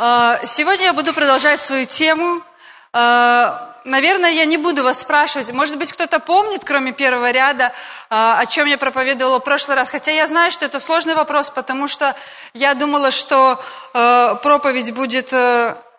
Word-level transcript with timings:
Э, 0.00 0.38
сегодня 0.46 0.86
я 0.86 0.92
буду 0.94 1.12
продолжать 1.12 1.60
свою 1.60 1.84
тему. 1.84 2.40
Э, 2.94 3.52
наверное, 3.84 4.30
я 4.30 4.46
не 4.46 4.56
буду 4.56 4.82
вас 4.82 5.00
спрашивать. 5.00 5.52
Может 5.52 5.76
быть, 5.76 5.92
кто-то 5.92 6.20
помнит, 6.20 6.64
кроме 6.64 6.92
первого 6.92 7.30
ряда, 7.30 7.64
э, 7.64 7.70
о 8.08 8.46
чем 8.46 8.66
я 8.66 8.78
проповедовала 8.78 9.40
в 9.40 9.44
прошлый 9.44 9.76
раз. 9.76 9.90
Хотя 9.90 10.10
я 10.10 10.26
знаю, 10.26 10.50
что 10.52 10.64
это 10.64 10.80
сложный 10.80 11.14
вопрос, 11.14 11.50
потому 11.50 11.86
что 11.86 12.16
я 12.54 12.72
думала, 12.74 13.10
что 13.10 13.62
проповедь 13.92 14.94
будет 14.94 15.28
а, 15.32 15.72
э, 15.72 15.89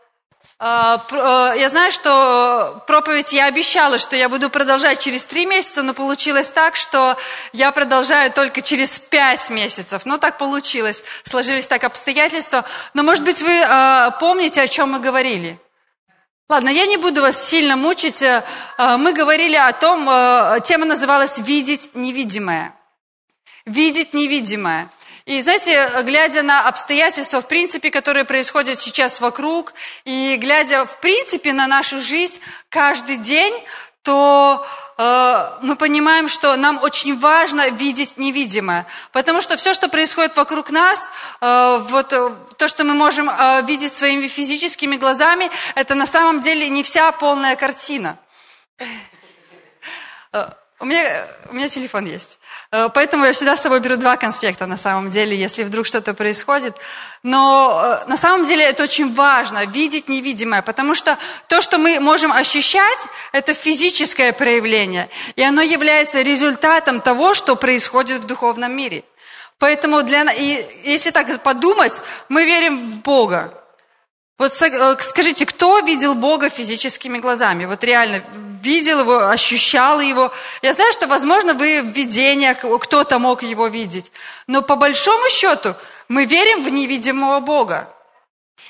я 0.61 1.67
знаю, 1.69 1.91
что 1.91 2.83
проповедь 2.85 3.33
я 3.33 3.47
обещала, 3.47 3.97
что 3.97 4.15
я 4.15 4.29
буду 4.29 4.51
продолжать 4.51 4.99
через 4.99 5.25
три 5.25 5.47
месяца, 5.47 5.81
но 5.81 5.95
получилось 5.95 6.51
так, 6.51 6.75
что 6.75 7.17
я 7.51 7.71
продолжаю 7.71 8.31
только 8.31 8.61
через 8.61 8.99
пять 8.99 9.49
месяцев. 9.49 10.05
Ну, 10.05 10.19
так 10.19 10.37
получилось, 10.37 11.03
сложились 11.23 11.65
так 11.65 11.83
обстоятельства. 11.83 12.63
Но, 12.93 13.01
может 13.01 13.23
быть, 13.23 13.41
вы 13.41 13.59
а, 13.63 14.11
помните, 14.11 14.61
о 14.61 14.67
чем 14.67 14.91
мы 14.91 14.99
говорили? 14.99 15.59
Ладно, 16.47 16.69
я 16.69 16.85
не 16.85 16.97
буду 16.97 17.21
вас 17.21 17.43
сильно 17.49 17.75
мучить. 17.75 18.21
Э, 18.21 18.43
э, 18.77 18.97
мы 18.97 19.13
говорили 19.13 19.55
о 19.55 19.71
том, 19.71 20.05
тема 20.63 20.85
называлась 20.85 21.39
«Видеть 21.39 21.95
невидимое». 21.95 22.75
Видеть 23.65 24.13
невидимое. 24.13 24.89
И 25.25 25.39
знаете, 25.41 25.89
глядя 26.03 26.41
на 26.41 26.67
обстоятельства, 26.67 27.41
в 27.41 27.47
принципе, 27.47 27.91
которые 27.91 28.25
происходят 28.25 28.81
сейчас 28.81 29.21
вокруг, 29.21 29.73
и 30.03 30.37
глядя, 30.37 30.85
в 30.85 30.99
принципе, 30.99 31.53
на 31.53 31.67
нашу 31.67 31.99
жизнь 31.99 32.39
каждый 32.69 33.17
день, 33.17 33.53
то 34.01 34.65
э, 34.97 35.49
мы 35.61 35.75
понимаем, 35.75 36.27
что 36.27 36.55
нам 36.55 36.81
очень 36.81 37.19
важно 37.19 37.69
видеть 37.69 38.17
невидимое. 38.17 38.87
Потому 39.11 39.41
что 39.41 39.57
все, 39.57 39.73
что 39.73 39.89
происходит 39.89 40.35
вокруг 40.35 40.71
нас, 40.71 41.11
э, 41.39 41.77
вот 41.89 42.11
э, 42.13 42.31
то, 42.57 42.67
что 42.67 42.83
мы 42.83 42.95
можем 42.95 43.29
э, 43.29 43.61
видеть 43.67 43.93
своими 43.93 44.27
физическими 44.27 44.95
глазами, 44.95 45.51
это 45.75 45.93
на 45.93 46.07
самом 46.07 46.41
деле 46.41 46.67
не 46.69 46.81
вся 46.81 47.11
полная 47.11 47.55
картина. 47.55 48.17
Э, 50.33 50.49
у 50.79 50.85
меня, 50.85 51.27
у 51.51 51.53
меня 51.53 51.69
телефон 51.69 52.05
есть. 52.05 52.39
Э, 52.73 52.89
поэтому 52.93 53.25
я 53.25 53.33
всегда 53.33 53.55
с 53.55 53.61
собой 53.61 53.81
беру 53.81 53.97
два 53.97 54.15
конспекта 54.15 54.65
на 54.65 54.77
самом 54.77 55.09
деле, 55.09 55.35
если 55.35 55.63
вдруг 55.63 55.85
что-то 55.85 56.13
происходит. 56.13 56.77
Но 57.21 57.81
э, 57.83 58.09
на 58.09 58.17
самом 58.17 58.45
деле 58.45 58.63
это 58.63 58.83
очень 58.83 59.13
важно, 59.13 59.65
видеть 59.65 60.07
невидимое, 60.07 60.61
потому 60.61 60.95
что 60.95 61.17
то, 61.47 61.61
что 61.61 61.77
мы 61.77 61.99
можем 61.99 62.31
ощущать, 62.31 62.99
это 63.33 63.53
физическое 63.53 64.31
проявление, 64.31 65.09
и 65.35 65.43
оно 65.43 65.61
является 65.61 66.21
результатом 66.21 67.01
того, 67.01 67.33
что 67.33 67.55
происходит 67.55 68.21
в 68.23 68.27
духовном 68.27 68.71
мире. 68.71 69.03
Поэтому 69.59 70.01
для, 70.01 70.23
и 70.31 70.65
если 70.83 71.11
так 71.11 71.43
подумать, 71.43 72.01
мы 72.29 72.45
верим 72.45 72.91
в 72.91 72.99
Бога. 73.01 73.60
Вот 74.41 74.59
э, 74.59 74.97
скажите, 75.01 75.45
кто 75.45 75.81
видел 75.81 76.15
Бога 76.15 76.49
физическими 76.49 77.19
глазами? 77.19 77.65
Вот 77.65 77.83
реально 77.83 78.23
видел 78.63 79.01
его, 79.01 79.27
ощущал 79.29 79.99
его. 79.99 80.31
Я 80.63 80.73
знаю, 80.73 80.91
что, 80.93 81.05
возможно, 81.05 81.53
вы 81.53 81.83
в 81.83 81.95
видениях, 81.95 82.65
кто-то 82.81 83.19
мог 83.19 83.43
его 83.43 83.67
видеть. 83.67 84.11
Но 84.47 84.63
по 84.63 84.75
большому 84.75 85.29
счету 85.29 85.75
мы 86.07 86.25
верим 86.25 86.63
в 86.63 86.69
невидимого 86.69 87.39
Бога. 87.39 87.93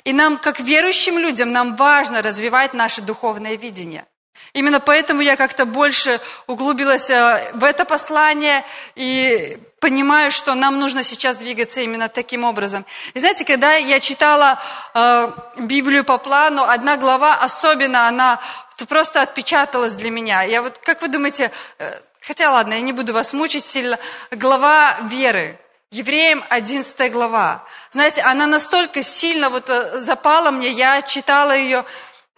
И 0.03 0.11
нам, 0.11 0.37
как 0.37 0.59
верующим 0.59 1.17
людям, 1.17 1.53
нам 1.53 1.77
важно 1.77 2.21
развивать 2.21 2.73
наше 2.73 3.01
духовное 3.01 3.55
видение. 3.55 4.05
Именно 4.53 4.79
поэтому 4.79 5.21
я 5.21 5.37
как-то 5.37 5.65
больше 5.65 6.19
углубилась 6.47 7.09
э, 7.09 7.51
в 7.53 7.63
это 7.63 7.85
послание 7.85 8.63
и 8.95 9.57
понимаю, 9.79 10.31
что 10.31 10.55
нам 10.55 10.79
нужно 10.79 11.03
сейчас 11.03 11.37
двигаться 11.37 11.81
именно 11.81 12.09
таким 12.09 12.43
образом. 12.43 12.85
И 13.13 13.19
знаете, 13.19 13.45
когда 13.45 13.75
я 13.75 13.99
читала 13.99 14.59
э, 14.93 15.31
Библию 15.57 16.03
по 16.03 16.17
плану, 16.17 16.63
одна 16.63 16.97
глава 16.97 17.35
особенно, 17.35 18.07
она 18.07 18.39
просто 18.87 19.21
отпечаталась 19.21 19.95
для 19.95 20.11
меня. 20.11 20.43
Я 20.43 20.61
вот, 20.61 20.77
как 20.79 21.01
вы 21.01 21.07
думаете, 21.07 21.51
э, 21.79 21.99
хотя 22.21 22.51
ладно, 22.51 22.73
я 22.73 22.81
не 22.81 22.93
буду 22.93 23.13
вас 23.13 23.33
мучить 23.33 23.65
сильно, 23.65 23.97
глава 24.31 24.97
веры. 25.03 25.57
Евреям 25.91 26.43
11 26.49 27.11
глава. 27.11 27.65
Знаете, 27.89 28.21
она 28.21 28.47
настолько 28.47 29.03
сильно 29.03 29.49
вот 29.49 29.69
э, 29.69 30.01
запала 30.01 30.51
мне, 30.51 30.69
я 30.69 31.01
читала 31.01 31.55
ее, 31.55 31.83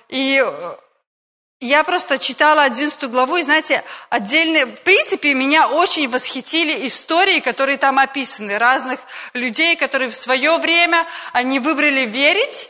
и 0.09 0.43
э, 0.45 0.75
я 1.65 1.83
просто 1.83 2.17
читала 2.17 2.63
11 2.63 3.03
главу, 3.09 3.37
и 3.37 3.43
знаете, 3.43 3.83
отдельные, 4.09 4.65
в 4.65 4.81
принципе, 4.81 5.33
меня 5.33 5.67
очень 5.67 6.09
восхитили 6.09 6.87
истории, 6.87 7.39
которые 7.39 7.77
там 7.77 7.99
описаны, 7.99 8.57
разных 8.57 8.99
людей, 9.33 9.75
которые 9.75 10.09
в 10.09 10.15
свое 10.15 10.57
время, 10.57 11.05
они 11.31 11.59
выбрали 11.59 12.01
верить, 12.01 12.69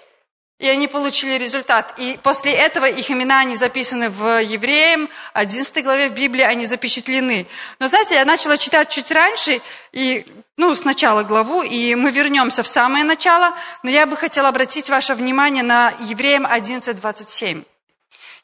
и 0.59 0.67
они 0.67 0.87
получили 0.87 1.33
результат. 1.37 1.93
И 1.97 2.17
после 2.23 2.53
этого 2.53 2.85
их 2.85 3.11
имена, 3.11 3.39
они 3.39 3.57
записаны 3.57 4.09
в 4.09 4.41
Евреям, 4.41 5.09
11 5.33 5.83
главе 5.83 6.07
в 6.09 6.13
Библии, 6.13 6.43
они 6.43 6.65
запечатлены. 6.65 7.47
Но 7.79 7.87
знаете, 7.87 8.15
я 8.15 8.25
начала 8.25 8.57
читать 8.57 8.89
чуть 8.89 9.11
раньше, 9.11 9.61
и, 9.91 10.25
ну, 10.55 10.73
сначала 10.75 11.23
главу, 11.23 11.63
и 11.63 11.95
мы 11.95 12.11
вернемся 12.11 12.63
в 12.63 12.67
самое 12.67 13.03
начало, 13.03 13.53
но 13.81 13.89
я 13.89 14.05
бы 14.05 14.15
хотела 14.15 14.49
обратить 14.49 14.89
ваше 14.89 15.15
внимание 15.15 15.63
на 15.63 15.93
Евреям 15.99 16.45
11, 16.45 16.97
27. 16.97 17.63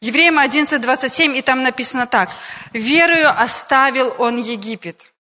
Евреям 0.01 0.39
11, 0.39 0.81
27, 0.81 1.37
и 1.37 1.41
там 1.41 1.61
написано 1.63 2.07
так. 2.07 2.29
«Верою 2.71 3.29
оставил 3.29 4.15
он 4.17 4.37
Египет, 4.37 5.11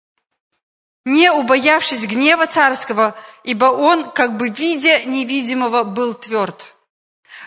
не 1.03 1.31
убоявшись 1.31 2.05
гнева 2.05 2.45
царского, 2.47 3.15
ибо 3.43 3.65
он, 3.65 4.09
как 4.11 4.37
бы 4.37 4.49
видя 4.49 5.03
невидимого, 5.05 5.83
был 5.83 6.13
тверд». 6.13 6.75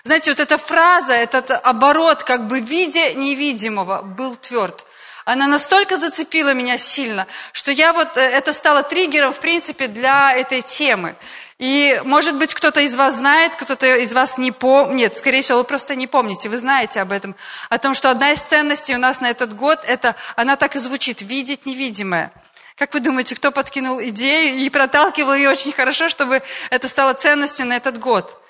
Знаете, 0.04 0.32
вот 0.32 0.40
эта 0.40 0.58
фраза, 0.58 1.12
этот 1.12 1.50
оборот, 1.50 2.24
как 2.24 2.48
бы 2.48 2.60
видя 2.60 3.14
невидимого, 3.14 4.02
был 4.02 4.34
тверд. 4.34 4.84
Она 5.24 5.46
настолько 5.46 5.96
зацепила 5.96 6.52
меня 6.52 6.76
сильно, 6.76 7.28
что 7.52 7.70
я 7.70 7.92
вот, 7.92 8.16
э, 8.16 8.20
это 8.20 8.52
стало 8.52 8.82
триггером, 8.82 9.32
в 9.32 9.38
принципе, 9.38 9.86
для 9.86 10.32
этой 10.32 10.62
темы. 10.62 11.14
И, 11.62 12.02
может 12.04 12.38
быть, 12.38 12.54
кто-то 12.54 12.80
из 12.80 12.96
вас 12.96 13.14
знает, 13.14 13.54
кто-то 13.54 13.94
из 13.98 14.12
вас 14.12 14.36
не 14.36 14.50
помнит. 14.50 14.94
Нет, 14.96 15.16
скорее 15.16 15.42
всего, 15.42 15.58
вы 15.58 15.64
просто 15.64 15.94
не 15.94 16.08
помните, 16.08 16.48
вы 16.48 16.58
знаете 16.58 17.00
об 17.00 17.12
этом. 17.12 17.36
О 17.68 17.78
том, 17.78 17.94
что 17.94 18.10
одна 18.10 18.32
из 18.32 18.40
ценностей 18.40 18.96
у 18.96 18.98
нас 18.98 19.20
на 19.20 19.30
этот 19.30 19.54
год, 19.54 19.78
это, 19.86 20.16
она 20.34 20.56
так 20.56 20.74
и 20.74 20.80
звучит, 20.80 21.22
видеть 21.22 21.64
невидимое. 21.64 22.32
Как 22.74 22.92
вы 22.94 22.98
думаете, 22.98 23.36
кто 23.36 23.52
подкинул 23.52 24.02
идею 24.02 24.56
и 24.56 24.68
проталкивал 24.70 25.34
ее 25.34 25.50
очень 25.50 25.70
хорошо, 25.70 26.08
чтобы 26.08 26.42
это 26.70 26.88
стало 26.88 27.12
ценностью 27.12 27.64
на 27.64 27.76
этот 27.76 27.96
год? 27.96 28.42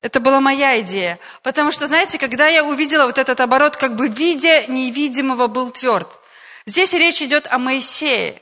Это 0.00 0.20
была 0.20 0.38
моя 0.38 0.78
идея. 0.82 1.18
Потому 1.42 1.72
что, 1.72 1.88
знаете, 1.88 2.16
когда 2.16 2.46
я 2.46 2.62
увидела 2.62 3.06
вот 3.06 3.18
этот 3.18 3.40
оборот, 3.40 3.76
как 3.76 3.96
бы 3.96 4.06
видя 4.06 4.66
невидимого 4.68 5.48
был 5.48 5.72
тверд. 5.72 6.06
Здесь 6.64 6.92
речь 6.92 7.22
идет 7.22 7.48
о 7.50 7.58
Моисее. 7.58 8.40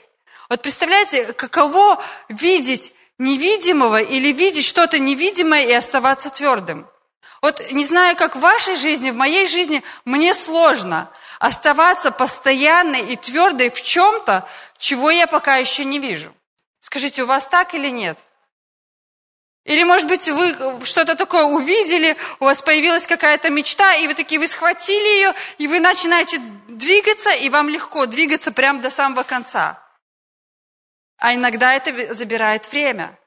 Вот 0.51 0.61
представляете, 0.61 1.33
каково 1.33 2.03
видеть 2.29 2.93
невидимого 3.19 4.01
или 4.01 4.33
видеть 4.33 4.65
что-то 4.65 4.99
невидимое 4.99 5.65
и 5.65 5.73
оставаться 5.73 6.31
твердым. 6.31 6.87
Вот 7.43 7.73
не 7.73 7.85
знаю, 7.85 8.17
как 8.17 8.37
в 8.37 8.41
вашей 8.41 8.77
жизни, 8.77 9.11
в 9.11 9.17
моей 9.17 9.47
жизни, 9.47 9.83
мне 10.05 10.35
сложно 10.35 11.11
оставаться 11.39 12.11
постоянной 12.11 13.13
и 13.13 13.17
твердой 13.17 13.71
в 13.71 13.81
чем-то, 13.81 14.49
чего 14.77 15.11
я 15.11 15.27
пока 15.27 15.57
еще 15.57 15.85
не 15.85 15.99
вижу. 15.99 16.33
Скажите, 16.81 17.23
у 17.23 17.27
вас 17.27 17.47
так 17.47 17.75
или 17.75 17.89
нет? 17.89 18.19
Или, 19.65 19.85
может 19.85 20.09
быть, 20.09 20.27
вы 20.29 20.85
что-то 20.85 21.15
такое 21.15 21.45
увидели, 21.45 22.17
у 22.41 22.47
вас 22.47 22.63
появилась 22.63 23.07
какая-то 23.07 23.51
мечта, 23.51 23.95
и 23.97 24.07
вы 24.07 24.15
такие, 24.15 24.41
вы 24.41 24.49
схватили 24.49 25.07
ее, 25.07 25.35
и 25.59 25.69
вы 25.69 25.79
начинаете 25.79 26.41
двигаться, 26.69 27.31
и 27.31 27.51
вам 27.51 27.69
легко 27.69 28.07
двигаться 28.07 28.51
прямо 28.51 28.81
до 28.81 28.89
самого 28.89 29.25
конца. 29.25 29.79
А 31.19 31.35
иногда 31.35 31.75
это 31.75 32.15
забирает 32.15 32.71
время. 32.71 33.19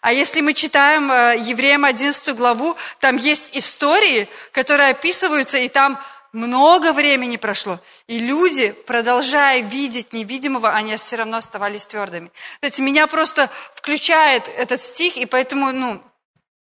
А 0.00 0.12
если 0.12 0.40
мы 0.40 0.54
читаем 0.54 1.10
э, 1.10 1.36
Евреям 1.38 1.84
11 1.84 2.34
главу, 2.36 2.76
там 3.00 3.16
есть 3.16 3.50
истории, 3.56 4.28
которые 4.52 4.90
описываются, 4.90 5.58
и 5.58 5.68
там 5.68 6.00
много 6.32 6.92
времени 6.92 7.36
прошло. 7.36 7.80
И 8.06 8.18
люди, 8.20 8.70
продолжая 8.86 9.62
видеть 9.62 10.12
невидимого, 10.12 10.70
они 10.70 10.94
все 10.96 11.16
равно 11.16 11.38
оставались 11.38 11.86
твердыми. 11.86 12.30
Знаете, 12.60 12.82
меня 12.82 13.06
просто 13.08 13.50
включает 13.74 14.48
этот 14.56 14.80
стих, 14.80 15.16
и 15.16 15.26
поэтому, 15.26 15.72
ну, 15.72 16.00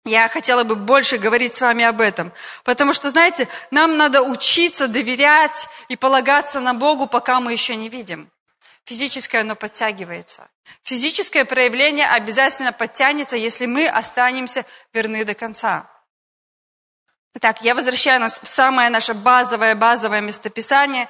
я 0.06 0.30
хотела 0.30 0.64
бы 0.64 0.76
больше 0.76 1.18
говорить 1.18 1.54
с 1.54 1.62
вами 1.62 1.84
об 1.84 2.00
этом. 2.00 2.32
Потому 2.64 2.94
что, 2.94 3.10
знаете, 3.10 3.50
нам 3.70 3.98
надо 3.98 4.22
учиться 4.22 4.88
доверять 4.88 5.68
и 5.90 5.98
полагаться 5.98 6.62
на 6.62 6.74
Богу, 6.74 7.06
пока 7.06 7.42
мы 7.42 7.52
еще 7.52 7.76
не 7.76 7.90
видим. 7.90 8.32
Физическое 8.90 9.42
оно 9.42 9.56
подтягивается. 9.56 10.50
Физическое 10.82 11.46
проявление 11.46 12.08
обязательно 12.08 12.74
подтянется, 12.74 13.36
если 13.36 13.68
мы 13.68 13.88
останемся 13.88 14.66
верны 14.94 15.24
до 15.26 15.36
конца. 15.36 15.88
Итак, 17.36 17.62
я 17.62 17.76
возвращаю 17.76 18.20
нас 18.20 18.42
в 18.42 18.48
самое 18.48 18.90
наше 18.90 19.14
базовое, 19.14 19.76
базовое 19.76 20.22
местописание. 20.22 21.08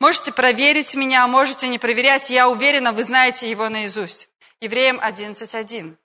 Можете 0.00 0.32
проверить 0.32 0.96
меня, 0.96 1.24
можете 1.28 1.68
не 1.68 1.78
проверять. 1.78 2.30
Я 2.30 2.48
уверена, 2.48 2.90
вы 2.92 3.04
знаете 3.04 3.48
его 3.48 3.68
наизусть. 3.68 4.28
Евреям 4.60 4.98
11.1. 4.98 5.96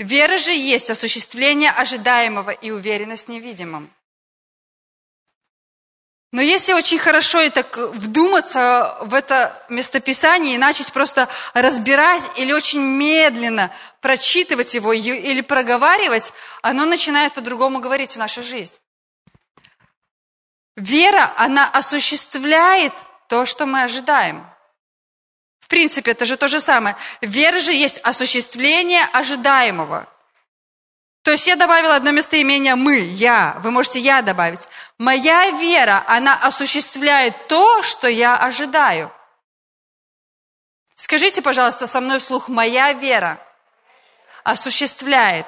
Вера 0.00 0.36
же 0.36 0.52
есть 0.52 0.90
осуществление 0.90 1.70
ожидаемого 1.70 2.50
и 2.50 2.70
уверенность 2.70 3.28
в 3.28 3.30
невидимом. 3.30 3.90
Но 6.32 6.40
если 6.40 6.74
очень 6.74 6.98
хорошо 6.98 7.40
и 7.40 7.50
так 7.50 7.76
вдуматься 7.76 8.96
в 9.00 9.14
это 9.14 9.52
местописание 9.68 10.54
и 10.54 10.58
начать 10.58 10.92
просто 10.92 11.28
разбирать 11.54 12.22
или 12.36 12.52
очень 12.52 12.80
медленно 12.80 13.72
прочитывать 14.00 14.74
его 14.74 14.92
или 14.92 15.40
проговаривать, 15.40 16.32
оно 16.62 16.84
начинает 16.84 17.32
по-другому 17.32 17.80
говорить 17.80 18.12
в 18.12 18.18
нашу 18.18 18.44
жизнь. 18.44 18.74
Вера, 20.76 21.32
она 21.36 21.68
осуществляет 21.68 22.92
то, 23.28 23.44
что 23.44 23.66
мы 23.66 23.82
ожидаем. 23.82 24.46
В 25.58 25.66
принципе, 25.66 26.12
это 26.12 26.24
же 26.26 26.36
то 26.36 26.46
же 26.46 26.60
самое. 26.60 26.96
Вера 27.20 27.58
же 27.58 27.72
есть 27.72 27.98
осуществление 27.98 29.04
ожидаемого. 29.12 30.06
То 31.22 31.32
есть 31.32 31.46
я 31.46 31.56
добавила 31.56 31.96
одно 31.96 32.12
местоимение 32.12 32.76
«мы», 32.76 32.98
«я». 32.98 33.58
Вы 33.62 33.70
можете 33.70 33.98
«я» 33.98 34.22
добавить. 34.22 34.68
Моя 35.00 35.52
вера, 35.52 36.04
она 36.06 36.34
осуществляет 36.34 37.46
то, 37.48 37.82
что 37.82 38.06
я 38.06 38.36
ожидаю. 38.36 39.10
Скажите, 40.94 41.40
пожалуйста, 41.40 41.86
со 41.86 42.02
мной 42.02 42.18
вслух, 42.18 42.48
моя 42.48 42.92
вера 42.92 43.40
осуществляет 44.44 45.46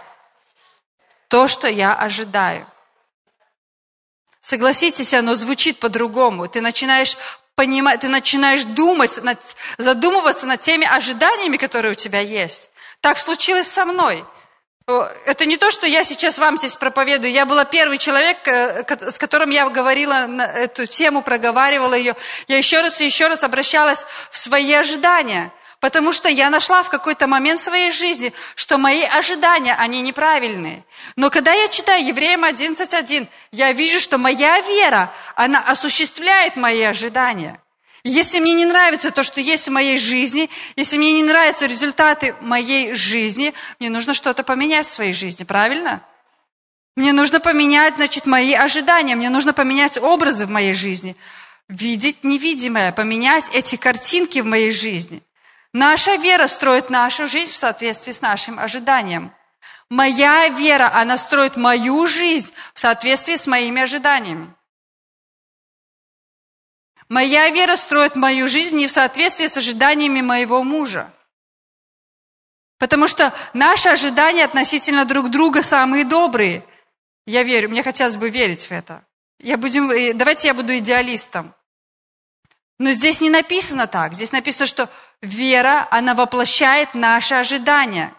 то, 1.29 1.49
что 1.49 1.69
я 1.69 1.93
ожидаю. 1.95 2.67
Согласитесь, 4.41 5.13
оно 5.13 5.35
звучит 5.35 5.81
по-другому. 5.81 6.49
Ты 6.49 6.63
начинаешь 6.63 7.19
понимать, 7.55 8.01
ты 8.01 8.09
начинаешь 8.09 8.65
думать, 8.65 9.21
задумываться 9.77 10.47
над 10.47 10.63
теми 10.63 10.87
ожиданиями, 10.87 11.59
которые 11.59 11.93
у 11.93 11.95
тебя 11.95 12.21
есть. 12.21 12.71
Так 13.03 13.19
случилось 13.19 13.71
со 13.71 13.85
мной. 13.85 14.25
Это 14.87 15.47
не 15.47 15.57
то, 15.57 15.71
что 15.71 15.87
я 15.87 16.03
сейчас 16.05 16.39
вам 16.39 16.59
здесь 16.59 16.75
проповедую. 16.75 17.33
Я 17.33 17.47
была 17.47 17.65
первый 17.65 17.99
человек, 17.99 18.39
э, 18.47 18.85
с 19.11 19.19
которым 19.19 19.51
я 19.51 19.69
говорила 19.69 20.27
на 20.27 20.43
эту 20.43 20.87
тему, 20.87 21.23
проговаривала 21.23 21.95
ее. 21.95 22.17
Я 22.49 22.59
еще 22.59 22.81
раз 22.81 23.01
и 23.01 23.05
еще 23.05 23.29
раз 23.29 23.45
обращалась 23.45 24.05
в 24.31 24.39
свои 24.39 24.73
ожидания. 24.73 25.53
Потому 25.79 26.13
что 26.13 26.29
я 26.29 26.49
нашла 26.49 26.83
в 26.83 26.91
какой-то 26.91 27.27
момент 27.27 27.61
своей 27.61 27.91
жизни, 27.91 28.33
что 28.55 28.79
мои 28.79 29.03
ожидания, 29.03 29.75
они 29.75 30.01
неправильные. 30.01 30.85
Но 31.17 31.29
когда 31.29 31.53
я 31.53 31.69
читаю 31.69 32.05
Евреям 32.05 32.45
11.1, 32.45 33.27
я 33.51 33.73
вижу, 33.73 33.99
что 34.01 34.17
моя 34.17 34.61
вера, 34.61 35.13
она 35.35 35.61
осуществляет 35.61 36.55
мои 36.55 36.83
ожидания. 36.83 37.62
Если 38.05 38.41
мне 38.41 38.55
не 38.55 38.65
нравится 38.65 39.13
то, 39.13 39.23
что 39.23 39.41
есть 39.41 39.69
в 39.69 39.71
моей 39.71 39.97
жизни, 39.97 40.51
если 40.75 40.99
мне 40.99 41.13
не 41.13 41.23
нравятся 41.23 41.67
результаты 41.67 42.35
моей 42.41 42.95
жизни, 42.95 43.55
мне 43.79 43.91
нужно 43.91 44.13
что-то 44.13 44.43
поменять 44.43 44.87
в 44.87 44.93
своей 44.93 45.13
жизни, 45.13 45.45
правильно? 45.45 46.03
Мне 46.97 47.13
нужно 47.13 47.39
поменять, 47.39 47.95
значит, 47.97 48.27
мои 48.27 48.55
ожидания, 48.55 49.15
мне 49.15 49.31
нужно 49.31 49.53
поменять 49.53 49.99
образы 49.99 50.47
в 50.47 50.51
моей 50.51 50.75
жизни, 50.75 51.17
видеть 51.69 52.25
невидимое, 52.25 52.91
поменять 52.91 53.49
эти 53.53 53.77
картинки 53.77 54.41
в 54.41 54.47
моей 54.47 54.73
жизни. 54.73 55.23
Наша 55.73 56.17
вера 56.17 56.49
строит 56.49 56.91
нашу 56.91 57.29
жизнь 57.29 57.53
в 57.53 57.57
соответствии 57.57 58.13
с 58.13 58.21
нашим 58.21 58.59
ожиданием. 58.59 59.33
Моя 59.89 60.49
вера, 60.49 60.91
она 60.93 61.17
строит 61.17 61.57
мою 61.57 62.07
жизнь 62.09 62.53
в 62.75 62.81
соответствии 62.81 63.37
с 63.37 63.47
моими 63.47 63.83
ожиданиями. 63.83 64.53
Моя 67.13 67.51
вера 67.51 67.77
строит 67.77 68.17
мою 68.17 68.49
жизнь 68.49 68.75
не 68.75 68.87
в 68.87 68.91
соответствии 68.91 69.47
с 69.47 69.59
ожиданиями 69.59 70.23
моего 70.23 70.63
мужа. 70.63 71.13
Потому 72.79 73.07
что 73.07 73.35
наши 73.53 73.91
ожидания 73.91 74.47
относительно 74.47 75.05
друг 75.05 75.29
друга 75.29 75.63
самые 75.63 76.07
добрые. 76.07 76.65
Я 77.27 77.43
верю, 77.43 77.69
мне 77.69 77.83
хотелось 77.83 78.17
бы 78.17 78.31
верить 78.31 78.65
в 78.65 78.73
это. 78.73 79.05
Я 79.39 79.59
будем, 79.59 79.91
э, 79.91 80.15
давайте 80.15 80.49
я 80.49 80.55
буду 80.55 80.75
идеалистом. 80.79 81.55
Но 82.79 82.93
здесь 82.93 83.21
не 83.21 83.29
написано 83.29 83.87
так. 83.87 84.15
Здесь 84.15 84.33
написано, 84.33 84.65
что 84.65 84.89
вера, 85.21 85.87
она 85.91 86.15
воплощает 86.15 86.95
наши 86.95 87.35
ожидания. 87.35 88.15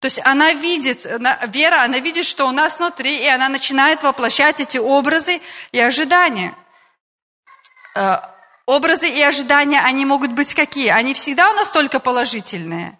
То 0.00 0.06
есть 0.06 0.20
она 0.24 0.54
видит, 0.54 1.06
вера, 1.46 1.84
она 1.84 2.00
видит, 2.00 2.26
что 2.26 2.48
у 2.48 2.50
нас 2.50 2.80
внутри, 2.80 3.16
и 3.22 3.28
она 3.28 3.48
начинает 3.48 4.02
воплощать 4.02 4.58
эти 4.58 4.78
образы 4.78 5.40
и 5.70 5.78
ожидания. 5.78 6.52
Э, 7.94 8.16
образы 8.66 9.08
и 9.08 9.22
ожидания, 9.22 9.80
они 9.80 10.04
могут 10.04 10.32
быть 10.32 10.54
какие? 10.54 10.88
Они 10.88 11.14
всегда 11.14 11.50
у 11.50 11.54
нас 11.54 11.70
только 11.70 12.00
положительные? 12.00 12.98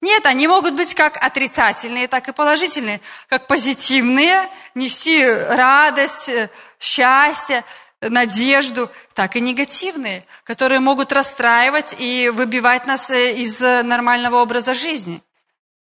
Нет, 0.00 0.26
они 0.26 0.48
могут 0.48 0.74
быть 0.74 0.94
как 0.94 1.22
отрицательные, 1.22 2.08
так 2.08 2.28
и 2.28 2.32
положительные. 2.32 3.00
Как 3.28 3.46
позитивные, 3.46 4.48
нести 4.74 5.24
радость, 5.24 6.28
э, 6.28 6.50
счастье, 6.78 7.64
надежду, 8.00 8.90
так 9.14 9.36
и 9.36 9.40
негативные, 9.40 10.24
которые 10.44 10.80
могут 10.80 11.12
расстраивать 11.12 11.94
и 11.98 12.30
выбивать 12.30 12.86
нас 12.86 13.10
э, 13.10 13.32
из 13.34 13.60
нормального 13.60 14.42
образа 14.42 14.74
жизни. 14.74 15.22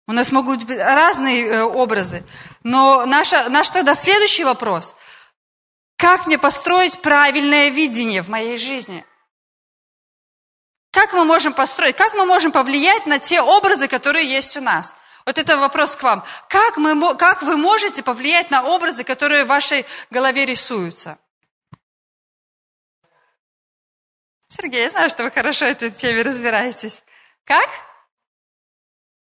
У 0.09 0.13
нас 0.13 0.31
могут 0.31 0.63
быть 0.63 0.77
разные 0.77 1.63
образы. 1.63 2.23
Но 2.63 3.05
наша, 3.05 3.49
наш 3.49 3.69
тогда 3.69 3.95
следующий 3.95 4.43
вопрос– 4.43 4.93
как 5.97 6.27
мне 6.27 6.37
построить 6.37 7.01
правильное 7.01 7.69
видение 7.69 8.21
в 8.21 8.29
моей 8.29 8.57
жизни? 8.57 9.03
Как 10.91 11.13
мы 11.13 11.25
можем 11.25 11.53
построить, 11.53 11.95
как 11.95 12.13
мы 12.13 12.25
можем 12.25 12.51
повлиять 12.51 13.05
на 13.05 13.19
те 13.19 13.41
образы, 13.41 13.87
которые 13.87 14.25
есть 14.25 14.55
у 14.57 14.61
нас? 14.61 14.95
Вот 15.25 15.37
это 15.37 15.57
вопрос 15.57 15.95
к 15.95 16.03
вам. 16.03 16.23
Как, 16.47 16.77
мы, 16.77 17.15
как 17.17 17.41
вы 17.41 17.57
можете 17.57 18.01
повлиять 18.01 18.49
на 18.49 18.63
образы, 18.63 19.03
которые 19.03 19.43
в 19.43 19.47
вашей 19.47 19.85
голове 20.09 20.45
рисуются? 20.45 21.17
Сергей, 24.47 24.83
я 24.83 24.89
знаю, 24.89 25.09
что 25.09 25.23
вы 25.23 25.31
хорошо 25.31 25.65
этой 25.65 25.91
теме 25.91 26.21
разбираетесь. 26.21 27.03
Как? 27.43 27.69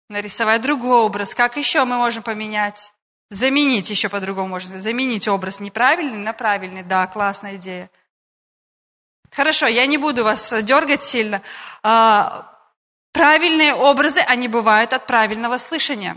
Нарисовать 0.09 0.61
другой 0.61 1.01
образ. 1.01 1.35
Как 1.35 1.57
еще 1.57 1.85
мы 1.85 1.97
можем 1.97 2.23
поменять? 2.23 2.93
Заменить 3.31 3.91
еще 3.91 4.09
по-другому 4.09 4.49
можно. 4.49 4.81
Заменить 4.81 5.29
образ 5.29 5.61
неправильный 5.61 6.19
на 6.19 6.33
правильный. 6.33 6.83
Да, 6.83 7.07
классная 7.07 7.57
идея. 7.57 7.91
Хорошо, 9.31 9.67
я 9.67 9.87
не 9.87 9.99
буду 9.99 10.25
вас 10.25 10.55
дергать 10.63 11.03
сильно. 11.03 11.43
А, 11.83 12.51
правильные 13.13 13.75
образы, 13.75 14.21
они 14.21 14.49
бывают 14.49 14.95
от 14.95 15.07
правильного 15.07 15.59
слышания. 15.59 16.17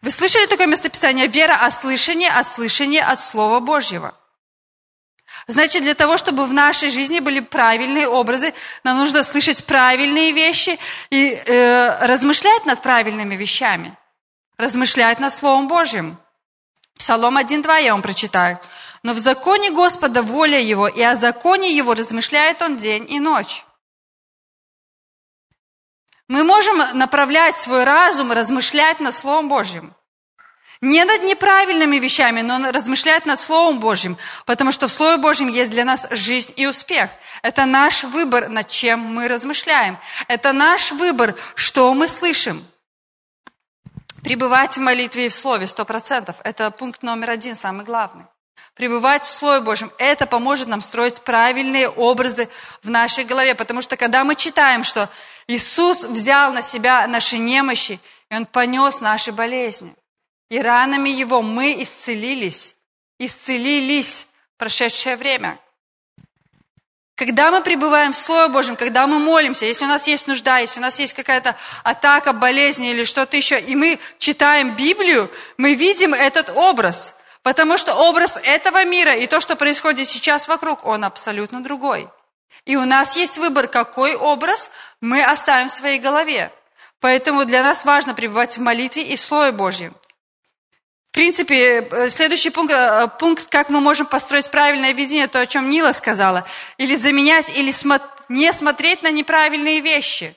Вы 0.00 0.12
слышали 0.12 0.46
такое 0.46 0.68
местописание? 0.68 1.26
Вера 1.26 1.56
от 1.56 1.74
слышания, 1.74 2.30
от 2.30 2.46
слышания 2.46 3.02
от 3.02 3.20
Слова 3.20 3.58
Божьего. 3.58 4.14
Значит, 5.48 5.82
для 5.82 5.94
того, 5.94 6.16
чтобы 6.16 6.46
в 6.46 6.52
нашей 6.52 6.90
жизни 6.90 7.18
были 7.18 7.40
правильные 7.40 8.06
образы, 8.06 8.54
нам 8.84 8.98
нужно 8.98 9.24
слышать 9.24 9.64
правильные 9.64 10.30
вещи 10.30 10.78
и 11.10 11.32
э, 11.32 12.06
размышлять 12.06 12.64
над 12.66 12.80
правильными 12.82 13.34
вещами 13.34 13.96
размышлять 14.58 15.20
над 15.20 15.32
Словом 15.32 15.68
Божьим. 15.68 16.18
Псалом 16.98 17.38
1.2 17.38 17.82
я 17.84 17.92
вам 17.92 18.02
прочитаю. 18.02 18.58
«Но 19.04 19.14
в 19.14 19.18
законе 19.18 19.70
Господа 19.70 20.22
воля 20.22 20.58
Его, 20.58 20.88
и 20.88 21.00
о 21.00 21.14
законе 21.14 21.74
Его 21.74 21.94
размышляет 21.94 22.60
Он 22.60 22.76
день 22.76 23.06
и 23.08 23.20
ночь». 23.20 23.64
Мы 26.26 26.44
можем 26.44 26.82
направлять 26.98 27.56
свой 27.56 27.84
разум, 27.84 28.32
размышлять 28.32 29.00
над 29.00 29.14
Словом 29.14 29.48
Божьим. 29.48 29.94
Не 30.80 31.04
над 31.04 31.22
неправильными 31.22 31.96
вещами, 31.96 32.42
но 32.42 32.70
размышлять 32.70 33.24
над 33.24 33.40
Словом 33.40 33.80
Божьим, 33.80 34.16
потому 34.44 34.70
что 34.70 34.88
в 34.88 34.92
Слове 34.92 35.16
Божьем 35.16 35.48
есть 35.48 35.70
для 35.70 35.84
нас 35.84 36.06
жизнь 36.10 36.52
и 36.56 36.66
успех. 36.66 37.10
Это 37.42 37.64
наш 37.64 38.04
выбор, 38.04 38.48
над 38.48 38.68
чем 38.68 39.00
мы 39.00 39.26
размышляем. 39.26 39.98
Это 40.28 40.52
наш 40.52 40.92
выбор, 40.92 41.34
что 41.54 41.94
мы 41.94 42.08
слышим. 42.08 42.64
Пребывать 44.22 44.76
в 44.76 44.80
молитве 44.80 45.26
и 45.26 45.28
в 45.28 45.34
Слове, 45.34 45.66
сто 45.66 45.84
процентов. 45.84 46.36
Это 46.44 46.70
пункт 46.70 47.02
номер 47.02 47.30
один, 47.30 47.54
самый 47.54 47.84
главный. 47.84 48.24
Пребывать 48.74 49.24
в 49.24 49.32
Слове 49.32 49.60
Божьем, 49.60 49.90
это 49.98 50.26
поможет 50.26 50.68
нам 50.68 50.80
строить 50.80 51.22
правильные 51.22 51.88
образы 51.88 52.48
в 52.82 52.90
нашей 52.90 53.24
голове. 53.24 53.54
Потому 53.54 53.80
что 53.80 53.96
когда 53.96 54.24
мы 54.24 54.34
читаем, 54.34 54.84
что 54.84 55.08
Иисус 55.46 56.04
взял 56.04 56.52
на 56.52 56.62
себя 56.62 57.06
наши 57.06 57.38
немощи, 57.38 58.00
и 58.30 58.34
Он 58.34 58.46
понес 58.46 59.00
наши 59.00 59.32
болезни. 59.32 59.94
И 60.50 60.60
ранами 60.60 61.10
Его 61.10 61.42
мы 61.42 61.82
исцелились, 61.82 62.74
исцелились 63.18 64.28
в 64.54 64.58
прошедшее 64.58 65.16
время. 65.16 65.58
Когда 67.18 67.50
мы 67.50 67.62
пребываем 67.62 68.12
в 68.12 68.16
Слове 68.16 68.46
Божьем, 68.46 68.76
когда 68.76 69.08
мы 69.08 69.18
молимся, 69.18 69.66
если 69.66 69.84
у 69.84 69.88
нас 69.88 70.06
есть 70.06 70.28
нужда, 70.28 70.58
если 70.58 70.78
у 70.78 70.82
нас 70.82 71.00
есть 71.00 71.14
какая-то 71.14 71.56
атака, 71.82 72.32
болезнь 72.32 72.84
или 72.84 73.02
что-то 73.02 73.36
еще, 73.36 73.58
и 73.58 73.74
мы 73.74 73.98
читаем 74.18 74.76
Библию, 74.76 75.28
мы 75.56 75.74
видим 75.74 76.14
этот 76.14 76.48
образ. 76.54 77.16
Потому 77.42 77.76
что 77.76 77.92
образ 77.92 78.38
этого 78.40 78.84
мира 78.84 79.16
и 79.16 79.26
то, 79.26 79.40
что 79.40 79.56
происходит 79.56 80.08
сейчас 80.08 80.46
вокруг, 80.46 80.86
он 80.86 81.04
абсолютно 81.04 81.60
другой. 81.60 82.08
И 82.66 82.76
у 82.76 82.84
нас 82.84 83.16
есть 83.16 83.36
выбор, 83.38 83.66
какой 83.66 84.14
образ 84.14 84.70
мы 85.00 85.24
оставим 85.24 85.70
в 85.70 85.72
своей 85.72 85.98
голове. 85.98 86.52
Поэтому 87.00 87.44
для 87.44 87.64
нас 87.64 87.84
важно 87.84 88.14
пребывать 88.14 88.58
в 88.58 88.60
молитве 88.60 89.02
и 89.02 89.16
в 89.16 89.20
Слове 89.20 89.50
Божьем. 89.50 89.92
Принципе, 91.18 91.80
э, 91.80 92.10
следующий 92.10 92.50
пункт, 92.50 92.72
э, 92.72 93.08
пункт, 93.18 93.48
как 93.48 93.70
мы 93.70 93.80
можем 93.80 94.06
построить 94.06 94.52
правильное 94.52 94.92
видение, 94.92 95.26
то, 95.26 95.40
о 95.40 95.46
чем 95.48 95.68
Нила 95.68 95.90
сказала, 95.90 96.44
или 96.76 96.94
заменять, 96.94 97.48
или 97.58 97.74
не 98.28 98.52
смотреть 98.52 99.02
на 99.02 99.10
неправильные 99.10 99.80
вещи. 99.80 100.36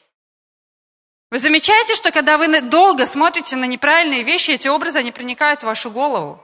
Вы 1.29 1.37
замечаете, 1.37 1.93
что 1.93 2.11
когда 2.11 2.39
вы 2.39 2.61
долго 2.61 3.05
смотрите 3.05 3.55
на 3.57 3.65
неправильные 3.65 4.23
вещи, 4.23 4.49
эти 4.49 4.69
образы, 4.69 4.97
они 4.97 5.11
проникают 5.11 5.61
в 5.61 5.67
вашу 5.67 5.91
голову. 5.91 6.43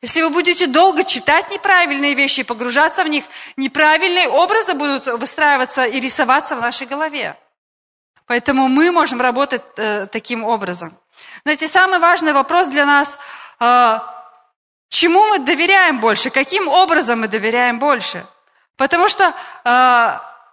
Если 0.00 0.22
вы 0.22 0.30
будете 0.30 0.66
долго 0.66 1.04
читать 1.04 1.50
неправильные 1.50 2.14
вещи 2.14 2.40
и 2.40 2.44
погружаться 2.44 3.04
в 3.04 3.08
них, 3.08 3.24
неправильные 3.58 4.30
образы 4.30 4.72
будут 4.72 5.04
выстраиваться 5.04 5.84
и 5.84 6.00
рисоваться 6.00 6.56
в 6.56 6.60
нашей 6.62 6.86
голове. 6.86 7.36
Поэтому 8.24 8.68
мы 8.68 8.90
можем 8.90 9.20
работать 9.20 9.60
э, 9.76 10.06
таким 10.06 10.42
образом. 10.42 10.96
Знаете, 11.44 11.68
самый 11.68 11.98
важный 11.98 12.32
вопрос 12.32 12.68
для 12.68 12.86
нас, 12.86 13.18
чему 14.88 15.26
мы 15.26 15.38
доверяем 15.40 16.00
больше, 16.00 16.30
каким 16.30 16.68
образом 16.68 17.20
мы 17.20 17.28
доверяем 17.28 17.78
больше. 17.78 18.24
Потому 18.76 19.08
что 19.08 19.24
э, 19.24 19.32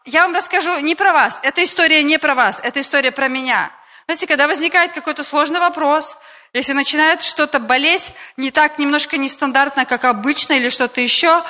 я 0.06 0.22
вам 0.22 0.36
расскажу 0.36 0.80
не 0.80 0.96
про 0.96 1.14
вас, 1.14 1.40
эта 1.44 1.64
история 1.64 2.04
не 2.04 2.18
про 2.18 2.36
вас, 2.36 2.60
эта 2.64 2.82
история 2.82 3.12
про 3.12 3.28
меня. 3.28 3.72
Знаете, 4.06 4.28
когда 4.28 4.48
возникает 4.48 4.94
какой-то 4.94 5.24
сложный 5.24 5.60
вопрос, 5.60 6.18
если 6.54 6.74
начинает 6.74 7.22
что-то 7.22 7.60
болеть 7.60 8.14
не 8.36 8.52
так, 8.52 8.78
немножко 8.78 9.18
нестандартно, 9.18 9.86
как 9.86 10.04
обычно, 10.06 10.54
или 10.54 10.70
что-то 10.70 11.02
еще, 11.02 11.44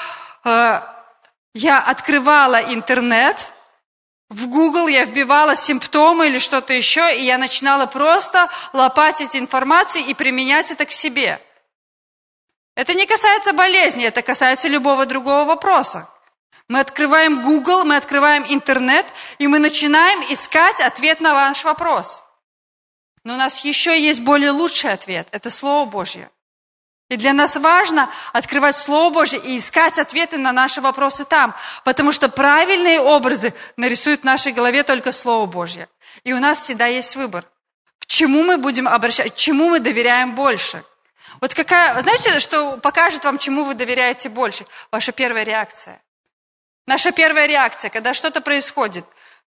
э, 0.43 0.81
я 1.53 1.79
открывала 1.79 2.61
интернет, 2.61 3.51
в 4.31 4.47
Google 4.47 4.87
я 4.87 5.03
вбивала 5.03 5.57
симптомы 5.57 6.27
или 6.27 6.39
что-то 6.39 6.71
еще, 6.71 7.15
и 7.17 7.21
я 7.21 7.37
начинала 7.37 7.85
просто 7.85 8.49
лопатить 8.71 9.35
информацию 9.35 10.05
и 10.05 10.13
применять 10.13 10.71
это 10.71 10.85
к 10.85 10.91
себе. 10.91 11.41
Это 12.75 12.93
не 12.93 13.05
касается 13.05 13.51
болезни, 13.51 14.05
это 14.05 14.21
касается 14.21 14.69
любого 14.69 15.05
другого 15.05 15.43
вопроса. 15.43 16.07
Мы 16.69 16.79
открываем 16.79 17.43
Google, 17.43 17.83
мы 17.83 17.97
открываем 17.97 18.45
интернет, 18.47 19.05
и 19.37 19.47
мы 19.47 19.59
начинаем 19.59 20.21
искать 20.31 20.79
ответ 20.79 21.19
на 21.19 21.33
ваш 21.33 21.65
вопрос. 21.65 22.23
Но 23.25 23.33
у 23.33 23.37
нас 23.37 23.65
еще 23.65 24.01
есть 24.01 24.21
более 24.21 24.51
лучший 24.51 24.93
ответ– 24.93 25.27
это 25.33 25.49
Слово 25.49 25.89
Божье. 25.89 26.29
И 27.11 27.17
для 27.17 27.33
нас 27.33 27.57
важно 27.57 28.09
открывать 28.31 28.73
Слово 28.73 29.13
Божье 29.13 29.37
и 29.37 29.57
искать 29.57 29.99
ответы 29.99 30.37
на 30.37 30.53
наши 30.53 30.79
вопросы 30.79 31.25
там, 31.25 31.53
потому 31.83 32.13
что 32.13 32.29
правильные 32.29 33.01
образы 33.01 33.53
нарисуют 33.75 34.21
в 34.21 34.23
нашей 34.23 34.53
голове 34.53 34.83
только 34.83 35.11
Слово 35.11 35.45
Божье. 35.45 35.89
И 36.23 36.31
у 36.31 36.39
нас 36.39 36.61
всегда 36.61 36.85
есть 36.85 37.17
выбор. 37.17 37.43
К 37.99 38.05
чему 38.05 38.45
мы 38.45 38.57
будем 38.57 38.87
обращать, 38.87 39.35
чему 39.35 39.71
мы 39.71 39.81
доверяем 39.81 40.35
больше? 40.35 40.85
Вот 41.41 41.53
какая, 41.53 42.01
знаете, 42.01 42.39
что 42.39 42.77
покажет 42.77 43.25
вам, 43.25 43.39
чему 43.39 43.65
вы 43.65 43.73
доверяете 43.73 44.29
больше? 44.29 44.65
Ваша 44.89 45.11
первая 45.11 45.43
реакция. 45.43 46.01
Наша 46.87 47.11
первая 47.11 47.45
реакция, 47.45 47.89
когда 47.89 48.13
что-то 48.13 48.39
происходит, 48.39 49.03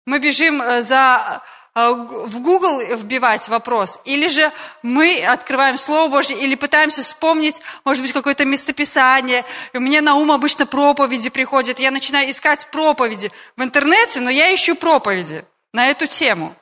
мы 0.05 0.19
бежим 0.19 0.61
э, 0.61 0.81
за 0.81 1.41
в 1.75 2.39
Google 2.39 2.81
вбивать 2.97 3.47
вопрос, 3.47 3.99
или 4.05 4.27
же 4.27 4.51
мы 4.83 5.23
открываем 5.23 5.77
Слово 5.77 6.09
Божье, 6.09 6.37
или 6.37 6.53
пытаемся 6.55 7.01
вспомнить, 7.01 7.61
может 7.83 8.03
быть, 8.03 8.13
какое-то 8.13 8.45
местописание. 8.45 9.43
Мне 9.73 10.01
на 10.01 10.15
ум 10.15 10.31
обычно 10.31 10.65
проповеди 10.67 11.29
приходят. 11.29 11.79
Я 11.79 11.89
начинаю 11.89 12.29
искать 12.29 12.67
проповеди 12.71 13.31
в 13.57 13.63
интернете, 13.63 14.19
но 14.19 14.29
я 14.29 14.53
ищу 14.53 14.75
проповеди 14.75 15.45
на 15.73 15.87
эту 15.89 16.05
тему. 16.05 16.55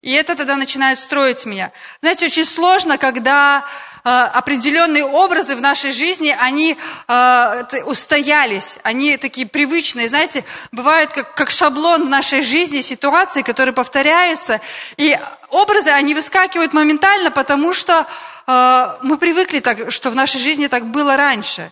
И 0.00 0.12
это 0.12 0.36
тогда 0.36 0.56
начинает 0.56 0.98
строить 0.98 1.44
меня. 1.44 1.72
Знаете, 2.00 2.26
очень 2.26 2.44
сложно, 2.44 2.98
когда 2.98 3.64
определенные 4.08 5.04
образы 5.04 5.56
в 5.56 5.60
нашей 5.60 5.90
жизни, 5.90 6.34
они 6.38 6.76
э, 7.08 7.82
устоялись, 7.84 8.78
они 8.82 9.16
такие 9.16 9.46
привычные. 9.46 10.08
Знаете, 10.08 10.44
бывают 10.72 11.12
как, 11.12 11.34
как 11.34 11.50
шаблон 11.50 12.06
в 12.06 12.08
нашей 12.08 12.42
жизни 12.42 12.80
ситуации, 12.80 13.42
которые 13.42 13.74
повторяются. 13.74 14.60
И 14.96 15.18
образы, 15.50 15.90
они 15.90 16.14
выскакивают 16.14 16.72
моментально, 16.72 17.30
потому 17.30 17.72
что 17.72 18.06
э, 18.46 18.98
мы 19.02 19.18
привыкли 19.18 19.60
так, 19.60 19.90
что 19.90 20.10
в 20.10 20.14
нашей 20.14 20.40
жизни 20.40 20.66
так 20.66 20.86
было 20.86 21.16
раньше. 21.16 21.70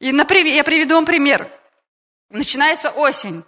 И 0.00 0.12
например, 0.12 0.54
я 0.54 0.64
приведу 0.64 0.94
вам 0.96 1.04
пример. 1.04 1.48
Начинается 2.30 2.90
осень. 2.90 3.44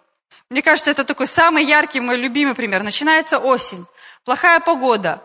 Мне 0.51 0.63
кажется, 0.63 0.91
это 0.91 1.05
такой 1.05 1.27
самый 1.27 1.65
яркий, 1.65 2.01
мой 2.01 2.17
любимый 2.17 2.55
пример. 2.55 2.83
Начинается 2.83 3.39
осень 3.39 3.87
плохая 4.29 4.61
погода. 4.61 5.23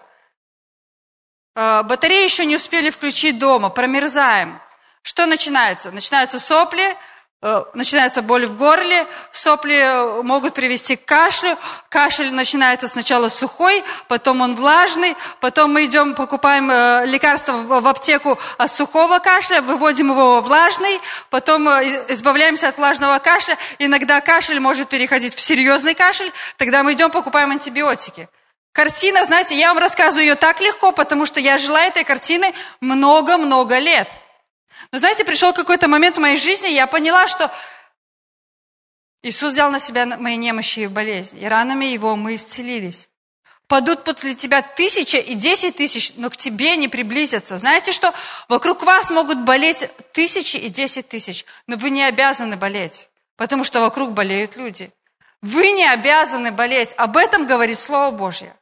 Э, 1.55 1.83
батареи 1.83 2.23
еще 2.23 2.45
не 2.45 2.55
успели 2.55 2.89
включить 2.89 3.37
дома, 3.37 3.69
промерзаем. 3.69 4.59
Что 5.03 5.25
начинается? 5.27 5.91
Начинаются 5.91 6.39
сопли, 6.39 6.97
э, 7.43 7.63
начинается 7.75 8.23
боль 8.23 8.47
в 8.47 8.57
горле, 8.57 9.05
сопли 9.31 9.75
э, 9.75 10.23
могут 10.23 10.55
привести 10.55 10.95
к 10.95 11.05
кашлю, 11.05 11.55
кашель 11.89 12.33
начинается 12.33 12.87
сначала 12.87 13.29
сухой, 13.29 13.83
потом 14.07 14.41
он 14.41 14.55
влажный, 14.55 15.15
потом 15.41 15.73
мы 15.73 15.85
идем, 15.85 16.15
покупаем 16.15 16.71
лекарство 17.07 17.51
в 17.51 17.87
аптеку 17.87 18.39
от 18.57 18.71
сухого 18.71 19.19
кашля, 19.19 19.61
выводим 19.61 20.09
его 20.09 20.41
влажный, 20.41 20.99
потом 21.29 21.67
избавляемся 21.67 22.69
от 22.69 22.77
влажного 22.79 23.19
кашля, 23.19 23.59
иногда 23.77 24.21
кашель 24.21 24.59
может 24.59 24.89
переходить 24.89 25.35
в 25.35 25.39
серьезный 25.39 25.93
кашель, 25.93 26.31
тогда 26.57 26.81
мы 26.81 26.93
идем, 26.93 27.11
покупаем 27.11 27.51
антибиотики. 27.51 28.27
Картина, 28.73 29.23
знаете, 29.23 29.55
я 29.55 29.69
вам 29.69 29.77
рассказываю 29.77 30.25
ее 30.25 30.35
так 30.35 30.59
легко, 30.59 30.91
потому 30.91 31.27
что 31.27 31.39
я 31.39 31.59
жила 31.59 31.83
этой 31.83 32.03
картиной 32.03 32.53
много-много 32.81 33.77
лет. 33.77 34.09
Но 34.91 34.97
знаете, 34.97 35.23
пришел 35.23 35.53
какой-то 35.53 35.87
момент 35.87 36.17
в 36.17 36.21
моей 36.21 36.37
жизни, 36.37 36.67
я 36.67 36.87
поняла, 36.87 37.27
что 37.27 37.51
Иисус 39.21 39.53
взял 39.53 39.69
на 39.69 39.79
себя 39.79 40.05
мои 40.05 40.35
немощи 40.35 40.81
и 40.81 40.87
болезни, 40.87 41.41
и 41.41 41.45
ранами 41.45 41.85
Его 41.85 42.15
мы 42.15 42.35
исцелились. 42.35 43.09
Падут 43.67 44.03
после 44.03 44.35
тебя 44.35 44.61
тысяча 44.61 45.19
и 45.19 45.35
десять 45.35 45.77
тысяч, 45.77 46.11
но 46.17 46.29
к 46.29 46.35
тебе 46.35 46.75
не 46.75 46.87
приблизятся. 46.87 47.59
Знаете 47.59 47.91
что? 47.91 48.11
Вокруг 48.49 48.83
вас 48.83 49.09
могут 49.11 49.37
болеть 49.37 49.87
тысячи 50.11 50.57
и 50.57 50.69
десять 50.69 51.07
тысяч, 51.07 51.45
но 51.67 51.77
вы 51.77 51.91
не 51.91 52.03
обязаны 52.03 52.57
болеть, 52.57 53.09
потому 53.37 53.63
что 53.63 53.81
вокруг 53.81 54.11
болеют 54.11 54.57
люди. 54.57 54.91
Вы 55.41 55.71
не 55.71 55.85
обязаны 55.87 56.51
болеть. 56.51 56.93
Об 56.97 57.17
этом 57.17 57.45
говорит 57.45 57.77
Слово 57.77 58.11
Божье. 58.11 58.55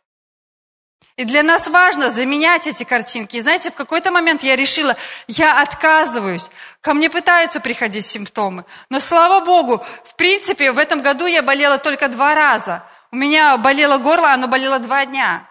И 1.17 1.25
для 1.25 1.43
нас 1.43 1.67
важно 1.67 2.09
заменять 2.09 2.67
эти 2.67 2.83
картинки. 2.83 3.35
И 3.35 3.41
знаете, 3.41 3.69
в 3.69 3.75
какой-то 3.75 4.11
момент 4.11 4.43
я 4.43 4.55
решила, 4.55 4.95
я 5.27 5.61
отказываюсь. 5.61 6.49
Ко 6.81 6.93
мне 6.93 7.09
пытаются 7.09 7.59
приходить 7.59 8.05
симптомы. 8.05 8.65
Но 8.89 8.99
слава 8.99 9.43
Богу, 9.43 9.83
в 10.05 10.15
принципе, 10.15 10.71
в 10.71 10.79
этом 10.79 11.01
году 11.01 11.25
я 11.25 11.41
болела 11.43 11.77
только 11.77 12.07
два 12.07 12.33
раза. 12.33 12.83
У 13.11 13.17
меня 13.17 13.57
болело 13.57 13.97
горло, 13.97 14.31
оно 14.31 14.47
болело 14.47 14.79
два 14.79 15.05
дня. 15.05 15.47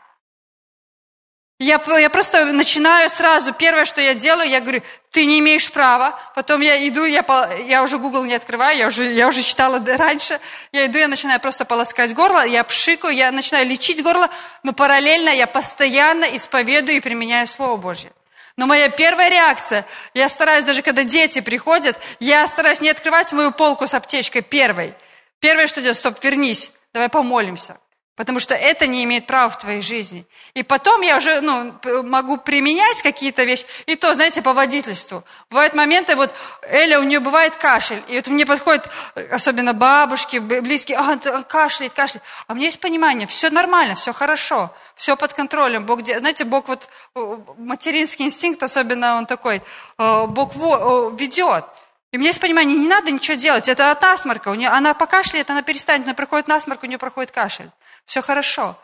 Я, 1.61 1.79
я 1.99 2.09
просто 2.09 2.47
начинаю 2.47 3.11
сразу, 3.11 3.53
первое, 3.53 3.85
что 3.85 4.01
я 4.01 4.15
делаю, 4.15 4.49
я 4.49 4.61
говорю, 4.61 4.81
ты 5.11 5.27
не 5.27 5.41
имеешь 5.41 5.71
права. 5.71 6.19
Потом 6.35 6.63
я 6.63 6.89
иду, 6.89 7.05
я, 7.05 7.23
я 7.67 7.83
уже 7.83 7.99
Google 7.99 8.25
не 8.25 8.33
открываю, 8.33 8.79
я 8.79 8.87
уже, 8.89 9.13
я 9.13 9.29
уже 9.29 9.43
читала 9.43 9.79
раньше. 9.99 10.41
Я 10.73 10.87
иду, 10.87 10.97
я 10.97 11.07
начинаю 11.07 11.39
просто 11.39 11.67
полоскать 11.67 12.15
горло, 12.15 12.47
я 12.47 12.65
пшикаю, 12.65 13.15
я 13.15 13.31
начинаю 13.31 13.67
лечить 13.67 14.03
горло, 14.03 14.31
но 14.63 14.73
параллельно 14.73 15.29
я 15.29 15.47
постоянно 15.47 16.25
исповедую 16.35 16.97
и 16.97 17.01
применяю 17.01 17.47
Слово 17.47 17.77
Божье. 17.77 18.11
Но 18.57 18.67
моя 18.67 18.89
первая 18.89 19.29
реакция, 19.29 19.85
я 20.15 20.31
стараюсь, 20.31 20.65
даже 20.65 20.81
когда 20.81 21.05
дети 21.05 21.43
приходят, 21.43 21.99
я 22.21 22.47
стараюсь 22.47 22.81
не 22.81 22.89
открывать 22.89 23.35
мою 23.35 23.53
полку 23.53 23.87
с 23.87 23.93
аптечкой 23.93 24.41
первой. 24.41 24.95
Первое, 25.41 25.67
что 25.67 25.83
делать, 25.83 25.99
стоп, 25.99 26.25
вернись, 26.25 26.73
давай 26.95 27.11
помолимся. 27.11 27.77
Потому 28.21 28.39
что 28.39 28.55
это 28.55 28.87
не 28.87 29.03
имеет 29.05 29.27
права 29.27 29.49
в 29.49 29.57
твоей 29.57 29.81
жизни. 29.81 30.27
И 30.53 30.63
потом 30.63 31.01
я 31.01 31.17
уже 31.17 31.41
ну, 31.41 31.73
могу 32.03 32.37
применять 32.37 33.01
какие-то 33.01 33.45
вещи. 33.45 33.65
И 33.87 33.97
то, 33.97 34.15
знаете, 34.15 34.43
по 34.43 34.53
водительству. 34.53 35.25
Бывают 35.49 35.73
моменты, 35.73 36.17
вот 36.17 36.31
Эля, 36.69 37.01
у 37.01 37.03
нее 37.03 37.21
бывает 37.21 37.57
кашель. 37.57 38.03
И 38.09 38.17
вот 38.17 38.27
мне 38.27 38.45
подходят, 38.45 38.91
особенно 39.33 39.73
бабушки, 39.73 40.37
близкие, 40.37 40.99
а, 40.99 41.17
кашляет, 41.45 41.95
кашляет. 41.95 42.23
А 42.47 42.53
у 42.53 42.57
меня 42.57 42.67
есть 42.67 42.81
понимание, 42.81 43.27
все 43.27 43.49
нормально, 43.49 43.95
все 43.95 44.13
хорошо, 44.13 44.71
все 44.97 45.17
под 45.17 45.33
контролем. 45.33 45.87
Бог, 45.87 46.05
знаете, 46.05 46.45
Бог 46.45 46.69
вот, 46.69 46.91
материнский 47.57 48.27
инстинкт, 48.27 48.63
особенно 48.63 49.17
он 49.17 49.25
такой, 49.25 49.63
э, 49.97 50.27
Бог 50.27 50.55
ведет. 50.57 51.65
И 52.13 52.17
у 52.17 52.21
меня 52.21 52.31
есть 52.31 52.41
понимание, 52.41 52.77
не 52.77 52.89
надо 52.89 53.11
ничего 53.11 53.37
делать, 53.37 53.69
это 53.69 53.91
от 53.91 54.03
насморка. 54.03 54.49
У 54.49 54.55
нее, 54.55 54.69
она 54.69 54.95
покашляет, 54.95 55.49
она 55.51 55.63
перестанет, 55.63 56.07
она 56.07 56.15
проходит 56.15 56.49
насморк, 56.49 56.83
у 56.83 56.87
нее 56.87 56.99
проходит 56.99 57.31
кашель 57.31 57.71
все 58.11 58.23
хорошо. 58.23 58.77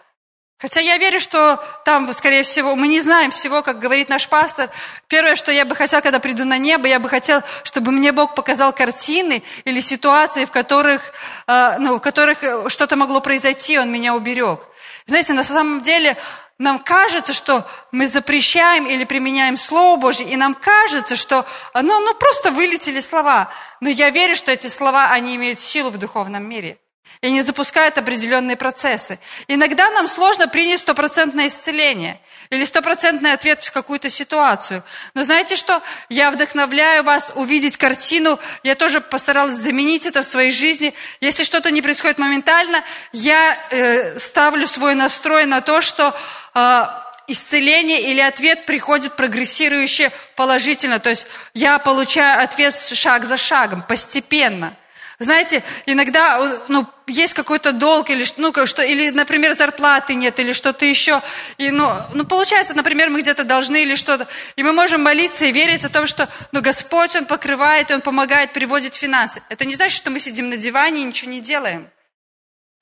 Хотя 0.58 0.80
я 0.80 0.96
верю, 0.96 1.18
что 1.20 1.62
там, 1.84 2.10
скорее 2.12 2.42
всего, 2.44 2.76
мы 2.76 2.86
не 2.88 3.00
знаем 3.00 3.30
всего, 3.30 3.60
как 3.62 3.78
говорит 3.78 4.08
наш 4.08 4.28
пастор. 4.28 4.70
Первое, 5.08 5.34
что 5.34 5.50
я 5.50 5.64
бы 5.64 5.74
хотел, 5.74 6.00
когда 6.00 6.20
приду 6.20 6.44
на 6.44 6.56
небо, 6.56 6.86
я 6.86 6.98
бы 6.98 7.08
хотел, 7.08 7.42
чтобы 7.64 7.90
мне 7.90 8.12
Бог 8.12 8.34
показал 8.34 8.72
картины 8.72 9.42
или 9.64 9.80
ситуации, 9.80 10.44
в 10.44 10.50
которых, 10.52 11.12
э, 11.46 11.76
ну, 11.78 11.96
в 11.96 12.00
которых 12.00 12.38
что-то 12.68 12.96
могло 12.96 13.20
произойти, 13.20 13.78
Он 13.78 13.90
меня 13.90 14.14
уберег. 14.14 14.60
Знаете, 15.06 15.34
на 15.34 15.44
самом 15.44 15.82
деле 15.82 16.16
нам 16.58 16.78
кажется, 16.78 17.34
что 17.34 17.66
мы 17.92 18.06
запрещаем 18.06 18.86
или 18.86 19.04
применяем 19.04 19.56
Слово 19.56 20.00
Божье, 20.00 20.26
и 20.26 20.36
нам 20.36 20.54
кажется, 20.54 21.16
что 21.16 21.44
ну, 21.74 22.00
ну 22.00 22.14
просто 22.14 22.50
вылетели 22.50 23.00
слова. 23.00 23.50
Но 23.80 23.90
я 23.90 24.10
верю, 24.10 24.34
что 24.36 24.50
эти 24.50 24.68
слова, 24.68 25.10
они 25.10 25.36
имеют 25.36 25.58
силу 25.58 25.90
в 25.90 25.98
духовном 25.98 26.44
мире 26.44 26.78
и 27.20 27.30
не 27.30 27.42
запускают 27.42 27.98
определенные 27.98 28.56
процессы. 28.56 29.18
Иногда 29.48 29.90
нам 29.90 30.06
сложно 30.08 30.48
принять 30.48 30.80
стопроцентное 30.80 31.48
исцеление 31.48 32.20
или 32.50 32.64
стопроцентный 32.64 33.32
ответ 33.32 33.64
в 33.64 33.72
какую-то 33.72 34.10
ситуацию. 34.10 34.82
Но 35.14 35.24
знаете 35.24 35.56
что? 35.56 35.82
Я 36.08 36.30
вдохновляю 36.30 37.02
вас 37.02 37.32
увидеть 37.34 37.76
картину. 37.76 38.38
Я 38.62 38.74
тоже 38.74 39.00
постаралась 39.00 39.56
заменить 39.56 40.06
это 40.06 40.22
в 40.22 40.26
своей 40.26 40.52
жизни. 40.52 40.94
Если 41.20 41.42
что-то 41.42 41.70
не 41.70 41.82
происходит 41.82 42.18
моментально, 42.18 42.82
я 43.12 43.58
э, 43.70 44.18
ставлю 44.18 44.66
свой 44.66 44.94
настрой 44.94 45.46
на 45.46 45.60
то, 45.60 45.80
что 45.80 46.14
э, 46.54 46.86
исцеление 47.28 48.02
или 48.02 48.20
ответ 48.20 48.66
приходит 48.66 49.16
прогрессирующе 49.16 50.12
положительно. 50.36 51.00
То 51.00 51.08
есть 51.08 51.26
я 51.54 51.78
получаю 51.78 52.42
ответ 52.42 52.78
шаг 52.78 53.24
за 53.24 53.36
шагом, 53.36 53.82
постепенно– 53.82 54.76
знаете, 55.18 55.62
иногда 55.86 56.60
ну, 56.68 56.86
есть 57.06 57.32
какой-то 57.32 57.72
долг, 57.72 58.10
или, 58.10 58.24
ну, 58.36 58.52
что, 58.66 58.82
или, 58.82 59.08
например, 59.10 59.54
зарплаты 59.54 60.14
нет, 60.14 60.38
или 60.38 60.52
что-то 60.52 60.84
еще. 60.84 61.22
И, 61.56 61.70
ну, 61.70 61.90
ну, 62.12 62.24
получается, 62.26 62.74
например, 62.74 63.08
мы 63.08 63.22
где-то 63.22 63.44
должны 63.44 63.82
или 63.82 63.94
что-то. 63.94 64.28
И 64.56 64.62
мы 64.62 64.72
можем 64.72 65.02
молиться 65.02 65.46
и 65.46 65.52
верить 65.52 65.84
о 65.86 65.88
том, 65.88 66.06
что 66.06 66.28
ну, 66.52 66.60
Господь, 66.60 67.16
Он 67.16 67.24
покрывает, 67.24 67.90
Он 67.90 68.02
помогает, 68.02 68.52
приводит 68.52 68.94
финансы. 68.94 69.42
Это 69.48 69.64
не 69.64 69.74
значит, 69.74 69.96
что 69.96 70.10
мы 70.10 70.20
сидим 70.20 70.50
на 70.50 70.58
диване 70.58 71.00
и 71.00 71.04
ничего 71.04 71.30
не 71.30 71.40
делаем. 71.40 71.88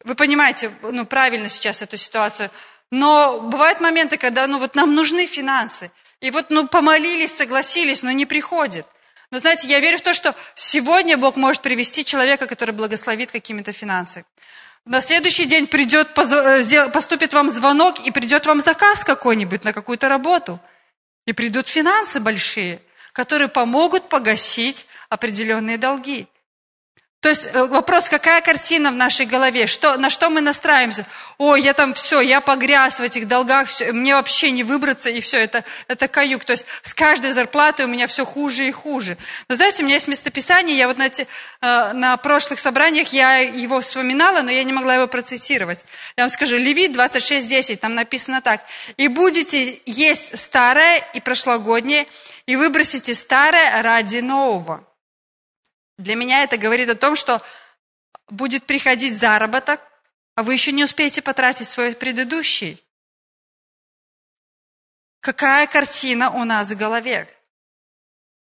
Вы 0.03 0.17
понимаете, 0.17 0.73
ну, 0.83 1.07
правильно 1.07 1.49
сейчас 1.49 1.83
эту 1.83 1.97
ситуацию. 1.97 2.50
Но 2.91 3.41
бывают 3.41 3.81
моменты, 3.81 4.17
когда 4.17 4.47
ну, 4.49 4.59
вот 4.59 4.75
нам 4.75 4.95
нужны 4.95 5.26
финансы. 5.26 5.93
И 6.21 6.33
вот 6.33 6.50
ну, 6.50 6.67
помолились, 6.67 7.33
согласились, 7.33 8.03
но 8.03 8.11
не 8.11 8.26
приходит. 8.26 8.87
Но 9.35 9.41
знаете, 9.41 9.67
я 9.67 9.81
верю 9.81 9.99
в 9.99 10.03
то, 10.03 10.14
что 10.14 10.33
сегодня 10.55 11.17
Бог 11.17 11.35
может 11.35 11.61
привести 11.61 12.05
человека, 12.05 12.47
который 12.47 12.71
благословит 12.71 13.33
какими-то 13.33 13.73
финансами. 13.73 14.25
На 14.85 15.00
следующий 15.00 15.45
день 15.45 15.67
придет, 15.67 16.17
э, 16.17 16.88
поступит 16.91 17.35
вам 17.35 17.50
звонок 17.50 17.99
и 18.07 18.12
придет 18.12 18.47
вам 18.47 18.61
заказ 18.61 19.03
какой-нибудь 19.03 19.64
на 19.64 19.73
какую-то 19.73 20.09
работу. 20.09 20.61
И 21.26 21.33
придут 21.33 21.67
финансы 21.67 22.21
большие, 22.21 22.81
которые 23.12 23.49
помогут 23.49 24.09
погасить 24.09 24.87
определенные 25.09 25.79
долги. 25.79 26.29
То 27.25 27.31
есть 27.31 27.49
э, 27.54 27.64
вопрос, 27.64 28.11
какая 28.11 28.43
картина 28.43 28.90
в 28.90 28.97
нашей 28.97 29.25
голове, 29.25 29.66
что, 29.66 29.97
на 29.97 30.11
что 30.11 30.28
мы 30.28 30.43
настраиваемся? 30.43 31.07
Ой, 31.38 31.62
я 31.62 31.73
там 31.73 31.95
все, 31.95 32.21
я 32.21 32.43
погряз 32.43 33.00
в 33.00 33.02
этих 33.02 33.26
долгах, 33.26 33.66
все, 33.66 33.93
мне 33.93 34.14
вообще 34.14 34.50
не 34.50 34.62
выбраться, 34.62 35.09
и 35.09 35.23
все, 35.23 35.38
это, 35.38 35.64
это 35.88 36.07
каюк. 36.07 36.45
То 36.45 36.52
есть 36.52 36.66
с 36.83 36.93
каждой 36.93 37.33
зарплатой 37.33 37.87
у 37.87 37.88
меня 37.88 38.09
все 38.09 38.26
хуже 38.26 38.69
и 38.69 38.73
хуже. 38.73 39.16
Но 39.49 39.54
знаете, 39.54 39.83
у 39.83 39.87
меня 39.87 39.95
есть 39.95 40.07
местописание, 40.07 40.76
я 40.76 40.87
вот 40.87 40.99
на, 40.99 41.07
эти, 41.07 41.26
э, 41.62 41.93
на 41.95 42.19
прошлых 42.19 42.59
собраниях 42.59 43.14
я 43.14 43.38
его 43.38 43.81
вспоминала, 43.81 44.43
но 44.43 44.50
я 44.50 44.62
не 44.62 44.75
могла 44.75 44.97
его 44.97 45.07
процессировать. 45.07 45.87
Я 46.19 46.25
вам 46.25 46.31
скажу, 46.31 46.59
Левит 46.59 46.95
26.10, 46.95 47.76
там 47.76 47.95
написано 47.95 48.43
так. 48.43 48.61
«И 48.99 49.09
будете 49.09 49.81
есть 49.87 50.38
старое 50.38 51.02
и 51.14 51.23
прошлогоднее, 51.23 52.07
и 52.45 52.57
выбросите 52.57 53.14
старое 53.14 53.81
ради 53.81 54.19
нового». 54.19 54.85
Для 55.99 56.17
меня 56.17 56.43
это 56.43 56.57
говорит 56.57 56.89
о 56.89 56.97
том, 56.97 57.17
что 57.17 57.43
будет 58.29 58.65
приходить 58.65 59.17
заработок, 59.19 59.81
а 60.35 60.43
вы 60.43 60.55
еще 60.55 60.73
не 60.73 60.85
успеете 60.85 61.23
потратить 61.23 61.69
свой 61.69 61.95
предыдущий. 61.95 62.83
Какая 65.21 65.67
картина 65.67 66.31
у 66.31 66.45
нас 66.45 66.71
в 66.71 66.77
голове? 66.77 67.29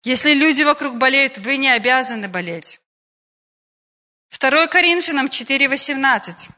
Если 0.03 0.33
люди 0.33 0.63
вокруг 0.63 0.97
болеют, 0.97 1.37
вы 1.37 1.57
не 1.57 1.69
обязаны 1.69 2.27
болеть. 2.27 2.79
2 4.39 4.67
Коринфянам 4.67 5.27
4.18. 5.27 6.49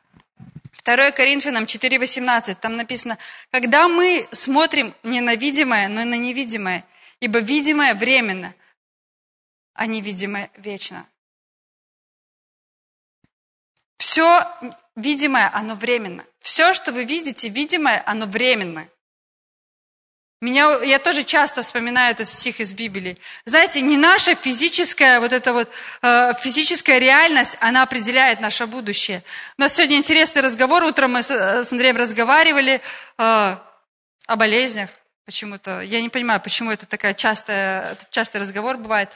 2 0.85 1.11
Коринфянам 1.11 1.63
4.18. 1.63 2.55
Там 2.55 2.77
написано, 2.77 3.17
когда 3.51 3.87
мы 3.87 4.27
смотрим 4.31 4.93
не 5.03 5.21
на 5.21 5.35
видимое, 5.35 5.87
но 5.87 6.03
на 6.05 6.15
невидимое, 6.15 6.85
ибо 7.19 7.39
видимое 7.39 7.95
временно, 7.95 8.53
а 9.73 9.85
невидимое 9.85 10.49
вечно. 10.57 11.05
Все 13.97 14.45
видимое, 14.95 15.49
оно 15.53 15.75
временно. 15.75 16.25
Все, 16.39 16.73
что 16.73 16.91
вы 16.91 17.05
видите, 17.05 17.49
видимое, 17.49 18.03
оно 18.05 18.25
временно. 18.25 18.87
Меня, 20.43 20.77
я 20.83 20.99
тоже 20.99 21.23
часто 21.23 21.61
вспоминаю 21.61 22.11
этот 22.11 22.27
стих 22.27 22.59
из 22.59 22.73
Библии. 22.73 23.17
Знаете, 23.45 23.79
не 23.79 23.95
наша 23.95 24.35
физическая, 24.35 25.21
вот 25.21 25.31
эта 25.31 25.53
вот 25.53 25.71
э, 26.01 26.33
физическая 26.41 26.97
реальность, 26.97 27.55
она 27.61 27.81
определяет 27.81 28.41
наше 28.41 28.65
будущее. 28.65 29.23
У 29.57 29.61
нас 29.61 29.73
сегодня 29.73 29.95
интересный 29.95 30.41
разговор. 30.41 30.83
Утром 30.83 31.13
мы 31.13 31.23
с, 31.23 31.31
с 31.31 31.71
Андреем 31.71 31.95
разговаривали 31.95 32.81
э, 33.17 33.57
о 34.27 34.35
болезнях 34.35 34.89
почему-то. 35.25 35.79
Я 35.79 36.01
не 36.01 36.09
понимаю, 36.09 36.41
почему 36.41 36.71
это 36.71 36.85
такая 36.85 37.13
частая, 37.13 37.97
частый 38.11 38.41
разговор 38.41 38.75
бывает. 38.75 39.09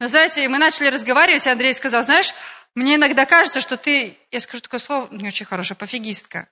Но 0.00 0.08
знаете, 0.08 0.48
мы 0.48 0.58
начали 0.58 0.88
разговаривать, 0.88 1.46
и 1.46 1.50
Андрей 1.50 1.72
сказал, 1.74 2.02
знаешь, 2.02 2.34
мне 2.74 2.96
иногда 2.96 3.26
кажется, 3.26 3.60
что 3.60 3.76
ты, 3.76 4.18
я 4.30 4.40
скажу 4.40 4.60
такое 4.60 4.80
слово, 4.80 5.08
не 5.12 5.28
очень 5.28 5.46
хорошее, 5.46 5.76
пофигистка. 5.76 6.48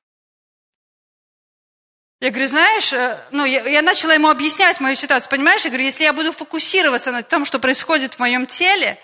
Я 2.20 2.30
говорю, 2.30 2.46
знаешь, 2.46 2.92
э, 2.92 3.18
ну, 3.32 3.44
я, 3.44 3.66
я 3.66 3.82
начала 3.82 4.14
ему 4.14 4.28
объяснять 4.28 4.78
мою 4.78 4.94
ситуацию, 4.94 5.28
понимаешь? 5.28 5.64
Я 5.64 5.70
говорю, 5.70 5.84
если 5.84 6.04
я 6.04 6.12
буду 6.12 6.32
фокусироваться 6.32 7.10
на 7.10 7.24
том, 7.24 7.44
что 7.44 7.58
происходит 7.58 8.14
в 8.14 8.18
моем 8.20 8.46
теле, 8.46 8.96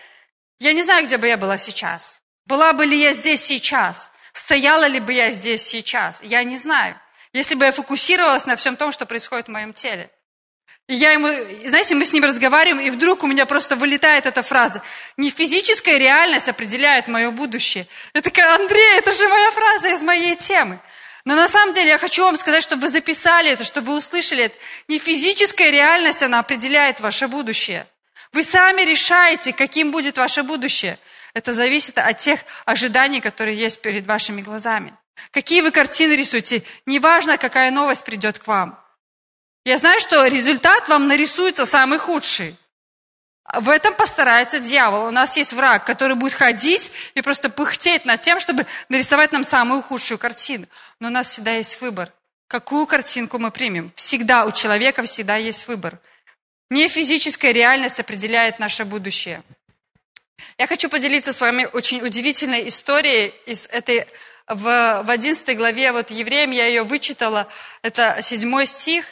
я 0.60 0.72
не 0.72 0.84
знаю, 0.84 1.04
где 1.04 1.16
бы 1.16 1.26
я 1.26 1.36
была 1.36 1.58
сейчас. 1.58 2.22
Была 2.46 2.72
бы 2.72 2.86
ли 2.86 2.96
я 2.96 3.14
здесь 3.14 3.42
сейчас? 3.42 4.12
Стояла 4.32 4.86
ли 4.86 5.00
бы 5.00 5.12
я 5.12 5.32
здесь 5.32 5.62
сейчас? 5.62 6.20
Я 6.22 6.44
не 6.44 6.58
знаю. 6.58 6.94
Если 7.32 7.56
бы 7.56 7.64
я 7.64 7.72
фокусировалась 7.72 8.46
на 8.46 8.54
всем 8.54 8.76
том, 8.76 8.92
что 8.92 9.04
происходит 9.04 9.48
в 9.48 9.50
моем 9.50 9.72
теле. 9.72 10.10
И 10.88 10.94
я 10.94 11.12
ему, 11.12 11.28
знаете, 11.66 11.94
мы 11.94 12.06
с 12.06 12.14
ним 12.14 12.24
разговариваем, 12.24 12.80
и 12.80 12.88
вдруг 12.88 13.22
у 13.22 13.26
меня 13.26 13.44
просто 13.44 13.76
вылетает 13.76 14.24
эта 14.24 14.42
фраза. 14.42 14.82
Не 15.18 15.30
физическая 15.30 15.98
реальность 15.98 16.48
определяет 16.48 17.08
мое 17.08 17.30
будущее. 17.30 17.86
Я 18.14 18.22
такая, 18.22 18.54
Андрей, 18.54 18.96
это 18.96 19.12
же 19.12 19.28
моя 19.28 19.50
фраза 19.50 19.88
из 19.88 20.02
моей 20.02 20.34
темы. 20.34 20.80
Но 21.26 21.36
на 21.36 21.46
самом 21.46 21.74
деле 21.74 21.90
я 21.90 21.98
хочу 21.98 22.24
вам 22.24 22.38
сказать, 22.38 22.62
чтобы 22.62 22.82
вы 22.84 22.88
записали 22.88 23.50
это, 23.50 23.64
чтобы 23.64 23.88
вы 23.88 23.98
услышали 23.98 24.44
это. 24.44 24.56
Не 24.88 24.98
физическая 24.98 25.68
реальность, 25.68 26.22
она 26.22 26.38
определяет 26.38 27.00
ваше 27.00 27.28
будущее. 27.28 27.86
Вы 28.32 28.42
сами 28.42 28.80
решаете, 28.80 29.52
каким 29.52 29.90
будет 29.90 30.16
ваше 30.16 30.42
будущее. 30.42 30.98
Это 31.34 31.52
зависит 31.52 31.98
от 31.98 32.16
тех 32.16 32.40
ожиданий, 32.64 33.20
которые 33.20 33.58
есть 33.58 33.82
перед 33.82 34.06
вашими 34.06 34.40
глазами. 34.40 34.94
Какие 35.32 35.60
вы 35.60 35.70
картины 35.70 36.14
рисуете. 36.14 36.62
Неважно, 36.86 37.36
какая 37.36 37.70
новость 37.70 38.04
придет 38.04 38.38
к 38.38 38.46
вам. 38.46 38.82
Я 39.64 39.76
знаю, 39.76 40.00
что 40.00 40.26
результат 40.26 40.88
вам 40.88 41.08
нарисуется 41.08 41.66
самый 41.66 41.98
худший. 41.98 42.56
В 43.54 43.70
этом 43.70 43.94
постарается 43.94 44.58
дьявол. 44.58 45.06
У 45.06 45.10
нас 45.10 45.36
есть 45.36 45.54
враг, 45.54 45.84
который 45.84 46.16
будет 46.16 46.34
ходить 46.34 46.92
и 47.14 47.22
просто 47.22 47.48
пыхтеть 47.48 48.04
над 48.04 48.20
тем, 48.20 48.40
чтобы 48.40 48.66
нарисовать 48.88 49.32
нам 49.32 49.42
самую 49.42 49.82
худшую 49.82 50.18
картину. 50.18 50.66
Но 51.00 51.08
у 51.08 51.10
нас 51.10 51.30
всегда 51.30 51.52
есть 51.52 51.80
выбор. 51.80 52.12
Какую 52.46 52.86
картинку 52.86 53.38
мы 53.38 53.50
примем? 53.50 53.92
Всегда 53.94 54.44
у 54.44 54.52
человека 54.52 55.02
всегда 55.02 55.36
есть 55.36 55.66
выбор. 55.66 55.98
Не 56.70 56.88
физическая 56.88 57.52
реальность 57.52 58.00
определяет 58.00 58.58
наше 58.58 58.84
будущее. 58.84 59.42
Я 60.58 60.66
хочу 60.66 60.90
поделиться 60.90 61.32
с 61.32 61.40
вами 61.40 61.68
очень 61.72 62.02
удивительной 62.02 62.68
историей 62.68 63.34
из 63.46 63.66
этой 63.66 64.06
в, 64.46 65.02
в 65.04 65.10
11 65.10 65.56
главе 65.56 65.92
вот 65.92 66.10
Евреям, 66.10 66.50
я 66.50 66.66
ее 66.66 66.82
вычитала, 66.82 67.48
это 67.82 68.18
седьмой 68.22 68.66
стих, 68.66 69.04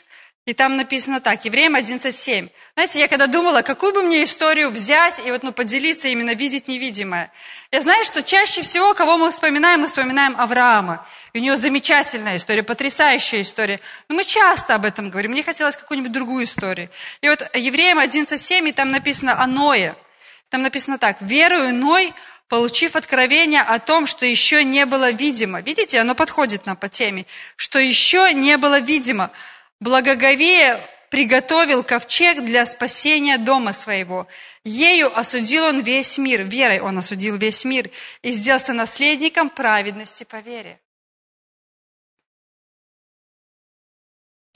и 0.47 0.55
там 0.55 0.77
написано 0.77 1.21
так, 1.21 1.45
Евреям 1.45 1.75
11.7. 1.75 2.49
Знаете, 2.75 3.01
я 3.01 3.09
когда 3.09 3.27
думала, 3.27 3.63
какую 3.63 3.93
бы 3.93 4.05
мне 4.05 4.23
историю 4.23 4.71
взять 4.71 5.21
и 5.27 5.33
вот, 5.33 5.43
ну, 5.43 5.53
поделиться, 5.53 6.07
именно 6.07 6.35
видеть 6.35 6.69
невидимое. 6.69 7.33
Я 7.73 7.83
знаю, 7.83 8.05
что 8.05 8.23
чаще 8.23 8.63
всего, 8.63 8.95
кого 8.95 9.19
мы 9.19 9.33
вспоминаем, 9.33 9.81
мы 9.81 9.89
вспоминаем 9.89 10.37
Авраама. 10.39 11.05
И 11.33 11.41
у 11.41 11.43
него 11.43 11.57
замечательная 11.57 12.37
история, 12.37 12.63
потрясающая 12.63 13.43
история. 13.43 13.81
Но 14.09 14.15
мы 14.15 14.25
часто 14.25 14.77
об 14.77 14.85
этом 14.85 15.11
говорим. 15.11 15.33
Мне 15.33 15.43
хотелось 15.43 15.77
какую-нибудь 15.77 16.13
другую 16.13 16.45
историю. 16.45 16.91
И 17.23 17.29
вот 17.29 17.43
Евреям 17.53 17.99
11.7, 17.99 18.69
и 18.69 18.73
там 18.73 18.93
написано 18.93 19.43
о 19.43 19.49
Ное. 19.49 19.97
Там 20.51 20.63
написано 20.63 20.99
так. 20.99 21.21
«Верую 21.23 21.75
Ной, 21.75 22.15
получив 22.49 22.95
откровение 22.95 23.63
о 23.63 23.81
том, 23.81 24.07
что 24.07 24.25
еще 24.25 24.63
не 24.63 24.87
было 24.87 25.11
видимо». 25.11 25.61
Видите, 25.61 25.99
оно 25.99 26.15
подходит 26.15 26.67
нам 26.67 26.77
по 26.77 26.89
теме. 26.89 27.27
«Что 27.57 27.81
еще 27.81 28.33
не 28.33 28.57
было 28.59 28.79
видимо» 28.79 29.33
Благоговея 29.81 30.81
приготовил 31.11 31.85
ковчег 31.85 32.43
для 32.43 32.65
спасения 32.67 33.39
дома 33.39 33.73
своего. 33.73 34.27
Ею 34.65 35.17
осудил 35.17 35.65
он 35.65 35.81
весь 35.83 36.19
мир, 36.19 36.43
верой 36.43 36.81
он 36.81 36.99
осудил 36.99 37.37
весь 37.37 37.65
мир 37.65 37.91
и 38.23 38.33
сделался 38.33 38.73
наследником 38.73 39.51
праведности 39.51 40.25
по 40.25 40.37
вере. 40.37 40.81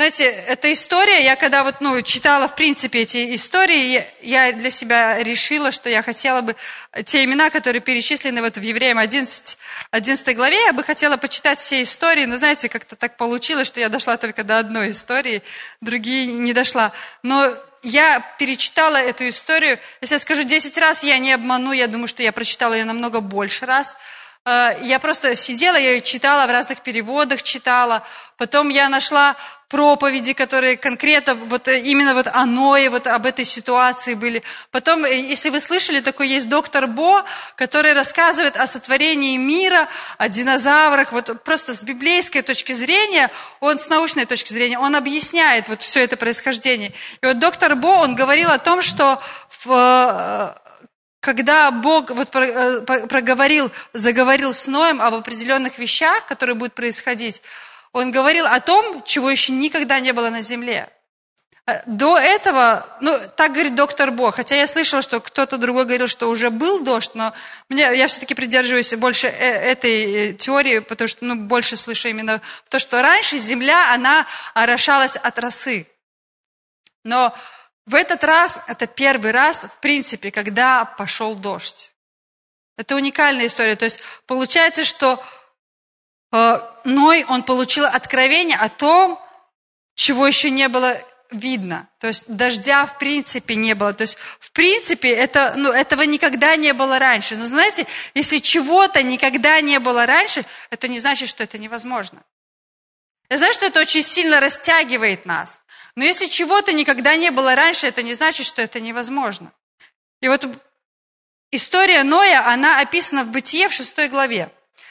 Знаете, 0.00 0.30
эта 0.30 0.72
история, 0.72 1.22
я 1.22 1.36
когда 1.36 1.62
вот, 1.62 1.82
ну, 1.82 2.00
читала, 2.00 2.48
в 2.48 2.54
принципе, 2.54 3.00
эти 3.00 3.34
истории, 3.34 4.02
я 4.22 4.50
для 4.50 4.70
себя 4.70 5.22
решила, 5.22 5.70
что 5.70 5.90
я 5.90 6.00
хотела 6.00 6.40
бы 6.40 6.56
те 7.04 7.22
имена, 7.22 7.50
которые 7.50 7.82
перечислены 7.82 8.40
вот 8.40 8.56
в 8.56 8.62
Евреям 8.62 8.96
11, 8.96 9.58
11 9.90 10.36
главе, 10.36 10.56
я 10.64 10.72
бы 10.72 10.82
хотела 10.84 11.18
почитать 11.18 11.58
все 11.58 11.82
истории, 11.82 12.24
но, 12.24 12.38
знаете, 12.38 12.70
как-то 12.70 12.96
так 12.96 13.18
получилось, 13.18 13.66
что 13.66 13.78
я 13.80 13.90
дошла 13.90 14.16
только 14.16 14.42
до 14.42 14.58
одной 14.58 14.92
истории, 14.92 15.42
другие 15.82 16.24
не 16.28 16.54
дошла. 16.54 16.92
Но 17.22 17.52
я 17.82 18.24
перечитала 18.38 18.96
эту 18.96 19.28
историю, 19.28 19.78
если 20.00 20.14
я 20.14 20.18
скажу 20.18 20.44
10 20.44 20.78
раз, 20.78 21.02
я 21.02 21.18
не 21.18 21.34
обману, 21.34 21.72
я 21.72 21.88
думаю, 21.88 22.08
что 22.08 22.22
я 22.22 22.32
прочитала 22.32 22.72
ее 22.72 22.86
намного 22.86 23.20
больше 23.20 23.66
раз. 23.66 23.98
Э, 24.46 24.76
я 24.82 24.98
просто 24.98 25.34
сидела, 25.36 25.76
я 25.76 25.92
ее 25.92 26.02
читала, 26.02 26.46
в 26.46 26.50
разных 26.50 26.80
переводах 26.80 27.42
читала. 27.42 28.02
Потом 28.36 28.70
я 28.70 28.88
нашла 28.88 29.36
проповеди, 29.68 30.32
которые 30.32 30.76
конкретно 30.76 31.34
вот 31.34 31.68
э, 31.68 31.80
именно 31.80 32.14
вот 32.14 32.26
о 32.26 32.46
Ное, 32.46 32.88
вот 32.88 33.06
об 33.06 33.26
этой 33.26 33.44
ситуации 33.44 34.14
были. 34.14 34.42
Потом, 34.70 35.04
э, 35.04 35.14
если 35.14 35.50
вы 35.50 35.60
слышали, 35.60 36.00
такой 36.00 36.28
есть 36.28 36.48
доктор 36.48 36.86
Бо, 36.86 37.22
который 37.54 37.92
рассказывает 37.92 38.56
о 38.56 38.66
сотворении 38.66 39.36
мира, 39.36 39.88
о 40.16 40.28
динозаврах, 40.28 41.12
вот 41.12 41.44
просто 41.44 41.74
с 41.74 41.84
библейской 41.84 42.40
точки 42.40 42.72
зрения, 42.72 43.30
он 43.60 43.78
с 43.78 43.88
научной 43.88 44.24
точки 44.24 44.52
зрения, 44.52 44.78
он 44.78 44.96
объясняет 44.96 45.68
вот 45.68 45.82
все 45.82 46.02
это 46.02 46.16
происхождение. 46.16 46.92
И 47.22 47.26
вот 47.26 47.38
доктор 47.38 47.76
Бо, 47.76 47.88
он 47.88 48.14
говорил 48.14 48.50
о 48.50 48.58
том, 48.58 48.80
что 48.80 49.20
в, 49.64 50.56
когда 51.20 51.70
Бог 51.70 52.10
вот 52.10 52.30
проговорил, 52.30 53.70
заговорил 53.92 54.52
с 54.52 54.66
Ноем 54.66 55.00
об 55.00 55.14
определенных 55.14 55.78
вещах, 55.78 56.26
которые 56.26 56.56
будут 56.56 56.74
происходить, 56.74 57.42
он 57.92 58.10
говорил 58.10 58.46
о 58.46 58.60
том, 58.60 59.02
чего 59.04 59.30
еще 59.30 59.52
никогда 59.52 60.00
не 60.00 60.12
было 60.12 60.30
на 60.30 60.40
земле. 60.40 60.88
Э, 61.66 61.82
до 61.86 62.18
этого, 62.18 62.86
ну, 63.00 63.18
так 63.36 63.52
говорит 63.52 63.74
доктор 63.74 64.10
Бог, 64.10 64.36
хотя 64.36 64.56
я 64.56 64.66
слышала, 64.66 65.02
что 65.02 65.20
кто-то 65.20 65.58
другой 65.58 65.84
говорил, 65.84 66.06
что 66.06 66.28
уже 66.28 66.50
был 66.50 66.82
дождь, 66.82 67.14
но 67.14 67.32
мне, 67.68 67.82
я 67.82 68.06
все-таки 68.06 68.34
придерживаюсь 68.34 68.94
больше 68.94 69.26
э, 69.26 69.72
этой 69.72 70.30
э, 70.30 70.32
теории, 70.32 70.78
потому 70.78 71.08
что, 71.08 71.24
ну, 71.24 71.34
больше 71.34 71.76
слышу 71.76 72.08
именно 72.08 72.40
то, 72.68 72.78
что 72.78 73.02
раньше 73.02 73.38
земля, 73.38 73.92
она 73.92 74.26
орошалась 74.54 75.16
от 75.16 75.38
росы. 75.38 75.86
Но 77.04 77.34
в 77.90 77.94
этот 77.94 78.24
раз, 78.24 78.60
это 78.66 78.86
первый 78.86 79.32
раз, 79.32 79.64
в 79.64 79.78
принципе, 79.80 80.30
когда 80.30 80.84
пошел 80.84 81.34
дождь. 81.34 81.92
Это 82.76 82.96
уникальная 82.96 83.46
история. 83.46 83.76
То 83.76 83.84
есть 83.84 84.00
получается, 84.26 84.84
что 84.84 85.22
Э, 86.32 86.60
Ной, 86.84 87.24
он 87.28 87.42
получил 87.42 87.84
откровение 87.84 88.56
о 88.56 88.68
том, 88.68 89.20
чего 89.94 90.26
еще 90.26 90.50
не 90.50 90.68
было 90.68 90.96
видно. 91.30 91.88
То 91.98 92.08
есть 92.08 92.24
дождя 92.28 92.86
в 92.86 92.98
принципе 92.98 93.54
не 93.54 93.74
было. 93.74 93.92
То 93.92 94.02
есть 94.02 94.16
в 94.38 94.50
принципе 94.52 95.10
это, 95.10 95.54
ну, 95.56 95.70
этого 95.70 96.02
никогда 96.02 96.56
не 96.56 96.72
было 96.72 96.98
раньше. 96.98 97.36
Но 97.36 97.46
знаете, 97.46 97.86
если 98.14 98.38
чего-то 98.38 99.02
никогда 99.02 99.60
не 99.60 99.78
было 99.78 100.06
раньше, 100.06 100.44
это 100.70 100.88
не 100.88 101.00
значит, 101.00 101.28
что 101.28 101.44
это 101.44 101.58
невозможно. 101.58 102.22
Я 103.28 103.38
знаю, 103.38 103.52
что 103.52 103.66
это 103.66 103.80
очень 103.80 104.02
сильно 104.02 104.40
растягивает 104.40 105.24
нас. 105.24 105.60
Но 105.96 106.04
если 106.04 106.26
чего-то 106.26 106.72
никогда 106.72 107.16
не 107.16 107.30
было 107.30 107.54
раньше, 107.54 107.86
это 107.86 108.02
не 108.02 108.14
значит, 108.14 108.46
что 108.46 108.62
это 108.62 108.80
невозможно. 108.80 109.52
И 110.20 110.28
вот 110.28 110.46
история 111.50 112.02
Ноя, 112.02 112.46
она 112.46 112.80
описана 112.80 113.24
в 113.24 113.28
Бытие 113.28 113.68
в 113.68 113.72
шестой 113.72 114.08
главе. 114.08 114.50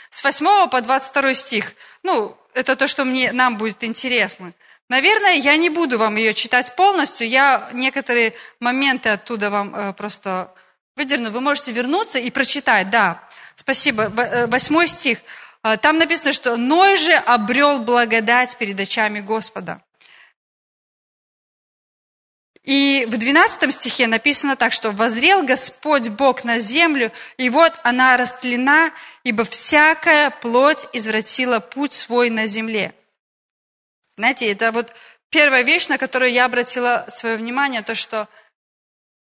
С 0.09 0.23
8 0.23 0.69
по 0.69 0.81
22 0.81 1.33
стих. 1.33 1.73
Ну, 2.03 2.35
это 2.53 2.75
то, 2.75 2.87
что 2.87 3.05
мне, 3.05 3.31
нам 3.31 3.57
будет 3.57 3.83
интересно. 3.83 4.53
Наверное, 4.89 5.33
я 5.33 5.55
не 5.55 5.69
буду 5.69 5.99
вам 5.99 6.15
ее 6.15 6.33
читать 6.33 6.75
полностью, 6.75 7.27
я 7.27 7.69
некоторые 7.73 8.33
моменты 8.59 9.09
оттуда 9.09 9.51
вам 9.51 9.75
э, 9.75 9.93
просто 9.93 10.51
выдерну. 10.95 11.29
Вы 11.29 11.41
можете 11.41 11.71
вернуться 11.71 12.17
и 12.17 12.31
прочитать, 12.31 12.89
да. 12.89 13.23
Спасибо. 13.55 14.11
Э, 14.17 14.47
восьмой 14.47 14.87
стих. 14.87 15.19
Э, 15.63 15.77
там 15.77 15.99
написано, 15.99 16.33
что 16.33 16.57
«Ной 16.57 16.97
же 16.97 17.13
обрел 17.13 17.79
благодать 17.79 18.57
перед 18.57 18.79
очами 18.79 19.19
Господа». 19.19 19.79
И 22.69 23.07
в 23.09 23.17
12 23.17 23.73
стихе 23.73 24.05
написано 24.05 24.55
так, 24.55 24.73
что 24.73 24.91
«Возрел 24.91 25.41
Господь 25.41 26.09
Бог 26.09 26.43
на 26.43 26.59
землю, 26.59 27.11
и 27.37 27.49
вот 27.49 27.73
она 27.81 28.15
растлена, 28.15 28.91
ибо 29.23 29.43
всякая 29.43 30.29
плоть 30.29 30.85
извратила 30.93 31.61
путь 31.61 31.93
свой 31.93 32.29
на 32.29 32.45
земле». 32.45 32.93
Знаете, 34.17 34.51
это 34.51 34.71
вот 34.71 34.93
первая 35.31 35.63
вещь, 35.63 35.87
на 35.87 35.97
которую 35.97 36.31
я 36.31 36.45
обратила 36.45 37.07
свое 37.07 37.37
внимание, 37.37 37.81
то, 37.81 37.95
что 37.95 38.27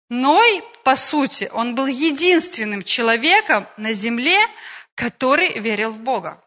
Ной, 0.09 0.61
по 0.83 0.97
сути, 0.97 1.49
он 1.53 1.73
был 1.73 1.87
единственным 1.87 2.83
человеком 2.83 3.65
на 3.77 3.93
земле, 3.93 4.39
который 4.93 5.57
верил 5.59 5.91
в 5.91 6.01
Бога. 6.01 6.43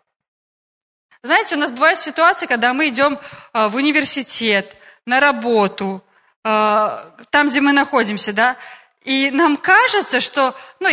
Знаете, 1.22 1.56
у 1.56 1.58
нас 1.58 1.70
бывают 1.70 1.98
ситуации, 1.98 2.44
когда 2.44 2.74
мы 2.74 2.88
идем 2.88 3.18
а, 3.54 3.70
в 3.70 3.76
университет, 3.76 4.76
на 5.06 5.18
работу, 5.18 6.04
там, 6.42 7.48
где 7.48 7.60
мы 7.60 7.72
находимся, 7.72 8.32
да, 8.32 8.56
и 9.04 9.30
нам 9.32 9.56
кажется, 9.56 10.20
что 10.20 10.54
ну, 10.78 10.88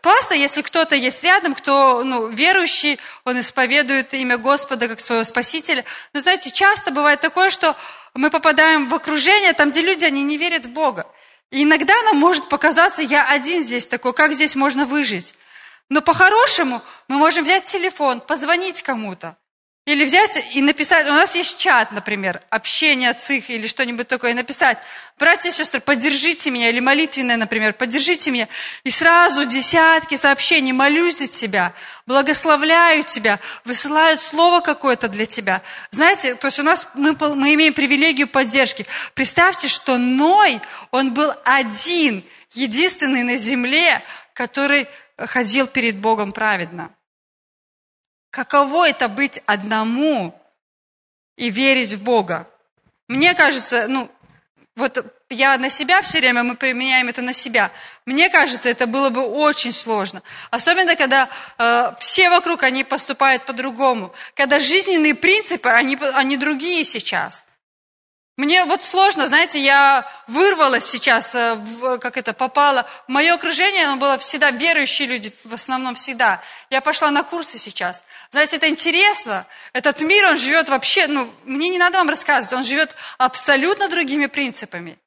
классно, 0.00 0.34
если 0.34 0.62
кто-то 0.62 0.94
есть 0.94 1.22
рядом, 1.22 1.54
кто 1.54 2.02
ну, 2.02 2.28
верующий, 2.28 2.98
он 3.24 3.38
исповедует 3.38 4.14
имя 4.14 4.38
Господа 4.38 4.88
как 4.88 4.98
своего 5.00 5.24
Спасителя. 5.24 5.84
Но 6.14 6.20
знаете, 6.20 6.50
часто 6.50 6.90
бывает 6.90 7.20
такое, 7.20 7.50
что 7.50 7.76
мы 8.14 8.30
попадаем 8.30 8.88
в 8.88 8.94
окружение, 8.94 9.52
там, 9.52 9.70
где 9.70 9.82
люди, 9.82 10.04
они 10.04 10.22
не 10.22 10.38
верят 10.38 10.66
в 10.66 10.70
Бога. 10.70 11.06
И 11.50 11.64
иногда 11.64 11.94
нам 12.04 12.16
может 12.16 12.48
показаться, 12.48 13.02
я 13.02 13.28
один 13.28 13.62
здесь 13.62 13.86
такой, 13.86 14.14
как 14.14 14.32
здесь 14.32 14.56
можно 14.56 14.86
выжить? 14.86 15.34
Но 15.90 16.00
по-хорошему 16.00 16.80
мы 17.08 17.16
можем 17.16 17.44
взять 17.44 17.64
телефон, 17.66 18.20
позвонить 18.20 18.82
кому-то. 18.82 19.36
Или 19.86 20.04
взять 20.04 20.38
и 20.52 20.60
написать, 20.60 21.06
у 21.06 21.10
нас 21.10 21.34
есть 21.34 21.56
чат, 21.56 21.90
например, 21.90 22.40
общение 22.50 23.12
цих 23.14 23.48
или 23.48 23.66
что-нибудь 23.66 24.06
такое, 24.06 24.32
и 24.32 24.34
написать, 24.34 24.78
братья 25.18 25.48
и 25.48 25.52
сестры, 25.52 25.80
поддержите 25.80 26.50
меня, 26.50 26.68
или 26.68 26.80
молитвенное, 26.80 27.38
например, 27.38 27.72
поддержите 27.72 28.30
меня. 28.30 28.46
И 28.84 28.90
сразу 28.90 29.46
десятки 29.46 30.16
сообщений, 30.16 30.72
молюсь 30.72 31.18
за 31.18 31.28
тебя, 31.28 31.72
благословляю 32.06 33.04
тебя, 33.04 33.40
высылают 33.64 34.20
слово 34.20 34.60
какое-то 34.60 35.08
для 35.08 35.24
тебя. 35.24 35.62
Знаете, 35.90 36.34
то 36.34 36.48
есть 36.48 36.60
у 36.60 36.62
нас, 36.62 36.86
мы, 36.94 37.16
мы 37.34 37.54
имеем 37.54 37.72
привилегию 37.72 38.28
поддержки. 38.28 38.86
Представьте, 39.14 39.66
что 39.66 39.96
Ной, 39.96 40.60
он 40.90 41.14
был 41.14 41.32
один, 41.44 42.22
единственный 42.52 43.22
на 43.22 43.38
земле, 43.38 44.02
который 44.34 44.86
ходил 45.16 45.66
перед 45.66 45.96
Богом 45.96 46.32
праведно. 46.32 46.90
Каково 48.30 48.88
это 48.88 49.08
быть 49.08 49.42
одному 49.46 50.34
и 51.36 51.50
верить 51.50 51.92
в 51.92 52.02
Бога? 52.02 52.48
Мне 53.08 53.34
кажется, 53.34 53.86
ну, 53.88 54.10
вот 54.76 55.04
я 55.30 55.58
на 55.58 55.68
себя 55.68 56.00
все 56.02 56.18
время, 56.18 56.42
мы 56.42 56.56
применяем 56.56 57.08
это 57.08 57.22
на 57.22 57.32
себя. 57.32 57.70
Мне 58.06 58.28
кажется, 58.30 58.68
это 58.68 58.86
было 58.86 59.10
бы 59.10 59.22
очень 59.22 59.72
сложно. 59.72 60.22
Особенно, 60.50 60.96
когда 60.96 61.28
э, 61.58 61.92
все 61.98 62.30
вокруг, 62.30 62.62
они 62.62 62.84
поступают 62.84 63.44
по-другому. 63.44 64.12
Когда 64.34 64.58
жизненные 64.58 65.14
принципы, 65.14 65.68
они, 65.68 65.98
они 66.14 66.36
другие 66.36 66.84
сейчас. 66.84 67.44
Мне 68.40 68.64
вот 68.64 68.82
сложно, 68.82 69.28
знаете, 69.28 69.60
я 69.60 70.10
вырвалась 70.26 70.86
сейчас, 70.86 71.34
э, 71.34 71.58
как 72.00 72.16
это, 72.16 72.32
попала. 72.32 72.88
Мое 73.06 73.34
окружение, 73.34 73.84
оно 73.84 73.96
было 73.96 74.16
всегда 74.16 74.50
верующие 74.50 75.08
люди, 75.08 75.30
в 75.44 75.52
основном 75.52 75.94
всегда. 75.94 76.40
Я 76.70 76.80
пошла 76.80 77.10
на 77.10 77.22
курсы 77.22 77.58
сейчас. 77.58 78.02
Знаете, 78.30 78.56
это 78.56 78.66
интересно. 78.70 79.46
Этот 79.74 80.00
мир, 80.00 80.24
он 80.24 80.38
живет 80.38 80.70
вообще, 80.70 81.06
ну, 81.06 81.30
мне 81.44 81.68
не 81.68 81.76
надо 81.76 81.98
вам 81.98 82.08
рассказывать, 82.08 82.54
он 82.54 82.64
живет 82.64 82.96
абсолютно 83.18 83.90
другими 83.90 84.24
принципами. 84.24 84.98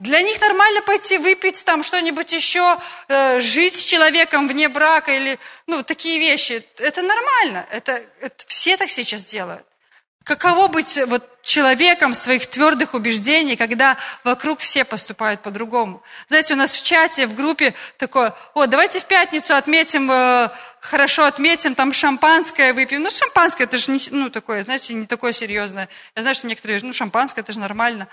Для 0.00 0.20
них 0.20 0.40
нормально 0.40 0.82
пойти 0.82 1.18
выпить 1.18 1.64
там 1.64 1.84
что-нибудь 1.84 2.32
еще, 2.32 2.80
э, 3.06 3.40
жить 3.42 3.76
с 3.76 3.84
человеком 3.84 4.48
вне 4.48 4.68
брака 4.68 5.12
или, 5.12 5.38
ну, 5.68 5.84
такие 5.84 6.18
вещи. 6.18 6.66
Это 6.78 7.00
нормально. 7.02 7.64
Это, 7.70 8.02
это 8.20 8.44
все 8.48 8.76
так 8.76 8.90
сейчас 8.90 9.22
делают. 9.22 9.64
Каково 10.24 10.68
быть 10.68 10.98
вот 11.06 11.22
человеком 11.42 12.14
своих 12.14 12.46
твердых 12.46 12.94
убеждений, 12.94 13.56
когда 13.56 13.98
вокруг 14.24 14.60
все 14.60 14.86
поступают 14.86 15.42
по-другому? 15.42 16.02
Знаете, 16.28 16.54
у 16.54 16.56
нас 16.56 16.74
в 16.74 16.82
чате, 16.82 17.26
в 17.26 17.34
группе 17.34 17.74
такое, 17.98 18.34
о, 18.54 18.64
давайте 18.64 19.00
в 19.00 19.04
пятницу 19.04 19.54
отметим, 19.54 20.10
э, 20.10 20.48
хорошо 20.80 21.26
отметим, 21.26 21.74
там 21.74 21.92
шампанское 21.92 22.72
выпьем. 22.72 23.02
Ну, 23.02 23.10
шампанское, 23.10 23.64
это 23.64 23.76
же 23.76 23.90
не, 23.90 24.00
ну, 24.12 24.30
такое, 24.30 24.64
знаете, 24.64 24.94
не 24.94 25.04
такое 25.04 25.32
серьезное. 25.32 25.90
Я 26.16 26.22
знаю, 26.22 26.34
что 26.34 26.46
некоторые, 26.46 26.80
ну, 26.82 26.94
шампанское, 26.94 27.42
это 27.42 27.52
же 27.52 27.58
нормально. 27.58 28.08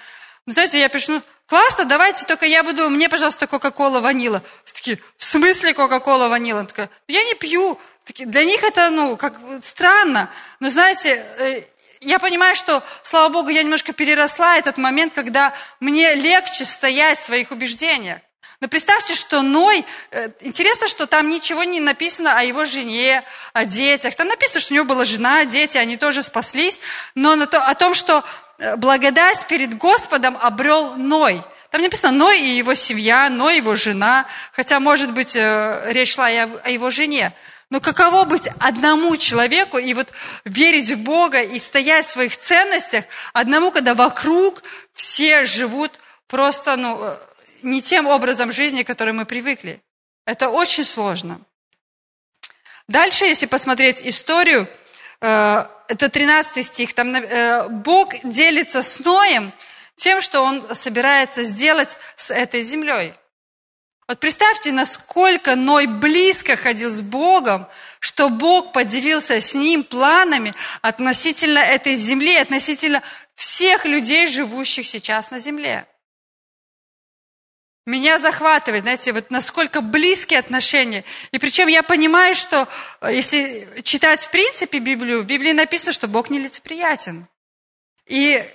Но, 0.45 0.51
знаете, 0.51 0.79
я 0.81 0.89
пишу, 0.89 1.13
ну, 1.13 1.21
классно, 1.45 1.85
давайте, 1.85 2.25
только 2.25 2.45
я 2.45 2.61
буду, 2.61 2.89
мне, 2.89 3.07
пожалуйста, 3.07 3.47
кока-кола 3.47 4.01
ванила. 4.01 4.43
Все 4.65 4.75
такие, 4.75 4.99
в 5.15 5.23
смысле 5.23 5.73
кока-кола 5.73 6.27
ванила? 6.27 6.67
я 7.07 7.23
не 7.23 7.35
пью. 7.35 7.79
Такие, 8.03 8.27
для 8.27 8.43
них 8.43 8.63
это, 8.63 8.89
ну, 8.89 9.15
как 9.15 9.35
странно. 9.61 10.29
Но, 10.59 10.69
знаете, 10.69 11.23
э, 11.37 11.63
я 12.01 12.17
понимаю, 12.17 12.55
что, 12.55 12.83
слава 13.03 13.29
Богу, 13.29 13.49
я 13.49 13.61
немножко 13.63 13.93
переросла 13.93 14.57
этот 14.57 14.77
момент, 14.77 15.13
когда 15.13 15.53
мне 15.79 16.15
легче 16.15 16.65
стоять 16.65 17.19
в 17.19 17.23
своих 17.23 17.51
убеждениях. 17.51 18.19
Но 18.59 18.67
представьте, 18.67 19.15
что 19.15 19.41
Ной, 19.41 19.85
э, 20.11 20.29
интересно, 20.41 20.87
что 20.87 21.07
там 21.07 21.29
ничего 21.29 21.63
не 21.63 21.79
написано 21.79 22.37
о 22.37 22.43
его 22.43 22.65
жене, 22.65 23.23
о 23.53 23.65
детях. 23.65 24.15
Там 24.15 24.27
написано, 24.27 24.59
что 24.59 24.73
у 24.73 24.75
него 24.75 24.85
была 24.85 25.05
жена, 25.05 25.45
дети, 25.45 25.77
они 25.77 25.97
тоже 25.97 26.21
спаслись. 26.21 26.79
Но 27.15 27.33
о 27.33 27.75
том, 27.75 27.93
что 27.95 28.23
э, 28.59 28.75
благодать 28.75 29.45
перед 29.47 29.77
Господом 29.77 30.37
обрел 30.41 30.93
Ной. 30.95 31.41
Там 31.71 31.81
написано 31.81 32.11
Ной 32.11 32.39
и 32.39 32.57
его 32.57 32.75
семья, 32.75 33.29
Ной 33.29 33.55
и 33.55 33.57
его 33.57 33.75
жена. 33.75 34.25
Хотя, 34.51 34.79
может 34.79 35.11
быть, 35.11 35.35
э, 35.35 35.83
речь 35.87 36.13
шла 36.13 36.29
и 36.29 36.37
о 36.37 36.69
его 36.69 36.91
жене. 36.91 37.33
Но 37.71 37.79
каково 37.79 38.25
быть 38.25 38.49
одному 38.59 39.15
человеку 39.15 39.77
и 39.77 39.93
вот 39.93 40.09
верить 40.43 40.91
в 40.91 40.97
Бога 40.97 41.41
и 41.41 41.57
стоять 41.57 42.05
в 42.05 42.11
своих 42.11 42.37
ценностях, 42.37 43.05
одному, 43.31 43.71
когда 43.71 43.95
вокруг 43.95 44.61
все 44.93 45.45
живут 45.45 45.91
просто, 46.27 46.75
ну, 46.75 47.17
не 47.63 47.81
тем 47.81 48.07
образом 48.07 48.51
жизни, 48.51 48.83
который 48.83 49.13
мы 49.13 49.25
привыкли. 49.25 49.81
Это 50.25 50.49
очень 50.49 50.83
сложно. 50.83 51.39
Дальше, 52.89 53.23
если 53.23 53.45
посмотреть 53.45 54.01
историю, 54.01 54.67
э, 55.21 55.65
это 55.87 56.09
13 56.09 56.65
стих, 56.65 56.91
там 56.91 57.15
э, 57.15 57.69
Бог 57.69 58.13
делится 58.23 58.81
с 58.81 58.99
Ноем 58.99 59.53
тем, 59.95 60.19
что 60.19 60.41
Он 60.41 60.75
собирается 60.75 61.43
сделать 61.43 61.95
с 62.17 62.33
этой 62.33 62.63
землей. 62.63 63.13
Вот 64.11 64.19
представьте, 64.19 64.73
насколько 64.73 65.55
Ной 65.55 65.87
близко 65.87 66.57
ходил 66.57 66.89
с 66.89 67.01
Богом, 67.01 67.65
что 68.01 68.27
Бог 68.27 68.73
поделился 68.73 69.39
с 69.39 69.53
ним 69.53 69.85
планами 69.85 70.53
относительно 70.81 71.59
этой 71.59 71.95
земли, 71.95 72.35
относительно 72.35 73.01
всех 73.35 73.85
людей, 73.85 74.27
живущих 74.27 74.85
сейчас 74.85 75.31
на 75.31 75.39
земле. 75.39 75.87
Меня 77.85 78.19
захватывает, 78.19 78.83
знаете, 78.83 79.13
вот 79.13 79.31
насколько 79.31 79.79
близкие 79.79 80.39
отношения. 80.39 81.05
И 81.31 81.39
причем 81.39 81.69
я 81.69 81.81
понимаю, 81.81 82.35
что 82.35 82.67
э, 82.99 83.13
если 83.13 83.65
читать 83.83 84.25
в 84.25 84.29
принципе 84.29 84.79
Библию, 84.79 85.21
в 85.21 85.25
Библии 85.25 85.53
написано, 85.53 85.93
что 85.93 86.09
Бог 86.09 86.29
нелицеприятен. 86.29 87.29
И 88.07 88.45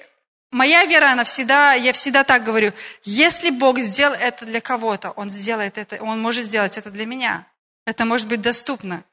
моя 0.57 0.87
вера, 0.87 1.12
она 1.12 1.25
всегда, 1.25 1.75
я 1.75 1.92
всегда 1.92 2.25
так 2.25 2.42
говорю, 2.42 2.73
если 3.05 3.51
Бог 3.51 3.79
сделал 3.79 4.14
это 4.14 4.47
для 4.47 4.61
кого-то, 4.61 5.11
Он 5.11 5.31
сделает 5.31 5.77
это, 5.79 6.03
Он 6.03 6.21
может 6.21 6.47
сделать 6.47 6.79
это 6.79 6.90
для 6.90 7.05
меня. 7.05 7.47
Это 7.85 8.05
может 8.05 8.27
быть 8.27 8.40
доступно. 8.40 9.05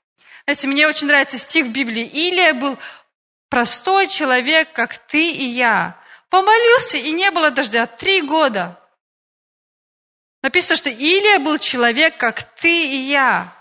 Знаете, 0.45 0.67
мне 0.67 0.87
очень 0.87 1.07
нравится 1.07 1.37
стих 1.37 1.67
в 1.67 1.71
Библии. 1.71 2.05
Илия 2.05 2.53
был 2.53 2.77
простой 3.49 4.07
человек, 4.07 4.71
как 4.73 4.97
ты 4.97 5.31
и 5.31 5.45
я. 5.45 5.95
Помолился, 6.29 6.97
и 6.97 7.11
не 7.11 7.29
было 7.29 7.51
дождя 7.51 7.85
три 7.85 8.21
года. 8.21 8.79
Написано, 10.41 10.75
что 10.75 10.89
Илия 10.89 11.39
был 11.39 11.59
человек, 11.59 12.17
как 12.17 12.43
ты 12.55 12.87
и 12.87 12.95
я. 12.95 13.53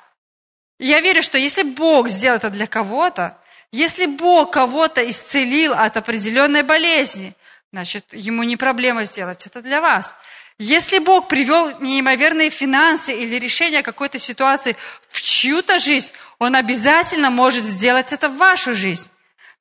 Я 0.78 1.00
верю, 1.00 1.22
что 1.22 1.36
если 1.36 1.62
Бог 1.62 2.08
сделал 2.08 2.38
это 2.38 2.50
для 2.50 2.66
кого-то, 2.66 3.38
если 3.72 4.06
Бог 4.06 4.52
кого-то 4.52 5.08
исцелил 5.08 5.74
от 5.74 5.96
определенной 5.96 6.62
болезни, 6.62 7.34
значит, 7.72 8.04
ему 8.12 8.42
не 8.42 8.56
проблема 8.56 9.04
сделать 9.04 9.46
это 9.46 9.62
для 9.62 9.80
вас. 9.80 10.16
Если 10.58 10.98
Бог 10.98 11.28
привел 11.28 11.72
неимоверные 11.80 12.50
финансы 12.50 13.12
или 13.12 13.36
решение 13.36 13.82
какой-то 13.82 14.18
ситуации 14.18 14.76
в 15.08 15.20
чью-то 15.22 15.78
жизнь, 15.78 16.10
Он 16.38 16.54
обязательно 16.54 17.30
может 17.30 17.64
сделать 17.64 18.12
это 18.12 18.28
в 18.28 18.36
вашу 18.36 18.74
жизнь. 18.74 19.08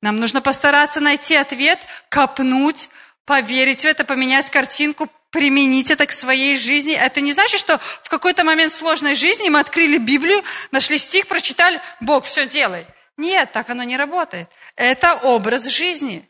Нам 0.02 0.18
нужно 0.18 0.42
постараться 0.42 1.00
найти 1.00 1.34
ответ, 1.34 1.78
копнуть, 2.08 2.90
поверить 3.24 3.82
в 3.82 3.86
это, 3.86 4.04
поменять 4.04 4.50
картинку, 4.50 5.08
применить 5.30 5.90
это 5.90 6.06
к 6.06 6.12
своей 6.12 6.56
жизни. 6.56 6.92
Это 6.92 7.20
не 7.20 7.32
значит, 7.32 7.58
что 7.58 7.78
в 8.02 8.08
какой-то 8.10 8.44
момент 8.44 8.72
сложной 8.72 9.14
жизни 9.14 9.48
мы 9.48 9.60
открыли 9.60 9.96
Библию, 9.96 10.42
нашли 10.70 10.98
стих, 10.98 11.26
прочитали, 11.26 11.80
Бог, 12.00 12.26
все 12.26 12.46
делай. 12.46 12.86
Нет, 13.16 13.52
так 13.52 13.70
оно 13.70 13.82
не 13.84 13.96
работает. 13.96 14.48
Это 14.76 15.14
образ 15.14 15.66
жизни. 15.66 16.28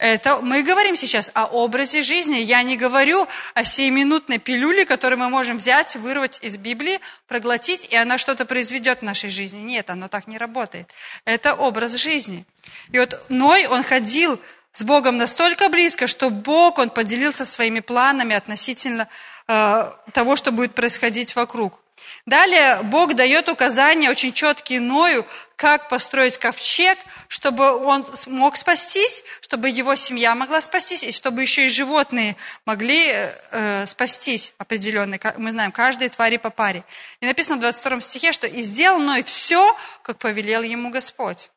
Это 0.00 0.40
мы 0.40 0.62
говорим 0.62 0.96
сейчас 0.96 1.30
о 1.34 1.44
образе 1.44 2.00
жизни. 2.00 2.38
Я 2.38 2.62
не 2.62 2.78
говорю 2.78 3.28
о 3.52 3.64
сиюминутной 3.64 4.38
пилюле, 4.38 4.86
которую 4.86 5.18
мы 5.18 5.28
можем 5.28 5.58
взять, 5.58 5.94
вырвать 5.96 6.38
из 6.40 6.56
Библии, 6.56 7.00
проглотить, 7.28 7.86
и 7.90 7.96
она 7.96 8.16
что-то 8.16 8.46
произведет 8.46 9.00
в 9.00 9.02
нашей 9.02 9.28
жизни. 9.28 9.60
Нет, 9.60 9.90
оно 9.90 10.08
так 10.08 10.26
не 10.26 10.38
работает. 10.38 10.88
Это 11.26 11.54
образ 11.54 11.92
жизни. 11.92 12.46
И 12.92 12.98
вот 12.98 13.22
Ной, 13.28 13.66
он 13.66 13.82
ходил 13.82 14.40
с 14.72 14.82
Богом 14.84 15.18
настолько 15.18 15.68
близко, 15.68 16.06
что 16.06 16.30
Бог, 16.30 16.78
Он 16.78 16.88
поделился 16.88 17.44
своими 17.44 17.80
планами 17.80 18.34
относительно 18.34 19.06
э, 19.48 19.92
того, 20.14 20.36
что 20.36 20.50
будет 20.50 20.74
происходить 20.74 21.36
вокруг. 21.36 21.78
Далее 22.26 22.80
Бог 22.84 23.14
дает 23.14 23.48
указания 23.48 24.10
очень 24.10 24.32
четкие 24.32 24.80
Ною, 24.80 25.26
как 25.56 25.88
построить 25.88 26.38
ковчег, 26.38 26.98
чтобы 27.28 27.84
он 27.84 28.06
мог 28.26 28.56
спастись, 28.56 29.22
чтобы 29.40 29.68
его 29.68 29.94
семья 29.94 30.34
могла 30.34 30.60
спастись, 30.60 31.02
и 31.02 31.12
чтобы 31.12 31.42
еще 31.42 31.66
и 31.66 31.68
животные 31.68 32.36
могли 32.64 33.08
э, 33.08 33.32
э 33.50 33.86
спастись 33.86 34.54
определенные. 34.58 35.20
Мы 35.36 35.52
знаем, 35.52 35.72
каждой 35.72 36.08
твари 36.08 36.38
по 36.38 36.50
паре. 36.50 36.84
И 37.20 37.26
написано 37.26 37.56
в 37.56 37.60
22 37.60 38.00
стихе, 38.00 38.32
что 38.32 38.46
«И 38.46 38.62
сделал 38.62 38.98
Ной 38.98 39.22
все, 39.22 39.76
как 40.02 40.18
повелел 40.18 40.62
ему 40.62 40.90
Господь». 40.90 41.50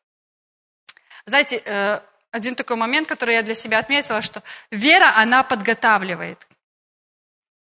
Знаете, 1.26 1.62
э, 1.64 2.00
один 2.30 2.56
такой 2.56 2.76
момент, 2.76 3.08
который 3.08 3.36
я 3.36 3.42
для 3.42 3.54
себя 3.54 3.78
отметила, 3.78 4.20
что 4.20 4.42
вера, 4.70 5.14
она 5.16 5.42
подготавливает. 5.42 6.46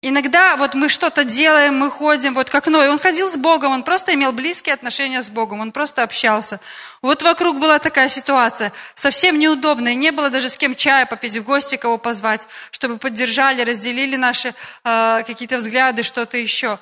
Иногда 0.02 0.56
вот 0.56 0.72
мы 0.72 0.88
что-то 0.88 1.24
делаем, 1.24 1.76
мы 1.76 1.90
ходим, 1.90 2.32
вот 2.32 2.48
как 2.48 2.66
Ной, 2.68 2.88
он 2.88 2.98
ходил 2.98 3.28
с 3.28 3.36
Богом, 3.36 3.72
он 3.72 3.82
просто 3.82 4.14
имел 4.14 4.32
близкие 4.32 4.72
отношения 4.72 5.22
с 5.22 5.28
Богом, 5.28 5.60
он 5.60 5.72
просто 5.72 6.02
общался. 6.02 6.58
Вот 7.02 7.22
вокруг 7.22 7.58
была 7.58 7.78
такая 7.78 8.08
ситуация, 8.08 8.72
совсем 8.94 9.38
неудобная, 9.38 9.94
не 9.94 10.10
было 10.10 10.30
даже 10.30 10.48
с 10.48 10.56
кем 10.56 10.74
чая 10.74 11.04
попить, 11.04 11.36
в 11.36 11.44
гости 11.44 11.76
кого 11.76 11.98
позвать, 11.98 12.48
чтобы 12.70 12.96
поддержали, 12.96 13.60
разделили 13.60 14.16
наши 14.16 14.54
э, 14.84 15.22
какие-то 15.26 15.58
взгляды, 15.58 16.02
что-то 16.02 16.38
еще. 16.38 16.78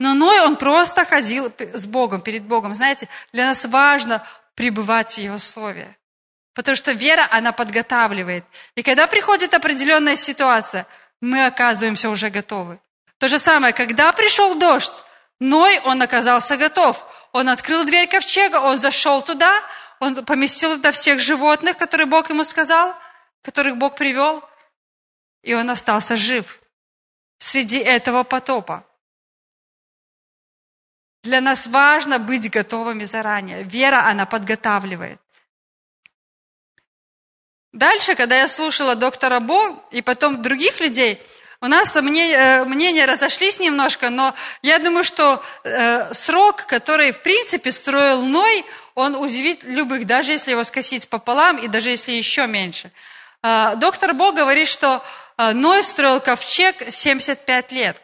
Но 0.00 0.14
Ной, 0.14 0.40
он 0.40 0.56
просто 0.56 1.04
ходил 1.04 1.52
с 1.74 1.86
Богом, 1.86 2.20
перед 2.20 2.42
Богом. 2.42 2.74
Знаете, 2.74 3.08
для 3.32 3.46
нас 3.46 3.64
важно 3.66 4.26
пребывать 4.56 5.14
в 5.14 5.18
Его 5.18 5.38
Слове. 5.38 5.96
Потому 6.54 6.74
что 6.74 6.90
вера, 6.90 7.28
она 7.30 7.52
подготавливает. 7.52 8.44
И 8.74 8.82
когда 8.82 9.06
приходит 9.06 9.54
определенная 9.54 10.16
ситуация, 10.16 10.86
мы 11.20 11.46
оказываемся 11.46 12.10
уже 12.10 12.30
готовы. 12.30 12.78
То 13.18 13.28
же 13.28 13.38
самое, 13.38 13.72
когда 13.72 14.12
пришел 14.12 14.54
дождь, 14.54 15.04
Ной, 15.40 15.78
он 15.84 16.02
оказался 16.02 16.56
готов. 16.56 17.04
Он 17.32 17.48
открыл 17.48 17.84
дверь 17.84 18.08
ковчега, 18.08 18.56
он 18.56 18.78
зашел 18.78 19.22
туда, 19.22 19.52
он 20.00 20.24
поместил 20.24 20.76
туда 20.76 20.92
всех 20.92 21.20
животных, 21.20 21.76
которые 21.76 22.06
Бог 22.06 22.30
ему 22.30 22.44
сказал, 22.44 22.94
которых 23.42 23.76
Бог 23.76 23.96
привел, 23.96 24.42
и 25.42 25.54
он 25.54 25.70
остался 25.70 26.16
жив 26.16 26.58
среди 27.38 27.78
этого 27.78 28.24
потопа. 28.24 28.84
Для 31.22 31.40
нас 31.40 31.66
важно 31.66 32.18
быть 32.18 32.50
готовыми 32.50 33.04
заранее. 33.04 33.62
Вера, 33.62 34.06
она 34.06 34.24
подготавливает. 34.24 35.20
Дальше, 37.72 38.14
когда 38.14 38.38
я 38.38 38.48
слушала 38.48 38.94
доктора 38.94 39.40
Бо 39.40 39.84
и 39.90 40.00
потом 40.00 40.42
других 40.42 40.80
людей, 40.80 41.20
у 41.60 41.66
нас 41.66 41.94
мнения, 41.96 42.64
мнения 42.64 43.04
разошлись 43.04 43.58
немножко, 43.58 44.10
но 44.10 44.34
я 44.62 44.78
думаю, 44.78 45.04
что 45.04 45.42
э, 45.64 46.14
срок, 46.14 46.64
который 46.66 47.12
в 47.12 47.20
принципе 47.20 47.72
строил 47.72 48.22
Ной, 48.22 48.64
он 48.94 49.16
удивит 49.16 49.64
любых, 49.64 50.06
даже 50.06 50.32
если 50.32 50.52
его 50.52 50.64
скосить 50.64 51.08
пополам 51.08 51.58
и 51.58 51.68
даже 51.68 51.90
если 51.90 52.12
еще 52.12 52.46
меньше. 52.46 52.90
Э, 53.42 53.74
доктор 53.76 54.14
Бо 54.14 54.32
говорит, 54.32 54.68
что 54.68 55.02
э, 55.36 55.52
Ной 55.52 55.82
строил 55.82 56.20
ковчег 56.20 56.76
75 56.88 57.72
лет. 57.72 58.00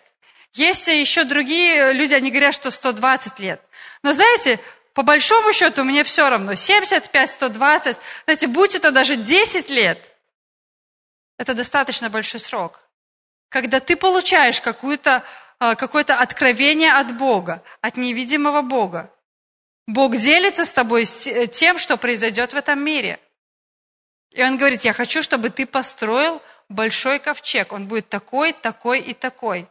Есть 0.53 0.89
еще 0.89 1.25
другие 1.25 1.93
люди, 1.95 2.13
они 2.13 2.31
говорят, 2.31 2.55
что 2.55 2.71
120 2.71 3.39
лет. 3.39 3.63
Но 4.03 4.13
знаете, 4.13 4.61
по 4.95 5.03
большому 5.03 5.53
счету 5.53 5.85
мне 5.85 6.03
все 6.05 6.29
равно, 6.31 6.55
75, 6.55 7.31
120, 7.31 7.99
знаете, 8.25 8.47
будь 8.47 8.75
это 8.75 8.91
даже 8.91 9.17
10 9.17 9.71
лет, 9.71 9.99
это 11.39 11.55
достаточно 11.55 12.09
большой 12.09 12.41
срок. 12.41 12.81
Когда 13.49 13.81
ты 13.81 13.97
получаешь 13.97 14.61
какое-то 14.61 15.23
а, 15.59 15.77
какое 15.77 16.03
откровение 16.05 16.93
от 16.93 17.17
Бога, 17.17 17.63
от 17.81 17.97
невидимого 17.97 18.63
Бога. 18.63 19.11
Бог 19.87 20.17
делится 20.17 20.65
с 20.65 20.73
тобой 20.73 21.05
э, 21.05 21.47
тем, 21.47 21.79
что 21.79 21.97
произойдет 21.97 22.53
в 22.53 22.57
этом 22.57 22.83
мире. 22.85 23.21
И 24.31 24.43
Он 24.43 24.57
говорит, 24.57 24.85
я 24.85 24.93
хочу, 24.93 25.23
чтобы 25.23 25.51
ты 25.51 25.67
построил 25.67 26.43
большой 26.69 27.19
ковчег. 27.19 27.73
Он 27.73 27.87
будет 27.87 28.09
такой, 28.09 28.53
такой 28.53 29.01
и 29.01 29.15
такой. 29.15 29.69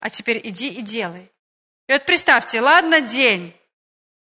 А 0.00 0.10
теперь 0.10 0.40
иди 0.44 0.68
и 0.68 0.80
делай. 0.80 1.30
И 1.88 1.92
вот 1.92 2.04
представьте, 2.06 2.60
ладно, 2.60 3.00
день. 3.00 3.57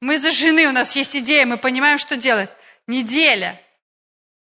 Мы 0.02 0.20
зажжены, 0.20 0.68
у 0.68 0.72
нас 0.72 0.96
есть 0.96 1.16
идея, 1.16 1.46
мы 1.46 1.58
понимаем, 1.58 1.98
что 1.98 2.18
делать. 2.18 2.56
Неделя. 2.88 3.60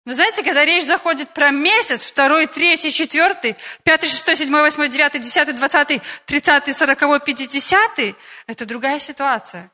Но 0.05 0.13
знаете, 0.13 0.43
когда 0.43 0.65
речь 0.65 0.85
заходит 0.85 1.33
про 1.33 1.51
месяц, 1.51 2.05
второй, 2.05 2.47
третий, 2.47 2.91
четвертый, 2.91 3.55
пятый, 3.83 4.07
шестой, 4.09 4.35
седьмой, 4.35 4.61
восьмой, 4.61 4.89
девятый, 4.89 5.21
десятый, 5.21 5.53
двадцатый, 5.53 6.01
тридцатый, 6.25 6.73
сороковой, 6.73 7.19
пятидесятый, 7.19 8.15
это 8.47 8.65
другая 8.65 8.99
ситуация. 8.99 9.71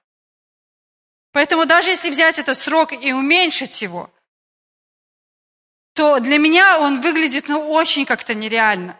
Поэтому 1.32 1.66
даже 1.66 1.90
если 1.90 2.10
взять 2.10 2.40
этот 2.40 2.58
срок 2.58 2.94
и 2.94 3.14
уменьшить 3.14 3.82
его, 3.82 4.10
то 5.94 6.20
для 6.20 6.38
меня 6.38 6.80
он 6.80 7.02
выглядит 7.02 7.48
ну, 7.48 7.70
очень 7.72 8.06
как-то 8.06 8.34
нереально. 8.34 8.98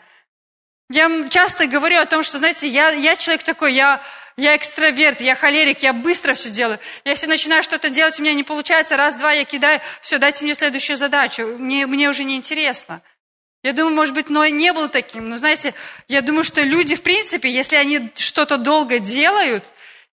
Я 0.90 1.28
часто 1.30 1.68
говорю 1.68 2.00
о 2.00 2.06
том, 2.06 2.24
что, 2.24 2.38
знаете, 2.38 2.68
я, 2.68 2.90
я 2.92 3.16
человек 3.16 3.44
такой, 3.44 3.74
я 3.74 4.02
я 4.38 4.56
экстраверт, 4.56 5.22
я 5.22 5.36
холерик, 5.36 5.80
я 5.80 5.94
быстро 5.94 6.34
все 6.34 6.50
делаю. 6.50 6.80
Если 7.06 7.26
начинаю 7.26 7.64
что-то 7.64 7.90
делать, 7.90 8.20
у 8.20 8.24
меня 8.24 8.34
не 8.34 8.44
получается, 8.44 8.98
раз-два 8.98 9.32
я 9.32 9.46
кидаю, 9.46 9.80
все, 10.02 10.18
дайте 10.18 10.44
мне 10.44 10.54
следующую 10.54 10.98
задачу, 10.98 11.56
мне, 11.58 11.86
мне 11.86 12.10
уже 12.10 12.24
не 12.24 12.36
интересно. 12.36 13.02
Я 13.64 13.74
думаю, 13.74 13.96
может 13.96 14.14
быть, 14.14 14.30
Ной 14.30 14.52
не 14.52 14.74
был 14.74 14.90
таким, 14.90 15.30
но 15.30 15.38
знаете, 15.38 15.74
я 16.08 16.22
думаю, 16.22 16.44
что 16.44 16.62
люди, 16.62 16.96
в 16.96 17.02
принципе, 17.02 17.50
если 17.50 17.78
они 17.78 18.12
что-то 18.16 18.58
долго 18.58 19.00
делают, 19.00 19.64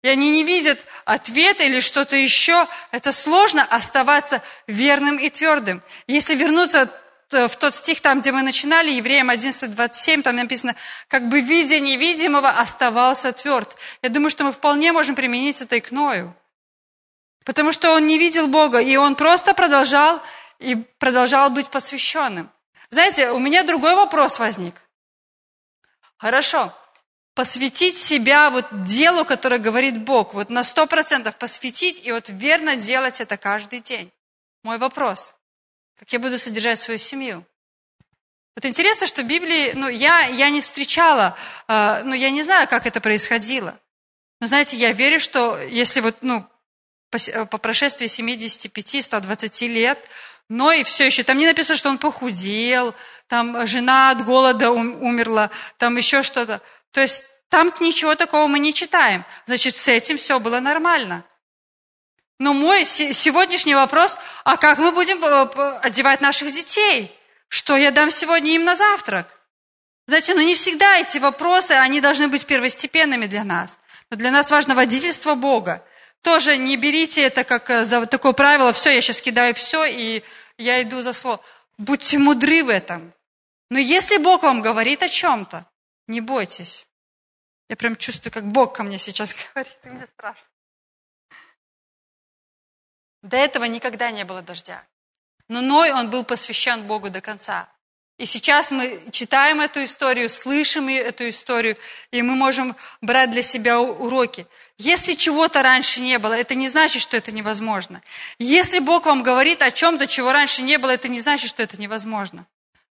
и 0.02 0.08
они 0.08 0.30
не 0.30 0.44
видят 0.44 0.78
ответа 1.04 1.64
или 1.64 1.80
что-то 1.80 2.16
еще, 2.16 2.66
это 2.90 3.12
сложно 3.12 3.64
оставаться 3.64 4.42
верным 4.66 5.16
и 5.16 5.28
твердым. 5.30 5.82
Если 6.06 6.34
вернуться 6.34 6.90
в 7.30 7.56
тот 7.56 7.74
стих, 7.74 8.00
там, 8.00 8.20
где 8.20 8.32
мы 8.32 8.42
начинали, 8.42 8.90
Евреям 8.90 9.30
11.27, 9.30 10.22
там 10.22 10.36
написано, 10.36 10.74
как 11.08 11.28
бы 11.28 11.40
видя 11.40 11.78
невидимого 11.78 12.50
оставался 12.50 13.32
тверд. 13.32 13.76
Я 14.02 14.08
думаю, 14.08 14.30
что 14.30 14.44
мы 14.44 14.52
вполне 14.52 14.92
можем 14.92 15.14
применить 15.14 15.60
это 15.62 15.76
и 15.76 15.80
к 15.80 15.90
Ною. 15.90 16.34
Потому 17.44 17.72
что 17.72 17.92
он 17.94 18.06
не 18.06 18.18
видел 18.18 18.48
Бога, 18.48 18.80
и 18.80 18.96
он 18.96 19.14
просто 19.14 19.54
продолжал, 19.54 20.20
и 20.58 20.74
продолжал 20.98 21.50
быть 21.50 21.68
посвященным. 21.68 22.50
Знаете, 22.90 23.30
у 23.30 23.38
меня 23.38 23.62
другой 23.62 23.94
вопрос 23.94 24.38
возник. 24.38 24.74
Хорошо, 26.18 26.74
посвятить 27.34 27.96
себя 27.96 28.50
вот 28.50 28.66
делу, 28.84 29.24
которое 29.24 29.58
говорит 29.58 30.02
Бог, 30.02 30.34
вот 30.34 30.50
на 30.50 30.64
сто 30.64 30.86
процентов 30.86 31.36
посвятить 31.36 32.04
и 32.04 32.12
вот 32.12 32.28
верно 32.28 32.76
делать 32.76 33.20
это 33.20 33.36
каждый 33.36 33.80
день. 33.80 34.12
Мой 34.62 34.76
вопрос– 34.76 35.34
как 36.00 36.10
я 36.14 36.18
буду 36.18 36.38
содержать 36.38 36.80
свою 36.80 36.98
семью. 36.98 37.44
Вот 38.56 38.64
интересно, 38.64 39.06
что 39.06 39.20
в 39.22 39.26
Библии, 39.26 39.72
ну, 39.74 39.86
я, 39.86 40.24
я 40.28 40.48
не 40.48 40.62
встречала, 40.62 41.36
э, 41.68 42.00
ну, 42.04 42.14
я 42.14 42.30
не 42.30 42.42
знаю, 42.42 42.66
как 42.68 42.86
это 42.86 43.02
происходило. 43.02 43.78
Но, 44.40 44.46
знаете, 44.46 44.78
я 44.78 44.92
верю, 44.92 45.20
что 45.20 45.60
если 45.60 46.00
вот, 46.00 46.16
ну, 46.22 46.46
по, 47.10 47.18
э, 47.18 47.44
по 47.44 47.58
прошествии 47.58 48.06
75-120 48.06 49.68
лет, 49.68 49.98
но 50.48 50.72
и 50.72 50.84
все 50.84 51.04
еще, 51.04 51.22
там 51.22 51.36
не 51.36 51.44
написано, 51.44 51.76
что 51.76 51.90
он 51.90 51.98
похудел, 51.98 52.94
там 53.28 53.66
жена 53.66 54.10
от 54.10 54.24
голода 54.24 54.70
умерла, 54.70 55.50
там 55.76 55.98
еще 55.98 56.22
что-то. 56.22 56.62
То 56.92 57.02
есть 57.02 57.24
там 57.50 57.74
ничего 57.78 58.14
такого 58.14 58.46
мы 58.46 58.58
не 58.58 58.72
читаем. 58.72 59.26
Значит, 59.46 59.76
с 59.76 59.86
этим 59.86 60.16
все 60.16 60.40
было 60.40 60.60
нормально. 60.60 61.24
Но 62.40 62.54
мой 62.54 62.86
сегодняшний 62.86 63.74
вопрос, 63.74 64.16
а 64.44 64.56
как 64.56 64.78
мы 64.78 64.92
будем 64.92 65.22
э, 65.22 65.78
одевать 65.82 66.22
наших 66.22 66.50
детей? 66.52 67.14
Что 67.48 67.76
я 67.76 67.90
дам 67.90 68.10
сегодня 68.10 68.52
им 68.52 68.64
на 68.64 68.76
завтрак? 68.76 69.38
Знаете, 70.06 70.34
ну 70.34 70.40
не 70.40 70.54
всегда 70.54 70.96
эти 70.96 71.18
вопросы, 71.18 71.72
они 71.72 72.00
должны 72.00 72.28
быть 72.28 72.46
первостепенными 72.46 73.26
для 73.26 73.44
нас. 73.44 73.78
Но 74.08 74.16
для 74.16 74.30
нас 74.30 74.50
важно 74.50 74.74
водительство 74.74 75.34
Бога. 75.34 75.84
Тоже 76.22 76.56
не 76.56 76.78
берите 76.78 77.20
это 77.20 77.44
как 77.44 77.68
э, 77.68 77.84
за 77.84 78.06
такое 78.06 78.32
правило, 78.32 78.72
все, 78.72 78.88
я 78.88 79.02
сейчас 79.02 79.20
кидаю 79.20 79.54
все, 79.54 79.84
и 79.84 80.22
я 80.56 80.80
иду 80.80 81.02
за 81.02 81.12
слово. 81.12 81.40
Будьте 81.76 82.16
мудры 82.16 82.64
в 82.64 82.70
этом. 82.70 83.12
Но 83.68 83.78
если 83.78 84.16
Бог 84.16 84.44
вам 84.44 84.62
говорит 84.62 85.02
о 85.02 85.10
чем-то, 85.10 85.66
не 86.06 86.22
бойтесь. 86.22 86.86
Я 87.68 87.76
прям 87.76 87.96
чувствую, 87.96 88.32
как 88.32 88.44
Бог 88.46 88.74
ко 88.74 88.82
мне 88.82 88.96
сейчас 88.96 89.36
говорит, 89.54 89.76
и 89.84 89.88
мне 89.90 90.08
страшно. 90.14 90.49
До 93.22 93.36
этого 93.36 93.64
никогда 93.64 94.10
не 94.10 94.24
было 94.24 94.42
дождя. 94.42 94.82
Но 95.48 95.60
Ной, 95.60 95.90
он 95.90 96.10
был 96.10 96.24
посвящен 96.24 96.82
Богу 96.82 97.10
до 97.10 97.20
конца. 97.20 97.68
И 98.18 98.26
сейчас 98.26 98.70
мы 98.70 99.02
читаем 99.12 99.62
эту 99.62 99.82
историю, 99.82 100.28
слышим 100.28 100.88
эту 100.88 101.28
историю, 101.30 101.76
и 102.10 102.20
мы 102.20 102.34
можем 102.34 102.76
брать 103.00 103.30
для 103.30 103.42
себя 103.42 103.80
уроки. 103.80 104.46
Если 104.76 105.14
чего-то 105.14 105.62
раньше 105.62 106.00
не 106.00 106.18
было, 106.18 106.34
это 106.34 106.54
не 106.54 106.68
значит, 106.68 107.00
что 107.00 107.16
это 107.16 107.32
невозможно. 107.32 108.02
Если 108.38 108.78
Бог 108.78 109.06
вам 109.06 109.22
говорит 109.22 109.62
о 109.62 109.70
чем-то, 109.70 110.06
чего 110.06 110.32
раньше 110.32 110.62
не 110.62 110.76
было, 110.76 110.90
это 110.90 111.08
не 111.08 111.20
значит, 111.20 111.48
что 111.48 111.62
это 111.62 111.80
невозможно. 111.80 112.46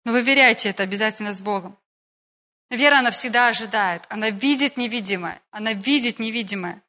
Но 0.03 0.11
вы 0.11 0.21
веряйте 0.21 0.69
это 0.69 0.83
обязательно 0.83 1.33
с 1.33 1.41
Богом. 1.41 1.75
Вера, 2.69 2.99
она 2.99 3.11
всегда 3.11 3.47
ожидает, 3.47 4.03
она 4.09 4.29
видит 4.29 4.77
невидимое, 4.77 5.41
она 5.51 5.73
видит 5.73 6.19
невидимое. 6.19 6.81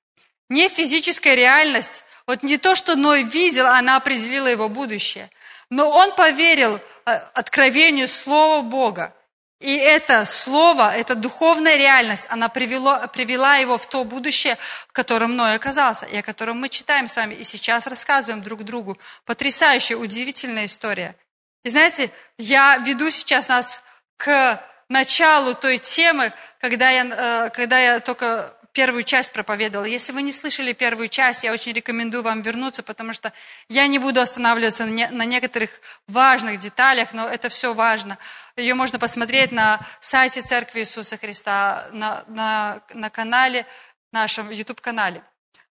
Не 0.48 0.68
физическая 0.68 1.34
реальность 1.34 2.04
вот 2.26 2.42
не 2.42 2.58
то, 2.58 2.74
что 2.74 2.96
Ной 2.96 3.22
видел, 3.22 3.66
она 3.66 3.96
определила 3.96 4.48
его 4.48 4.68
будущее. 4.68 5.30
Но 5.70 5.90
он 5.90 6.12
поверил 6.12 6.80
э, 7.06 7.12
откровению 7.34 8.08
Слова 8.08 8.62
Бога. 8.62 9.14
И 9.58 9.74
это 9.74 10.26
слово, 10.26 10.94
эта 10.94 11.14
духовная 11.14 11.76
реальность, 11.76 12.24
она 12.28 12.50
привело, 12.50 13.00
привела 13.08 13.56
его 13.56 13.78
в 13.78 13.86
то 13.86 14.04
будущее, 14.04 14.58
в 14.86 14.92
котором 14.92 15.34
Ной 15.34 15.54
оказался, 15.54 16.04
и 16.04 16.16
о 16.16 16.22
котором 16.22 16.60
мы 16.60 16.68
читаем 16.68 17.08
с 17.08 17.16
вами, 17.16 17.34
и 17.34 17.42
сейчас 17.42 17.86
рассказываем 17.86 18.42
друг 18.42 18.64
другу. 18.64 18.98
Потрясающая, 19.24 19.96
удивительная 19.96 20.66
история. 20.66 21.16
И 21.64 21.70
знаете, 21.70 22.10
я 22.36 22.76
веду 22.78 23.10
сейчас 23.10 23.48
нас 23.48 23.80
к 24.18 24.62
началу 24.88 25.54
той 25.54 25.78
темы, 25.78 26.32
когда 26.60 26.90
я, 26.90 27.06
э, 27.46 27.50
когда 27.50 27.78
я 27.78 28.00
только 28.00 28.55
первую 28.76 29.04
часть 29.04 29.32
проповедовала. 29.32 29.86
Если 29.86 30.12
вы 30.12 30.20
не 30.20 30.34
слышали 30.34 30.74
первую 30.74 31.08
часть, 31.08 31.44
я 31.44 31.52
очень 31.52 31.72
рекомендую 31.72 32.22
вам 32.22 32.42
вернуться, 32.42 32.82
потому 32.82 33.14
что 33.14 33.32
я 33.70 33.86
не 33.86 33.98
буду 33.98 34.20
останавливаться 34.20 34.84
на 34.84 35.24
некоторых 35.24 35.70
важных 36.08 36.58
деталях, 36.58 37.14
но 37.14 37.26
это 37.26 37.48
все 37.48 37.72
важно. 37.72 38.18
Ее 38.54 38.74
можно 38.74 38.98
посмотреть 38.98 39.50
на 39.50 39.80
сайте 40.00 40.42
Церкви 40.42 40.80
Иисуса 40.80 41.16
Христа, 41.16 41.86
на, 41.92 42.22
на, 42.26 42.82
на 42.92 43.08
канале, 43.08 43.64
нашем 44.12 44.50
YouTube-канале. 44.50 45.22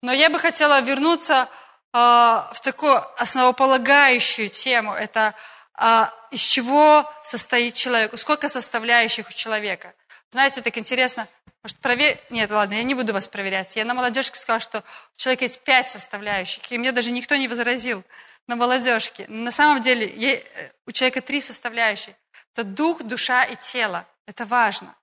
Но 0.01 0.15
я 0.15 0.31
бы 0.31 0.39
хотела 0.39 0.81
вернуться 0.81 1.49
э, 1.93 1.99
в 1.99 2.61
такую 2.63 2.97
основополагающую 3.21 4.49
тему. 4.49 4.95
Это 4.95 5.35
э, 5.79 6.07
из 6.31 6.41
чего 6.41 7.13
состоит 7.23 7.75
человек, 7.75 8.19
сколько 8.19 8.49
составляющих 8.49 9.29
у 9.29 9.33
человека. 9.35 9.93
Знаете, 10.31 10.63
так 10.63 10.79
интересно, 10.79 11.29
может, 11.67 11.79
проверь... 11.79 12.17
Нет, 12.31 12.49
ладно, 12.53 12.75
я 12.75 12.85
не 12.85 12.95
буду 12.95 13.13
вас 13.13 13.27
проверять. 13.27 13.75
Я 13.75 13.85
на 13.85 13.93
молодежке 13.93 14.39
сказала, 14.39 14.61
что 14.61 14.79
у 14.79 15.17
человека 15.17 15.47
есть 15.47 15.59
пять 15.63 15.91
составляющих, 15.91 16.71
и 16.71 16.79
мне 16.79 16.93
даже 16.93 17.11
никто 17.11 17.35
не 17.35 17.49
возразил 17.49 18.05
на 18.47 18.55
молодежке. 18.55 19.27
На 19.27 19.51
самом 19.51 19.83
деле 19.83 20.07
э, 20.07 20.71
у 20.87 20.93
человека 20.93 21.23
три 21.23 21.41
составляющие. 21.41 22.17
Это 22.55 22.63
дух, 22.63 23.03
душа 23.03 23.43
и 23.43 23.57
тело. 23.57 24.07
Это 24.27 24.47
важно. 24.47 24.95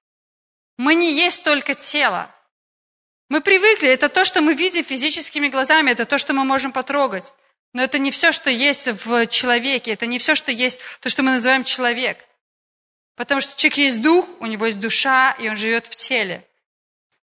Мы 0.78 0.96
не 0.96 1.12
есть 1.12 1.44
только 1.44 1.76
тело. 1.76 2.34
Мы 3.28 3.42
привыкли, 3.42 3.90
это 3.90 4.08
то, 4.08 4.24
что 4.24 4.40
мы 4.40 4.54
видим 4.54 4.86
физическими 4.86 5.50
глазами, 5.50 5.92
это 5.92 6.06
то, 6.06 6.18
что 6.18 6.32
мы 6.32 6.46
можем 6.46 6.72
потрогать. 6.72 7.34
Но 7.74 7.84
это 7.84 8.00
не 8.00 8.10
все, 8.10 8.32
что 8.32 8.50
есть 8.50 8.88
в 8.88 9.28
человеке, 9.28 9.92
это 9.92 10.06
не 10.06 10.18
все, 10.18 10.34
что 10.34 10.54
есть, 10.54 10.80
то, 11.02 11.10
что 11.10 11.24
мы 11.24 11.32
называем 11.32 11.66
человек. 11.66 12.26
Потому 13.18 13.42
что 13.42 13.54
человек 13.58 13.80
есть 13.80 14.02
дух, 14.02 14.26
у 14.40 14.46
него 14.46 14.66
есть 14.66 14.80
душа, 14.80 15.36
и 15.40 15.50
он 15.50 15.58
живет 15.58 15.88
в 15.88 15.96
теле. 15.98 16.48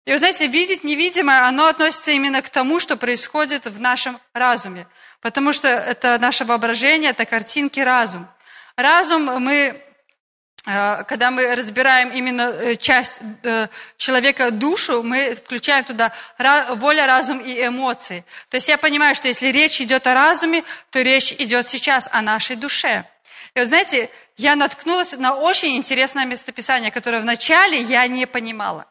И 0.05 0.11
вы 0.11 0.19
знаете, 0.19 0.45
видеть 0.45 0.83
невидимое, 0.83 1.47
оно 1.47 1.65
относится 1.65 2.11
именно 2.11 2.43
к 2.43 2.49
тому, 2.49 2.79
что 2.79 2.95
происходит 2.95 3.65
в 3.65 3.79
нашем 3.79 4.19
разуме. 4.33 4.85
Потому 5.19 5.51
что 5.51 5.67
это 5.67 6.19
наше 6.19 6.45
воображение, 6.45 7.09
это 7.09 7.25
картинки 7.25 7.79
разум. 7.79 8.27
Разум 8.75 9.23
мы, 9.41 9.81
э, 10.67 11.03
когда 11.05 11.31
мы 11.31 11.55
разбираем 11.55 12.11
именно 12.11 12.41
э, 12.43 12.75
часть 12.75 13.13
э, 13.41 13.67
человека, 13.97 14.51
душу, 14.51 15.01
мы 15.01 15.33
включаем 15.33 15.83
туда 15.83 16.11
воля, 16.69 17.07
разум 17.07 17.39
и 17.39 17.65
эмоции. 17.65 18.23
То 18.49 18.57
есть 18.57 18.67
я 18.67 18.77
понимаю, 18.77 19.15
что 19.15 19.27
если 19.27 19.47
речь 19.47 19.81
идет 19.81 20.05
о 20.05 20.13
разуме, 20.13 20.63
то 20.91 21.01
речь 21.01 21.33
идет 21.33 21.67
сейчас 21.67 22.07
о 22.11 22.21
нашей 22.21 22.57
душе. 22.57 23.05
И 23.55 23.59
вы 23.59 23.65
знаете, 23.65 24.11
я 24.37 24.55
наткнулась 24.55 25.13
на 25.13 25.33
очень 25.33 25.75
интересное 25.75 26.25
местописание, 26.25 26.91
которое 26.91 27.21
вначале 27.21 27.81
я 27.81 28.05
не 28.05 28.27
понимала. 28.27 28.85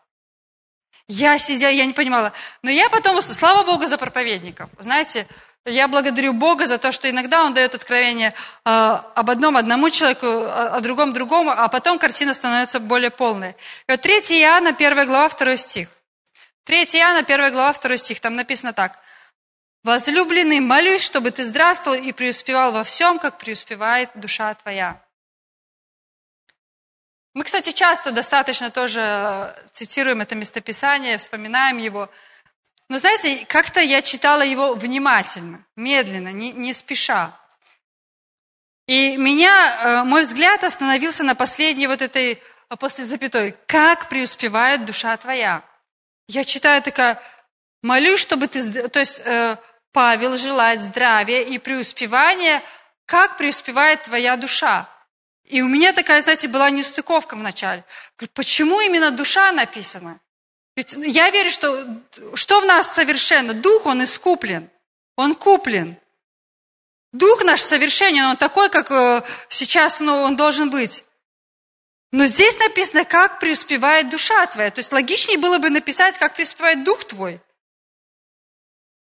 Я 1.09 1.39
сидела, 1.39 1.71
я 1.71 1.85
не 1.87 1.93
понимала. 1.93 2.33
Но 2.63 2.71
я 2.71 2.89
потом, 2.89 3.21
слава 3.21 3.65
Богу 3.65 3.87
за 3.87 3.99
проповедников. 3.99 4.71
Знаете, 4.79 5.27
я 5.67 5.89
благодарю 5.89 6.33
Бога 6.33 6.67
за 6.67 6.79
то, 6.79 6.93
что 6.93 7.09
иногда 7.09 7.45
Он 7.45 7.55
дает 7.55 7.75
откровение 7.75 8.35
э, 8.65 8.71
об 9.15 9.31
одном 9.31 9.57
одному 9.57 9.91
человеку, 9.91 10.27
о, 10.27 10.77
о 10.77 10.81
другом 10.81 11.13
другому, 11.13 11.51
а 11.51 11.69
потом 11.69 11.99
картина 11.99 12.35
становится 12.35 12.81
более 12.81 13.11
полной. 13.11 13.51
И 13.51 13.93
вот 13.93 14.01
3 14.01 14.13
Иоанна, 14.41 14.71
1 14.71 15.07
глава, 15.07 15.29
2 15.29 15.57
стих. 15.57 15.89
3 16.65 16.85
Иоанна, 16.85 17.21
1 17.21 17.53
глава, 17.53 17.73
2 17.73 17.97
стих, 17.97 18.21
там 18.21 18.37
написано 18.37 18.73
так. 18.73 18.99
Возлюбленный, 19.85 20.61
молюсь, 20.61 21.03
чтобы 21.03 21.31
ты 21.31 21.45
здравствовал 21.45 21.99
и 21.99 22.13
преуспевал 22.13 22.73
во 22.73 22.85
всем, 22.85 23.19
как 23.19 23.37
преуспевает 23.37 24.09
душа 24.15 24.55
твоя. 24.55 25.04
Мы, 27.35 27.43
кстати, 27.43 27.73
часто 27.73 28.13
достаточно 28.13 28.71
тоже 28.71 29.55
цитируем 29.73 30.21
это 30.21 30.37
местописание, 30.37 31.19
вспоминаем 31.19 31.79
его. 31.79 32.09
Но 32.89 32.99
знаете, 32.99 33.45
как-то 33.47 33.81
я 33.81 34.03
читала 34.03 34.43
его 34.43 34.75
внимательно, 34.75 35.65
медленно, 35.75 36.33
не, 36.33 36.53
не 36.53 36.73
спеша. 36.73 37.37
И 38.87 39.17
меня, 39.17 39.51
э, 39.53 40.05
мой 40.05 40.23
взгляд 40.23 40.63
остановился 40.63 41.25
на 41.25 41.35
последней 41.35 41.89
вот 41.89 42.03
этой, 42.03 42.41
э, 42.71 42.77
после 42.77 43.05
запятой, 43.05 43.57
«Как 43.67 44.09
преуспевает 44.09 44.85
душа 44.85 45.17
твоя?» 45.17 45.63
Я 46.29 46.45
читаю 46.45 46.83
такая, 46.83 47.21
молюсь, 47.83 48.21
чтобы 48.21 48.47
ты... 48.47 48.89
То 48.89 49.01
есть 49.01 49.23
э, 49.25 49.57
Павел 49.93 50.37
желает 50.37 50.83
здравия 50.83 51.43
и 51.43 51.59
преуспевания, 51.59 52.63
как 53.07 53.37
преуспевает 53.37 54.03
твоя 54.03 54.37
душа. 54.37 54.89
И 55.45 55.63
у 55.63 55.69
меня 55.69 55.93
такая, 55.93 56.21
знаете, 56.23 56.49
была 56.49 56.71
нестыковка 56.71 57.37
вначале. 57.37 57.85
Говорю, 58.19 58.33
почему 58.35 58.81
именно 58.81 59.11
душа 59.11 59.53
написана? 59.53 60.21
Ведь 60.77 60.95
я 60.95 61.31
верю, 61.31 61.51
что 61.51 61.87
что 62.35 62.61
в 62.61 62.67
нас 62.67 62.93
совершенно? 62.95 63.55
Дух, 63.55 63.87
он 63.87 64.03
искуплен. 64.03 64.71
Он 65.17 65.35
куплен. 65.35 65.97
Дух 67.13 67.45
наш 67.45 67.63
совершенен, 67.63 68.25
он 68.25 68.37
такой, 68.37 68.69
как 68.71 68.91
э, 68.91 69.23
сейчас 69.49 70.01
ну, 70.01 70.23
он 70.23 70.37
должен 70.37 70.69
быть. 70.71 71.05
Но 72.11 72.27
здесь 72.27 72.59
написано, 72.59 73.05
как 73.05 73.39
преуспевает 73.39 74.11
душа 74.11 74.45
твоя. 74.47 74.73
То 74.73 74.81
есть 74.81 74.93
логичнее 74.93 75.39
было 75.39 75.59
бы 75.59 75.71
написать, 75.71 76.19
как 76.19 76.35
преуспевает 76.35 76.83
дух 76.83 77.05
твой. 77.05 77.41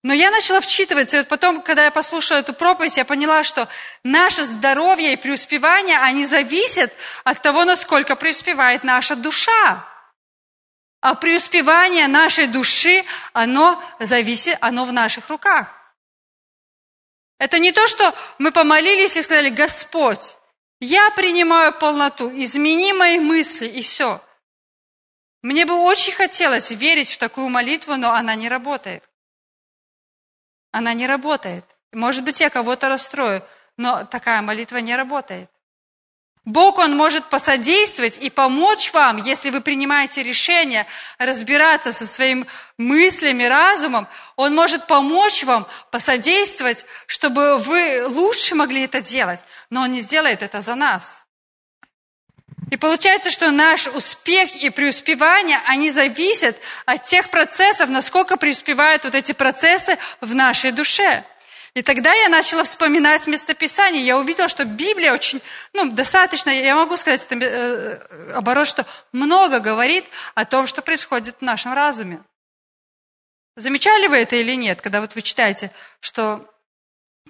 Но 0.03 0.13
я 0.13 0.33
начала 0.33 0.61
вчитываться, 0.61 1.17
и 1.17 1.21
вот 1.21 1.29
потом, 1.29 1.63
когда 1.63 1.85
я 1.85 1.93
послушала 1.93 2.39
эту 2.39 2.55
проповедь, 2.55 2.97
я 2.97 3.05
поняла, 3.05 3.45
что 3.45 3.69
наше 4.03 4.43
здоровье 4.45 5.13
и 5.13 5.17
преуспевание, 5.17 5.97
они 5.99 6.27
зависят 6.27 6.93
от 7.23 7.41
того, 7.41 7.65
насколько 7.65 8.17
преуспевает 8.17 8.83
наша 8.83 9.15
душа. 9.15 9.87
А 11.01 11.15
преуспевание 11.15 12.09
нашей 12.09 12.49
души, 12.49 13.05
оно 13.33 13.83
зависит, 14.01 14.59
оно 14.61 14.85
в 14.87 14.93
наших 14.93 15.29
руках. 15.29 15.69
Это 17.39 17.61
не 17.61 17.71
то, 17.71 17.87
что 17.87 18.13
мы 18.39 18.51
помолились 18.51 19.17
и 19.17 19.23
сказали, 19.23 19.51
Господь, 19.51 20.37
я 20.81 21.11
принимаю 21.13 21.73
полноту, 21.73 22.29
измени 22.31 22.93
мои 22.93 23.21
мысли 23.21 23.67
и 23.67 23.83
все. 23.83 24.21
Мне 25.43 25.65
бы 25.65 25.75
очень 25.75 26.13
хотелось 26.13 26.73
верить 26.73 27.13
в 27.13 27.19
такую 27.19 27.49
молитву, 27.49 27.95
но 27.97 28.13
она 28.13 28.35
не 28.35 28.49
работает 28.49 29.05
она 30.73 30.95
не 30.95 31.07
работает. 31.07 31.65
Может 31.93 32.25
быть, 32.25 32.41
я 32.41 32.51
кого-то 32.51 32.89
расстрою, 32.89 33.43
но 33.77 34.05
такая 34.05 34.43
молитва 34.43 34.79
не 34.79 34.97
работает. 34.97 35.49
Бог, 36.45 36.79
Он 36.79 36.97
может 36.97 37.29
посодействовать 37.29 38.19
и 38.19 38.29
помочь 38.29 38.93
вам, 38.93 39.19
если 39.19 39.51
вы 39.51 39.61
принимаете 39.61 40.25
решение 40.25 40.89
разбираться 41.19 41.93
со 41.93 42.05
своими 42.05 42.47
мыслями, 42.79 43.45
разумом. 43.45 44.09
Он 44.35 44.53
может 44.53 44.89
помочь 44.89 45.45
вам, 45.45 45.69
посодействовать, 45.93 46.85
чтобы 47.07 47.59
вы 47.59 48.05
лучше 48.09 48.57
могли 48.57 48.83
это 48.83 49.01
делать. 49.01 49.45
Но 49.71 49.83
Он 49.83 49.93
не 49.93 50.01
сделает 50.01 50.43
это 50.43 50.63
за 50.63 50.75
нас. 50.75 51.22
И 52.73 52.79
получается, 52.79 53.31
что 53.31 53.51
наш 53.51 53.87
успех 53.87 54.57
и 54.57 54.71
преуспевание, 54.71 55.61
они 55.67 55.91
зависят 55.91 56.57
от 56.87 57.05
тех 57.05 57.29
процессов, 57.29 57.91
насколько 57.91 58.39
преуспевают 58.39 59.05
вот 59.05 59.15
эти 59.15 59.33
процессы 59.33 59.99
в 60.23 60.35
нашей 60.35 60.73
душе. 60.73 61.23
И 61.75 61.83
тогда 61.83 62.15
я 62.15 62.31
начала 62.31 62.65
вспоминать 62.65 63.27
местописание. 63.27 64.03
Я 64.03 64.17
увидела, 64.17 64.49
что 64.49 64.65
Библия 64.65 65.13
очень, 65.13 65.43
ну, 65.75 65.91
достаточно, 65.91 66.49
я 66.49 66.75
могу 66.75 66.97
сказать 66.97 67.27
это, 67.29 67.45
э, 67.45 68.33
оборот, 68.37 68.67
что 68.67 68.87
много 69.13 69.61
говорит 69.61 70.07
о 70.35 70.47
том, 70.47 70.67
что 70.67 70.81
происходит 70.81 71.37
в 71.41 71.43
нашем 71.43 71.75
разуме. 71.75 72.23
Замечали 73.55 74.07
вы 74.07 74.17
это 74.17 74.37
или 74.37 74.55
нет, 74.55 74.81
когда 74.81 75.03
вот 75.03 75.15
вы 75.15 75.21
читаете, 75.21 75.71
что 76.01 76.51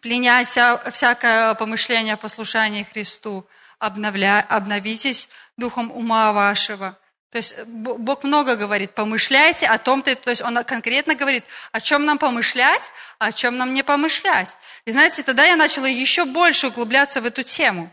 пленяя 0.00 0.44
всякое 0.44 1.54
помышление 1.54 2.14
о 2.14 2.16
послушании 2.16 2.84
Христу, 2.84 3.44
обновля, 3.82 4.46
обновитесь 4.48 5.28
духом 5.56 5.90
ума 5.90 6.32
вашего. 6.32 6.96
То 7.30 7.38
есть 7.38 7.64
Бог 7.64 8.24
много 8.24 8.56
говорит, 8.56 8.94
помышляйте 8.94 9.66
о 9.66 9.78
том-то, 9.78 10.14
то 10.16 10.30
есть 10.30 10.42
Он 10.42 10.62
конкретно 10.64 11.14
говорит, 11.14 11.44
о 11.72 11.80
чем 11.80 12.04
нам 12.04 12.18
помышлять, 12.18 12.92
а 13.18 13.26
о 13.26 13.32
чем 13.32 13.56
нам 13.56 13.74
не 13.74 13.82
помышлять. 13.82 14.56
И 14.84 14.92
знаете, 14.92 15.22
тогда 15.22 15.44
я 15.44 15.56
начала 15.56 15.86
еще 15.86 16.24
больше 16.24 16.68
углубляться 16.68 17.20
в 17.20 17.26
эту 17.26 17.42
тему. 17.42 17.90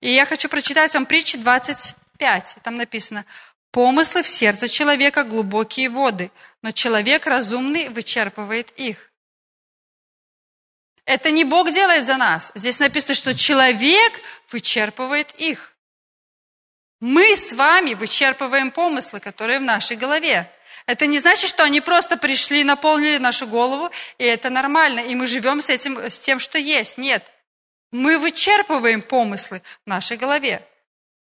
И 0.00 0.10
я 0.10 0.24
хочу 0.26 0.48
прочитать 0.48 0.94
вам 0.94 1.06
притчи 1.06 1.38
25. 1.38 2.56
Там 2.62 2.76
написано, 2.76 3.24
«Помыслы 3.70 4.22
в 4.22 4.28
сердце 4.28 4.68
человека 4.68 5.24
глубокие 5.24 5.88
воды, 5.88 6.30
но 6.60 6.72
человек 6.72 7.26
разумный 7.26 7.88
вычерпывает 7.88 8.70
их». 8.76 9.11
Это 11.04 11.30
не 11.30 11.44
Бог 11.44 11.70
делает 11.72 12.06
за 12.06 12.16
нас. 12.16 12.52
Здесь 12.54 12.78
написано, 12.78 13.14
что 13.14 13.34
человек 13.34 14.12
вычерпывает 14.50 15.32
их. 15.38 15.72
Мы 17.00 17.36
с 17.36 17.52
вами 17.52 17.94
вычерпываем 17.94 18.70
помыслы, 18.70 19.18
которые 19.18 19.58
в 19.58 19.62
нашей 19.62 19.96
голове. 19.96 20.50
Это 20.86 21.06
не 21.06 21.18
значит, 21.18 21.50
что 21.50 21.64
они 21.64 21.80
просто 21.80 22.16
пришли, 22.16 22.64
наполнили 22.64 23.18
нашу 23.18 23.46
голову, 23.46 23.90
и 24.18 24.24
это 24.24 24.50
нормально, 24.50 25.00
и 25.00 25.14
мы 25.14 25.26
живем 25.26 25.62
с 25.62 25.68
этим, 25.68 25.98
с 25.98 26.18
тем, 26.20 26.38
что 26.38 26.58
есть. 26.58 26.98
Нет. 26.98 27.24
Мы 27.90 28.18
вычерпываем 28.18 29.02
помыслы 29.02 29.62
в 29.84 29.88
нашей 29.88 30.16
голове. 30.16 30.66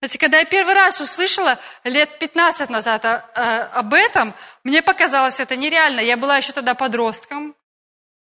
Знаете, 0.01 0.19
когда 0.19 0.39
я 0.39 0.45
первый 0.45 0.75
раз 0.75 1.01
услышала 1.01 1.59
лет 1.85 2.19
15 2.19 2.71
назад 2.71 3.05
а, 3.05 3.25
а, 3.35 3.79
об 3.79 3.95
этом, 3.95 4.35
мне 4.65 4.83
показалось 4.83 5.39
это 5.39 5.57
нереально. 5.57 6.01
Я 6.01 6.17
была 6.17 6.37
еще 6.37 6.53
тогда 6.53 6.75
подростком, 6.75 7.55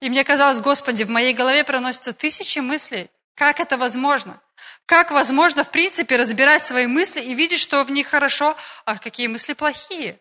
и 0.02 0.10
мне 0.10 0.24
казалось, 0.24 0.60
Господи, 0.60 1.04
в 1.04 1.10
моей 1.10 1.34
голове 1.34 1.64
проносятся 1.64 2.12
тысячи 2.12 2.60
мыслей. 2.60 3.10
Как 3.36 3.60
это 3.60 3.78
возможно? 3.78 4.41
Как 4.88 5.12
возможно, 5.12 5.64
в 5.64 5.70
принципе, 5.70 6.18
разбирать 6.18 6.64
свои 6.64 6.88
мысли 6.88 7.22
и 7.22 7.36
видеть, 7.36 7.60
что 7.60 7.84
в 7.84 7.91
них 7.91 8.08
хорошо, 8.08 8.58
а 8.86 8.97
какие 8.97 9.28
мысли 9.28 9.54
плохие? 9.54 10.20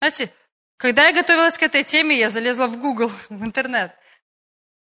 Знаете, 0.00 0.30
когда 0.76 1.06
я 1.06 1.12
готовилась 1.12 1.56
к 1.56 1.62
этой 1.62 1.82
теме, 1.82 2.16
я 2.16 2.28
залезла 2.28 2.66
в 2.66 2.76
Google, 2.76 3.10
в 3.30 3.44
интернет. 3.44 3.92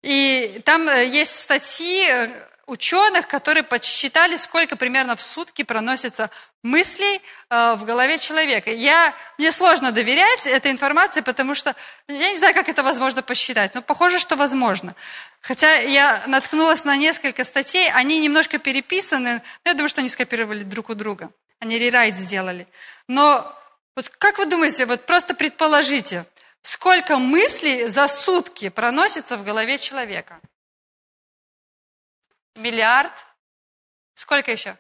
И 0.03 0.61
там 0.65 0.89
э, 0.89 1.07
есть 1.07 1.39
статьи 1.39 2.07
э, 2.09 2.29
ученых, 2.67 3.29
которые 3.29 3.63
подсчитали, 3.63 4.37
сколько 4.37 4.77
примерно 4.77 5.15
в 5.15 5.23
сутки 5.23 5.63
проносится 5.63 6.31
мыслей 6.63 7.23
э, 7.49 7.75
в 7.75 7.85
голове 7.85 8.19
человека. 8.19 8.71
Я, 8.71 9.15
мне 9.39 9.51
сложно 9.53 9.93
доверять 9.93 10.47
этой 10.47 10.71
информации, 10.71 11.21
потому 11.21 11.55
что 11.55 11.75
я 12.09 12.31
не 12.31 12.37
знаю, 12.37 12.55
как 12.55 12.69
это 12.69 12.83
возможно 12.83 13.23
посчитать, 13.23 13.75
но 13.75 13.83
похоже, 13.83 14.19
что 14.19 14.37
возможно. 14.37 14.95
Хотя 15.41 15.73
я 15.79 16.23
наткнулась 16.27 16.85
на 16.85 16.97
несколько 16.97 17.45
статей, 17.45 17.91
они 17.91 18.19
немножко 18.19 18.59
переписаны, 18.59 19.43
но 19.65 19.71
я 19.71 19.75
думаю, 19.75 19.89
что 19.89 20.01
они 20.01 20.09
скопировали 20.09 20.63
друг 20.63 20.91
у 20.91 20.95
друга. 20.95 21.31
Они 21.61 21.79
рерайт 21.79 22.17
сделали. 22.17 22.67
Но 23.09 23.57
вот 23.97 24.09
как 24.09 24.39
вы 24.39 24.47
думаете, 24.47 24.87
вот 24.87 25.07
просто 25.07 25.35
предположите, 25.35 26.27
сколько 26.63 27.19
мыслей 27.19 27.89
за 27.89 28.09
сутки 28.09 28.69
проносится 28.69 29.37
в 29.37 29.45
голове 29.45 29.79
человека? 29.79 30.41
Миллиард? 32.55 33.13
Сколько 34.15 34.53
еще? 34.53 34.77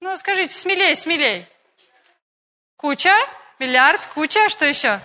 Ну, 0.00 0.16
скажите, 0.16 0.54
смелее, 0.54 0.94
смелее. 0.94 1.48
Куча? 2.76 3.14
Миллиард? 3.58 4.06
Куча? 4.06 4.48
Что 4.48 4.64
еще? 4.64 5.00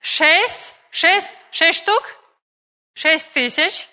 Шесть? 0.00 0.74
Шесть? 0.90 1.28
Шесть 1.50 1.78
штук? 1.78 2.16
Шесть 2.94 3.30
тысяч? 3.32 3.88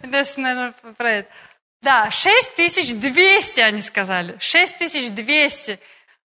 Это, 0.00 0.40
наверное, 0.40 0.72
про 0.96 1.10
это. 1.10 1.30
Да, 1.80 2.10
шесть 2.10 2.54
тысяч 2.56 2.92
двести, 2.94 3.60
они 3.60 3.82
сказали. 3.82 4.36
Шесть 4.38 4.78
тысяч 4.78 5.10
двести 5.10 5.80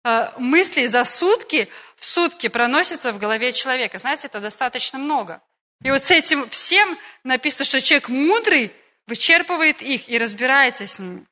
э, 0.04 0.30
мыслей 0.38 0.86
за 0.86 1.04
сутки 1.04 1.68
в 1.96 2.04
сутки 2.04 2.48
проносится 2.48 3.12
в 3.12 3.18
голове 3.18 3.52
человека. 3.52 3.98
Знаете, 3.98 4.28
это 4.28 4.40
достаточно 4.40 4.98
много. 4.98 5.42
И 5.82 5.90
вот 5.90 6.02
с 6.02 6.10
этим 6.10 6.48
всем 6.50 6.98
написано, 7.24 7.64
что 7.64 7.80
человек 7.80 8.08
мудрый 8.08 8.72
вычерпывает 9.06 9.82
их 9.82 10.08
и 10.08 10.18
разбирается 10.18 10.86
с 10.86 10.98
ними. 10.98 11.26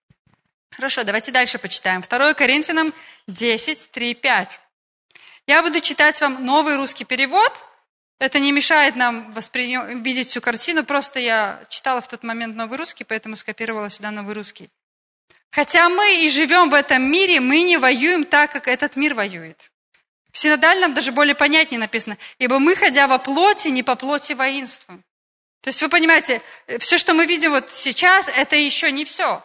Хорошо, 0.79 1.03
давайте 1.03 1.33
дальше 1.33 1.59
почитаем. 1.59 2.03
2 2.03 2.35
Коринфянам 2.35 2.95
10, 3.27 3.91
3, 3.91 4.15
5. 4.15 4.61
Я 5.49 5.61
буду 5.61 5.81
читать 5.81 6.21
вам 6.21 6.45
новый 6.45 6.77
русский 6.77 7.05
перевод. 7.05 7.53
Это 8.21 8.39
не 8.39 8.53
мешает 8.53 8.95
нам 8.95 9.33
восприним... 9.33 10.05
видеть 10.05 10.29
всю 10.29 10.41
картину, 10.41 10.85
просто 10.85 11.19
я 11.19 11.61
читала 11.69 12.01
в 12.01 12.07
тот 12.07 12.23
момент 12.23 12.55
новый 12.55 12.79
русский, 12.79 13.03
поэтому 13.03 13.35
скопировала 13.35 13.91
сюда 13.91 14.13
новый 14.13 14.37
русский. 14.37 14.71
Хотя 15.51 15.89
мы 15.89 16.25
и 16.25 16.31
живем 16.31 16.71
в 16.71 16.75
этом 16.75 17.03
мире, 17.03 17.41
мы 17.41 17.63
не 17.63 17.77
воюем 17.77 18.25
так, 18.25 18.53
как 18.53 18.69
этот 18.69 18.95
мир 18.95 19.15
воюет. 19.15 19.73
В 20.31 20.39
синодальном 20.39 20.95
даже 20.95 21.11
более 21.11 21.35
понятнее 21.35 21.81
написано. 21.81 22.17
Ибо 22.39 22.61
мы, 22.61 22.77
ходя 22.77 23.09
во 23.09 23.19
плоти, 23.19 23.67
не 23.67 23.83
по 23.83 23.97
плоти 23.97 24.35
воинствуем. 24.35 25.03
То 25.61 25.71
есть 25.71 25.83
вы 25.83 25.89
понимаете, 25.89 26.41
все, 26.79 26.99
что 26.99 27.15
мы 27.15 27.27
видим 27.27 27.51
вот 27.51 27.73
сейчас, 27.73 28.29
это 28.29 28.55
еще 28.55 28.93
не 28.93 29.05
все. 29.05 29.43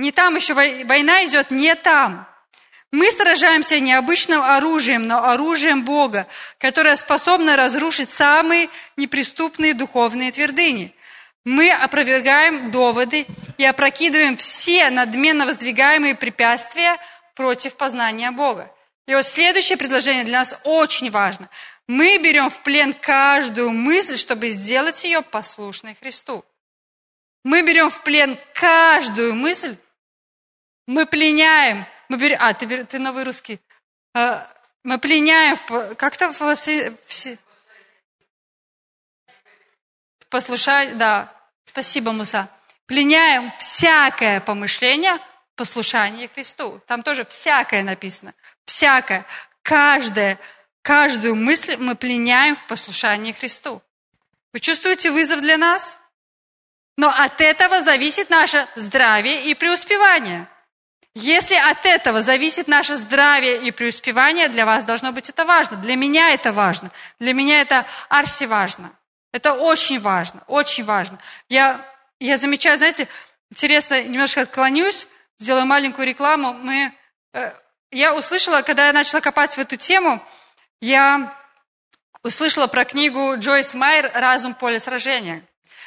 Не 0.00 0.12
там 0.12 0.34
еще 0.34 0.54
война 0.54 1.26
идет, 1.26 1.50
не 1.50 1.74
там. 1.74 2.26
Мы 2.90 3.12
сражаемся 3.12 3.80
не 3.80 3.92
обычным 3.92 4.40
оружием, 4.40 5.06
но 5.06 5.22
оружием 5.30 5.84
Бога, 5.84 6.26
которое 6.56 6.96
способно 6.96 7.54
разрушить 7.54 8.08
самые 8.08 8.70
неприступные 8.96 9.74
духовные 9.74 10.32
твердыни. 10.32 10.94
Мы 11.44 11.70
опровергаем 11.70 12.70
доводы 12.70 13.26
и 13.58 13.64
опрокидываем 13.66 14.38
все 14.38 14.88
надменно 14.88 15.44
воздвигаемые 15.44 16.14
препятствия 16.14 16.96
против 17.34 17.74
познания 17.74 18.30
Бога. 18.30 18.72
И 19.06 19.14
вот 19.14 19.26
следующее 19.26 19.76
предложение 19.76 20.24
для 20.24 20.38
нас 20.38 20.58
очень 20.64 21.10
важно. 21.10 21.50
Мы 21.88 22.16
берем 22.16 22.48
в 22.48 22.62
плен 22.62 22.94
каждую 22.94 23.72
мысль, 23.72 24.16
чтобы 24.16 24.48
сделать 24.48 25.04
ее 25.04 25.20
послушной 25.20 25.94
Христу. 25.94 26.42
Мы 27.44 27.60
берем 27.60 27.90
в 27.90 28.02
плен 28.02 28.38
каждую 28.54 29.34
мысль, 29.34 29.76
мы 30.90 31.06
пленяем 31.06 31.86
мы 32.10 32.16
берем, 32.16 32.38
а, 32.40 32.52
ты, 32.54 32.84
ты 32.84 32.98
новый 32.98 33.22
русский. 33.22 33.60
А, 34.14 34.44
мы 34.82 34.98
пленяем, 34.98 35.56
как-то 35.94 36.32
в, 36.32 36.40
в, 36.40 37.38
послушать, 40.28 40.98
да, 40.98 41.32
спасибо, 41.64 42.10
Муса. 42.10 42.48
Пленяем 42.86 43.52
всякое 43.60 44.40
помышление 44.40 45.18
послушание 45.54 46.28
Христу. 46.34 46.82
Там 46.86 47.04
тоже 47.04 47.24
всякое 47.24 47.84
написано. 47.84 48.34
Всякое. 48.64 49.24
Каждое, 49.62 50.36
каждую 50.82 51.36
мысль 51.36 51.76
мы 51.76 51.94
пленяем 51.94 52.56
в 52.56 52.66
послушании 52.66 53.30
Христу. 53.30 53.80
Вы 54.52 54.58
чувствуете 54.58 55.12
вызов 55.12 55.40
для 55.42 55.56
нас? 55.56 55.96
Но 56.96 57.08
от 57.08 57.40
этого 57.40 57.82
зависит 57.82 58.30
наше 58.30 58.66
здравие 58.74 59.44
и 59.44 59.54
преуспевание. 59.54 60.48
Если 61.14 61.56
от 61.56 61.84
этого 61.86 62.22
зависит 62.22 62.68
наше 62.68 62.94
здравие 62.94 63.62
и 63.62 63.72
преуспевание, 63.72 64.48
для 64.48 64.64
вас 64.64 64.84
должно 64.84 65.10
быть 65.10 65.28
это 65.28 65.44
важно. 65.44 65.76
Для 65.78 65.96
меня 65.96 66.30
это 66.30 66.52
важно. 66.52 66.90
Для 67.18 67.32
меня 67.32 67.60
это 67.60 67.84
арси 68.08 68.44
важно. 68.44 68.92
Это 69.32 69.54
очень 69.54 70.00
важно, 70.00 70.42
очень 70.46 70.84
важно. 70.84 71.18
Я, 71.48 71.84
я 72.20 72.36
замечаю, 72.36 72.78
знаете, 72.78 73.08
интересно, 73.50 74.02
немножко 74.02 74.42
отклонюсь, 74.42 75.08
сделаю 75.38 75.66
маленькую 75.66 76.06
рекламу. 76.06 76.52
Мы, 76.52 76.92
э, 77.32 77.52
я 77.90 78.14
услышала, 78.14 78.62
когда 78.62 78.86
я 78.86 78.92
начала 78.92 79.20
копать 79.20 79.54
в 79.54 79.58
эту 79.58 79.76
тему, 79.76 80.24
я 80.80 81.36
услышала 82.22 82.66
про 82.66 82.84
книгу 82.84 83.36
Джойс 83.36 83.74
Майер 83.74 84.10
«Разум 84.14 84.54
поле 84.54 84.78
сражения». 84.78 85.42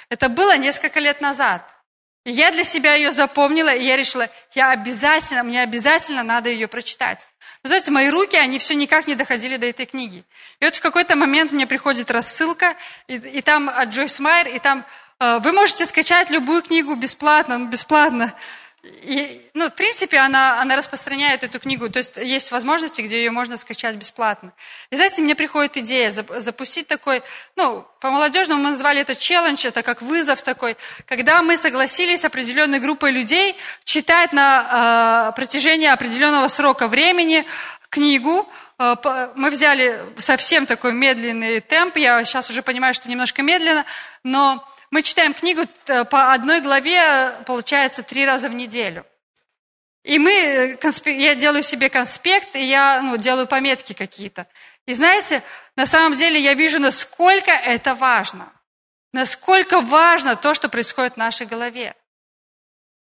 Это 0.10 0.30
было 0.30 0.58
несколько 0.58 1.00
лет 1.00 1.22
назад. 1.22 1.73
Я 2.26 2.52
для 2.52 2.64
себя 2.64 2.96
ее 2.96 3.12
запомнила, 3.12 3.74
и 3.74 3.84
я 3.84 3.98
решила, 3.98 4.30
я 4.54 4.72
обязательно, 4.72 5.44
мне 5.44 5.62
обязательно 5.62 6.24
надо 6.24 6.50
ее 6.50 6.68
прочитать. 6.68 7.28
Вы 7.64 7.70
знаете, 7.70 7.92
мои 7.92 8.10
руки, 8.10 8.38
они 8.38 8.60
все 8.60 8.76
никак 8.76 9.08
не 9.08 9.16
доходили 9.16 9.58
до 9.58 9.68
этой 9.68 9.86
книги. 9.86 10.24
И 10.60 10.66
вот 10.66 10.76
в 10.76 10.82
какой-то 10.82 11.16
момент 11.16 11.52
мне 11.52 11.68
приходит 11.68 12.12
рассылка, 12.12 12.76
и, 13.08 13.16
и 13.16 13.42
там 13.42 13.70
от 13.70 13.90
Джойс 13.90 14.20
Майер, 14.20 14.48
и 14.48 14.60
там 14.60 14.86
э, 15.20 15.40
вы 15.40 15.52
можете 15.52 15.86
скачать 15.86 16.30
любую 16.30 16.62
книгу 16.62 16.96
бесплатно, 16.96 17.58
ну, 17.58 17.68
бесплатно. 17.68 18.34
И, 18.84 19.50
ну, 19.54 19.70
в 19.70 19.76
принципе, 19.76 20.18
она, 20.18 20.60
она 20.60 20.76
распространяет 20.76 21.46
эту 21.46 21.58
книгу, 21.58 21.90
то 21.90 22.00
есть 22.00 22.18
есть 22.18 22.52
возможности, 22.52 23.02
где 23.02 23.24
ее 23.24 23.32
можно 23.32 23.56
скачать 23.56 23.96
бесплатно. 23.96 24.52
И 24.90 24.98
знаете, 24.98 25.22
мне 25.22 25.36
приходит 25.36 25.78
идея 25.78 26.12
запустить 26.12 26.88
такой, 26.88 27.24
ну, 27.56 27.88
по-молодежному 28.02 28.62
мы 28.62 28.72
назвали 28.72 29.00
это 29.00 29.16
челлендж, 29.16 29.66
это 29.66 29.84
как 29.84 30.02
вызов 30.02 30.42
такой, 30.42 30.76
когда 31.06 31.42
мы 31.42 31.56
согласились 31.56 32.26
определенной 32.26 32.80
группой 32.80 33.12
людей 33.12 33.56
читать 33.86 34.34
на 34.34 35.30
э, 35.30 35.36
протяжении 35.38 35.88
определенного 35.88 36.50
срока 36.50 36.90
времени 36.90 37.46
книгу, 37.88 38.50
э, 38.80 38.96
мы 39.36 39.50
взяли 39.50 39.98
совсем 40.18 40.66
такой 40.66 40.92
медленный 40.92 41.62
темп, 41.62 41.96
я 41.96 42.22
сейчас 42.26 42.50
уже 42.50 42.62
понимаю, 42.62 42.94
что 42.94 43.10
немножко 43.10 43.44
медленно, 43.44 43.86
но 44.24 44.68
мы 44.94 45.02
читаем 45.02 45.34
книгу 45.34 45.64
э, 45.88 46.06
по 46.06 46.34
одной 46.34 46.62
главе, 46.62 47.32
получается, 47.48 48.04
три 48.04 48.28
раза 48.28 48.48
в 48.48 48.54
неделю. 48.54 49.08
И 50.04 50.20
мы, 50.20 50.32
э, 50.32 51.12
я 51.12 51.34
делаю 51.34 51.64
себе 51.64 51.90
конспект, 51.90 52.56
и 52.56 52.64
я 52.64 53.02
ну, 53.02 53.18
делаю 53.18 53.48
пометки 53.48 53.94
какие-то. 53.94 54.46
И 54.86 54.94
знаете, 54.94 55.42
на 55.76 55.88
самом 55.88 56.16
деле 56.16 56.40
я 56.40 56.54
вижу, 56.54 56.80
насколько 56.80 57.50
это 57.50 57.96
важно. 57.96 58.54
Насколько 59.14 59.82
важно 59.82 60.36
то, 60.36 60.54
что 60.54 60.70
происходит 60.70 61.16
в 61.16 61.18
нашей 61.18 61.48
голове. 61.48 61.96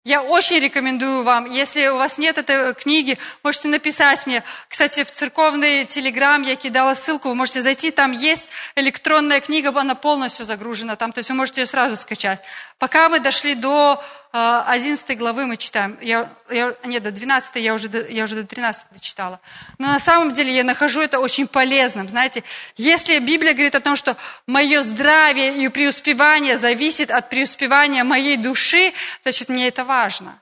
Я 0.03 0.23
очень 0.23 0.59
рекомендую 0.61 1.25
вам, 1.25 1.45
если 1.45 1.89
у 1.89 1.99
вас 1.99 2.17
нет 2.17 2.39
этой 2.39 2.73
книги, 2.73 3.19
можете 3.43 3.69
написать 3.69 4.27
мне. 4.27 4.43
Кстати, 4.67 5.05
в 5.05 5.11
церковный 5.11 5.85
телеграм 5.85 6.43
я 6.43 6.57
кидала 6.57 6.95
ссылку, 6.95 7.29
вы 7.29 7.35
можете 7.35 7.61
зайти, 7.61 7.91
там 7.91 8.13
есть 8.13 8.45
электронная 8.77 9.41
книга, 9.41 9.79
она 9.79 9.95
полностью 9.95 10.47
загружена 10.47 10.97
там, 10.97 11.13
то 11.13 11.19
есть 11.19 11.29
вы 11.29 11.37
можете 11.37 11.61
ее 11.61 11.67
сразу 11.67 11.97
скачать. 11.97 12.41
Пока 12.79 13.11
мы 13.11 13.21
дошли 13.21 13.55
до 13.55 14.03
11 14.33 15.19
главы 15.19 15.47
мы 15.47 15.57
читаем. 15.57 15.99
Я, 16.01 16.29
я, 16.51 16.77
нет, 16.85 17.03
до 17.03 17.11
12 17.11 17.57
я 17.57 17.75
уже, 17.75 17.89
я 18.11 18.25
уже 18.25 18.37
до 18.37 18.47
13 18.47 18.87
дочитала. 18.93 19.41
Но 19.79 19.89
на 19.89 19.99
самом 19.99 20.33
деле 20.33 20.55
я 20.55 20.63
нахожу 20.63 21.01
это 21.01 21.19
очень 21.19 21.49
полезным. 21.49 22.09
Знаете, 22.09 22.45
если 22.77 23.19
Библия 23.19 23.55
говорит 23.55 23.75
о 23.75 23.81
том, 23.81 23.97
что 23.97 24.17
мое 24.47 24.83
здравие 24.83 25.65
и 25.65 25.69
преуспевание 25.69 26.59
зависит 26.59 27.11
от 27.11 27.29
преуспевания 27.29 28.05
моей 28.05 28.37
души, 28.37 28.93
значит, 29.25 29.49
мне 29.49 29.67
это 29.67 29.85
важно. 29.85 30.41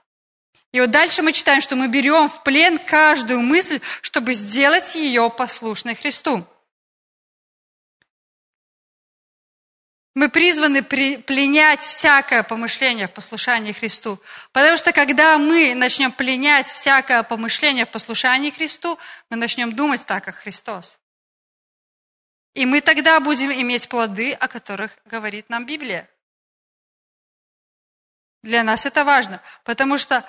И 0.73 0.81
вот 0.81 0.91
дальше 0.91 1.23
мы 1.23 1.33
читаем, 1.33 1.63
что 1.63 1.75
мы 1.75 1.89
берем 1.89 2.29
в 2.29 2.43
плен 2.43 2.79
каждую 2.79 3.41
мысль, 3.41 3.81
чтобы 4.03 4.35
сделать 4.35 4.95
ее 4.97 5.31
послушной 5.31 5.95
Христу. 5.95 6.47
Мы 10.19 10.29
призваны 10.29 10.83
пленять 10.83 11.81
всякое 11.81 12.43
помышление 12.43 13.07
в 13.07 13.13
послушании 13.13 13.71
Христу. 13.71 14.21
Потому 14.51 14.77
что 14.77 14.93
когда 14.93 15.39
мы 15.39 15.77
начнем 15.77 16.11
пленять 16.11 16.67
всякое 16.67 17.23
помышление 17.23 17.87
в 17.87 17.91
послушании 17.93 18.51
Христу, 18.51 18.99
мы 19.31 19.37
начнем 19.37 19.73
думать 19.73 20.05
так, 20.05 20.25
как 20.25 20.35
Христос. 20.35 20.99
И 22.55 22.67
мы 22.67 22.81
тогда 22.81 23.21
будем 23.21 23.53
иметь 23.53 23.89
плоды, 23.89 24.33
о 24.33 24.49
которых 24.49 24.99
говорит 25.05 25.49
нам 25.51 25.67
Библия. 25.67 26.11
Для 28.43 28.65
нас 28.65 28.87
это 28.87 29.05
важно, 29.05 29.41
потому 29.63 29.99
что 29.99 30.25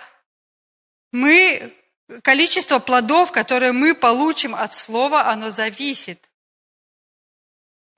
мы, 1.12 1.76
количество 2.22 2.78
плодов, 2.78 3.32
которые 3.32 3.72
мы 3.72 3.96
получим 3.96 4.54
от 4.54 4.72
Слова, 4.72 5.32
оно 5.32 5.50
зависит 5.50 6.29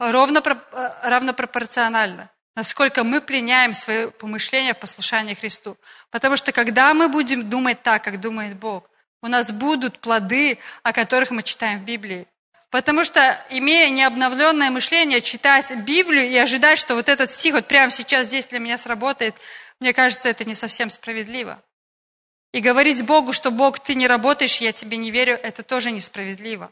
ровно, 0.10 0.42
э, 0.44 0.90
равнопропорционально, 1.04 2.30
насколько 2.56 3.04
мы 3.04 3.22
пленяем 3.22 3.74
свое 3.74 4.10
помышление 4.10 4.74
в 4.74 4.80
послушании 4.80 5.36
Христу. 5.36 5.78
Потому 6.10 6.38
что 6.38 6.52
когда 6.52 6.94
мы 6.94 7.08
будем 7.08 7.50
думать 7.50 7.84
так, 7.84 8.04
как 8.04 8.20
думает 8.20 8.58
Бог, 8.58 8.90
у 9.22 9.28
нас 9.28 9.52
будут 9.52 10.00
плоды, 10.00 10.58
о 10.82 10.92
которых 10.94 11.30
мы 11.30 11.44
читаем 11.44 11.80
в 11.80 11.84
Библии. 11.84 12.28
Потому 12.72 13.04
что, 13.04 13.38
имея 13.50 13.90
необновленное 13.90 14.72
мышление, 14.72 15.22
читать 15.22 15.76
Библию 15.84 16.28
и 16.28 16.38
ожидать, 16.38 16.80
что 16.80 16.96
вот 16.96 17.10
этот 17.10 17.30
стих 17.30 17.54
вот 17.54 17.68
прямо 17.68 17.92
сейчас 17.92 18.26
здесь 18.26 18.48
для 18.48 18.60
меня 18.60 18.78
сработает, 18.78 19.36
мне 19.80 19.94
кажется, 19.94 20.30
это 20.30 20.46
не 20.46 20.56
совсем 20.56 20.90
справедливо. 20.90 21.62
И 22.54 22.60
говорить 22.60 23.04
Богу, 23.04 23.34
что 23.34 23.52
Бог, 23.52 23.80
ты 23.80 23.94
не 23.94 24.08
работаешь, 24.08 24.62
я 24.62 24.72
тебе 24.72 24.98
не 24.98 25.12
верю, 25.12 25.40
это 25.42 25.64
тоже 25.64 25.92
несправедливо. 25.92 26.72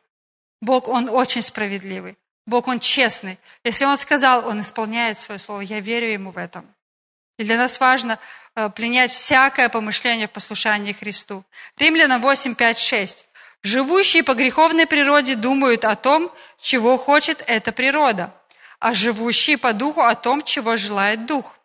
Бог, 0.61 0.87
Он 0.87 1.09
очень 1.09 1.41
справедливый. 1.41 2.17
Бог, 2.49 2.67
Он 2.67 2.79
честный. 2.79 3.37
Если 3.63 3.85
Он 3.85 3.97
сказал, 3.97 4.47
Он 4.47 4.61
исполняет 4.61 5.19
свое 5.19 5.39
слово. 5.39 5.61
Я 5.61 5.79
верю 5.79 6.07
Ему 6.11 6.31
в 6.31 6.37
этом. 6.37 6.65
И 7.37 7.43
для 7.43 7.55
нас 7.55 7.79
важно 7.79 8.19
э, 8.55 8.69
пленять 8.69 9.11
всякое 9.11 9.69
помышление 9.69 10.27
в 10.27 10.31
послушании 10.31 10.91
Христу. 10.91 11.45
Римлянам 11.77 12.21
8, 12.21 12.55
5, 12.55 12.77
6. 12.77 13.27
Живущие 13.61 14.23
по 14.23 14.33
греховной 14.33 14.87
природе 14.87 15.35
думают 15.35 15.85
о 15.85 15.95
том, 15.95 16.31
чего 16.59 16.97
хочет 16.97 17.43
эта 17.45 17.71
природа, 17.71 18.33
а 18.79 18.93
живущие 18.93 19.57
по 19.57 19.71
духу 19.73 20.01
о 20.01 20.15
том, 20.15 20.43
чего 20.43 20.75
желает 20.75 21.25
дух. 21.25 21.55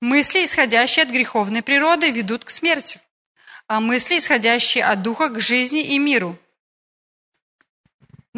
Мысли, 0.00 0.44
исходящие 0.44 1.04
от 1.04 1.10
греховной 1.10 1.62
природы, 1.62 2.10
ведут 2.10 2.44
к 2.44 2.50
смерти, 2.50 3.00
а 3.66 3.80
мысли, 3.80 4.18
исходящие 4.18 4.84
от 4.84 5.02
духа, 5.02 5.28
к 5.28 5.40
жизни 5.40 5.82
и 5.82 5.98
миру. 5.98 6.38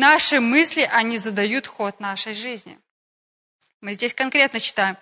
Наши 0.01 0.40
мысли, 0.40 0.88
они 0.90 1.18
задают 1.18 1.66
ход 1.66 2.01
нашей 2.01 2.32
жизни. 2.32 2.80
Мы 3.82 3.92
здесь 3.92 4.14
конкретно 4.14 4.59
читаем. 4.59 4.96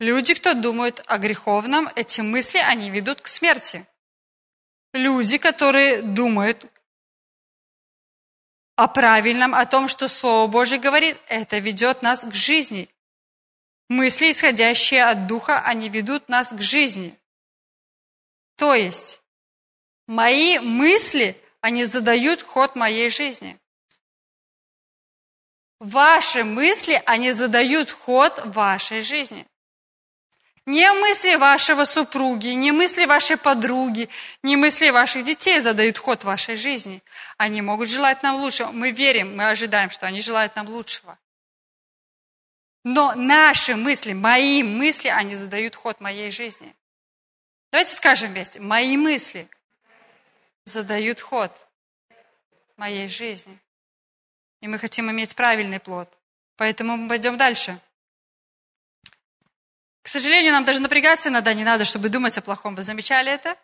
Люди, 0.00 0.34
кто 0.34 0.52
думают 0.54 1.00
о 1.06 1.18
греховном, 1.18 1.88
эти 1.94 2.22
мысли, 2.22 2.58
они 2.58 2.90
ведут 2.90 3.20
к 3.20 3.28
смерти. 3.28 3.86
Люди, 4.92 5.38
которые 5.38 6.02
думают 6.02 6.66
о 8.74 8.88
правильном, 8.88 9.54
о 9.54 9.64
том, 9.64 9.86
что 9.86 10.08
Слово 10.08 10.48
Божье 10.48 10.80
говорит, 10.80 11.16
это 11.28 11.60
ведет 11.60 12.02
нас 12.02 12.24
к 12.24 12.34
жизни. 12.34 12.88
Мысли, 13.88 14.32
исходящие 14.32 15.04
от 15.04 15.28
Духа, 15.28 15.60
они 15.60 15.88
ведут 15.88 16.28
нас 16.28 16.52
к 16.52 16.60
жизни. 16.60 17.16
То 18.56 18.74
есть, 18.74 19.22
мои 20.08 20.58
мысли, 20.58 21.40
они 21.60 21.84
задают 21.84 22.42
ход 22.42 22.74
моей 22.74 23.08
жизни. 23.08 23.60
Ваши 25.78 26.42
мысли, 26.44 27.02
они 27.06 27.32
задают 27.32 27.90
ход 27.90 28.40
вашей 28.46 29.02
жизни. 29.02 29.46
Не 30.64 30.90
мысли 30.94 31.36
вашего 31.36 31.84
супруги, 31.84 32.48
не 32.48 32.72
мысли 32.72 33.04
вашей 33.04 33.36
подруги, 33.36 34.08
не 34.42 34.56
мысли 34.56 34.90
ваших 34.90 35.22
детей 35.22 35.60
задают 35.60 35.96
ход 35.96 36.24
вашей 36.24 36.56
жизни. 36.56 37.04
Они 37.36 37.62
могут 37.62 37.88
желать 37.88 38.22
нам 38.24 38.36
лучшего. 38.36 38.72
Мы 38.72 38.90
верим, 38.90 39.36
мы 39.36 39.48
ожидаем, 39.48 39.90
что 39.90 40.06
они 40.06 40.20
желают 40.20 40.56
нам 40.56 40.68
лучшего. 40.68 41.18
Но 42.82 43.14
наши 43.14 43.76
мысли, 43.76 44.12
мои 44.12 44.62
мысли, 44.62 45.08
они 45.08 45.34
задают 45.36 45.76
ход 45.76 46.00
моей 46.00 46.30
жизни. 46.30 46.74
Давайте 47.70 47.94
скажем 47.94 48.30
вместе. 48.30 48.58
Мои 48.58 48.96
мысли 48.96 49.48
задают 50.64 51.20
ход 51.20 51.52
моей 52.76 53.06
жизни. 53.06 53.60
И 54.60 54.68
мы 54.68 54.78
хотим 54.78 55.10
иметь 55.10 55.36
правильный 55.36 55.80
плод. 55.80 56.12
Поэтому 56.56 56.96
мы 56.96 57.08
пойдем 57.08 57.36
дальше. 57.36 57.78
К 60.02 60.08
сожалению, 60.08 60.52
нам 60.52 60.64
даже 60.64 60.80
напрягаться 60.80 61.28
иногда 61.28 61.52
не 61.52 61.64
надо, 61.64 61.84
чтобы 61.84 62.08
думать 62.08 62.38
о 62.38 62.42
плохом. 62.42 62.74
Вы 62.74 62.82
замечали 62.82 63.32
это? 63.32 63.56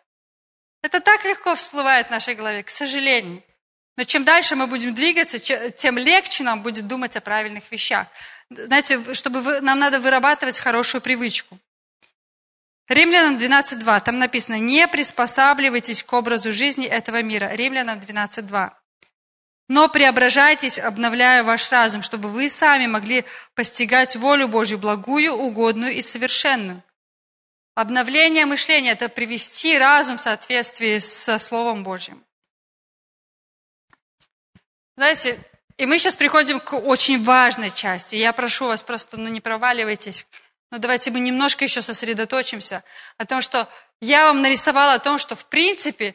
Это 0.81 0.99
так 0.99 1.23
легко 1.23 1.55
всплывает 1.55 2.07
в 2.07 2.11
нашей 2.11 2.35
голове, 2.35 2.63
к 2.63 2.69
сожалению. 2.69 3.41
Но 3.95 4.03
чем 4.03 4.25
дальше 4.25 4.55
мы 4.55 4.67
будем 4.67 4.93
двигаться, 4.93 5.39
тем 5.39 5.97
легче 5.97 6.43
нам 6.43 6.61
будет 6.61 6.87
думать 6.87 7.15
о 7.15 7.21
правильных 7.21 7.71
вещах. 7.71 8.07
Знаете, 8.49 9.13
чтобы 9.13 9.41
вы, 9.41 9.61
нам 9.61 9.79
надо 9.79 9.99
вырабатывать 9.99 10.59
хорошую 10.59 11.01
привычку. 11.01 11.57
Римлянам 12.89 13.37
12.2, 13.37 14.01
там 14.01 14.19
написано, 14.19 14.59
не 14.59 14.87
приспосабливайтесь 14.87 16.03
к 16.03 16.11
образу 16.11 16.51
жизни 16.51 16.85
этого 16.85 17.21
мира. 17.21 17.49
Римлянам 17.53 17.99
12.2 17.99 18.71
но 19.73 19.89
преображайтесь, 19.89 20.77
обновляя 20.77 21.41
ваш 21.41 21.71
разум, 21.71 22.03
чтобы 22.03 22.29
вы 22.29 22.47
сами 22.47 22.85
могли 22.85 23.25
постигать 23.55 24.15
волю 24.15 24.47
Божью, 24.47 24.77
благую, 24.77 25.33
угодную 25.33 25.93
и 25.93 26.03
совершенную. 26.03 26.83
Обновление 27.73 28.45
мышления– 28.45 28.91
это 28.91 29.09
привести 29.09 29.79
разум 29.79 30.17
в 30.17 30.21
соответствии 30.21 30.99
со 30.99 31.39
Словом 31.39 31.83
Божьим. 31.83 32.23
Знаете, 34.95 35.39
и 35.77 35.87
мы 35.87 35.97
сейчас 35.97 36.15
приходим 36.15 36.59
к 36.59 36.73
очень 36.73 37.23
важной 37.23 37.71
части. 37.71 38.15
Я 38.15 38.31
прошу 38.31 38.67
вас 38.67 38.83
просто, 38.83 39.17
ну 39.17 39.27
не 39.27 39.41
проваливайтесь, 39.41 40.27
но 40.69 40.77
давайте 40.77 41.09
мы 41.09 41.19
немножко 41.19 41.63
еще 41.63 41.81
сосредоточимся 41.81 42.83
о 43.17 43.25
том, 43.25 43.41
что 43.41 43.67
я 44.01 44.27
вам 44.27 44.43
нарисовала 44.43 44.93
о 44.93 44.99
том, 44.99 45.17
что 45.17 45.35
в 45.35 45.45
принципе 45.45 46.13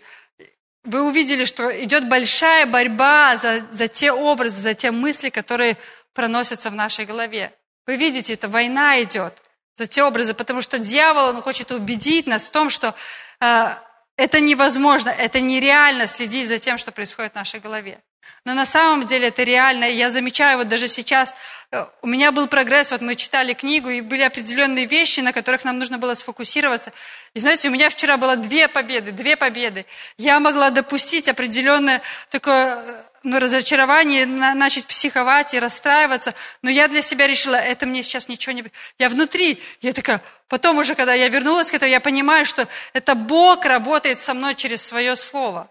вы 0.85 1.03
увидели, 1.03 1.45
что 1.45 1.69
идет 1.85 2.09
большая 2.09 2.67
борьба 2.67 3.37
за, 3.37 3.67
за 3.73 3.89
те 3.89 4.13
образы, 4.13 4.61
за 4.61 4.75
те 4.75 4.91
мысли, 4.91 5.29
которые 5.29 5.77
проносятся 6.15 6.71
в 6.71 6.75
нашей 6.75 7.05
голове. 7.05 7.53
Вы 7.87 7.97
видите, 7.97 8.35
это 8.35 8.49
война 8.49 9.03
идет 9.03 9.43
за 9.77 9.87
те 9.87 10.03
образы, 10.03 10.35
потому 10.35 10.61
что 10.63 10.79
дьявол, 10.79 11.29
он 11.29 11.43
хочет 11.43 11.71
убедить 11.71 12.27
нас 12.27 12.49
в 12.49 12.51
том, 12.51 12.69
что 12.71 12.95
э, 13.41 13.75
это 14.17 14.41
невозможно, 14.41 15.11
это 15.11 15.41
нереально 15.41 16.07
следить 16.07 16.49
за 16.49 16.59
тем, 16.59 16.79
что 16.79 16.91
происходит 16.91 17.33
в 17.33 17.37
нашей 17.37 17.61
голове. 17.61 18.01
Но 18.45 18.55
на 18.55 18.67
самом 18.67 19.07
деле 19.07 19.29
это 19.29 19.43
реально. 19.43 19.85
Я 19.85 20.11
замечаю, 20.11 20.59
вот 20.59 20.69
даже 20.69 20.89
сейчас 20.89 21.35
э, 21.71 21.87
у 22.03 22.07
меня 22.09 22.33
был 22.33 22.49
прогресс, 22.49 22.91
вот 22.91 23.01
мы 23.01 23.15
читали 23.15 23.53
книгу, 23.53 23.89
и 23.89 24.01
были 24.01 24.23
определенные 24.23 24.87
вещи, 24.87 25.21
на 25.21 25.33
которых 25.33 25.65
нам 25.65 25.79
нужно 25.79 25.99
было 25.99 26.15
сфокусироваться. 26.15 26.93
И 27.35 27.41
знаете, 27.41 27.69
у 27.69 27.71
меня 27.71 27.91
вчера 27.91 28.17
было 28.17 28.37
две 28.37 28.69
победы, 28.69 29.13
две 29.13 29.37
победы. 29.37 29.87
Я 30.17 30.41
могла 30.41 30.71
допустить 30.71 31.29
определенное 31.29 32.01
такое 32.31 33.05
ну, 33.23 33.39
разочарование, 33.39 34.27
начать 34.27 34.87
психовать 34.87 35.55
и 35.55 35.59
расстраиваться, 35.59 36.35
но 36.63 36.71
я 36.71 36.89
для 36.89 37.03
себя 37.03 37.27
решила, 37.27 37.57
это 37.57 37.87
мне 37.87 38.03
сейчас 38.03 38.29
ничего 38.29 38.53
не... 38.53 38.65
Я 38.99 39.09
внутри, 39.09 39.63
я 39.81 39.93
такая, 39.93 40.23
потом 40.49 40.79
уже, 40.79 40.95
когда 40.95 41.15
я 41.15 41.29
вернулась 41.29 41.71
к 41.71 41.75
этому, 41.75 41.91
я 41.91 42.01
понимаю, 42.01 42.47
что 42.47 42.67
это 42.93 43.15
Бог 43.15 43.65
работает 43.65 44.21
со 44.21 44.35
мной 44.35 44.55
через 44.55 44.83
свое 44.83 45.17
слово. 45.17 45.71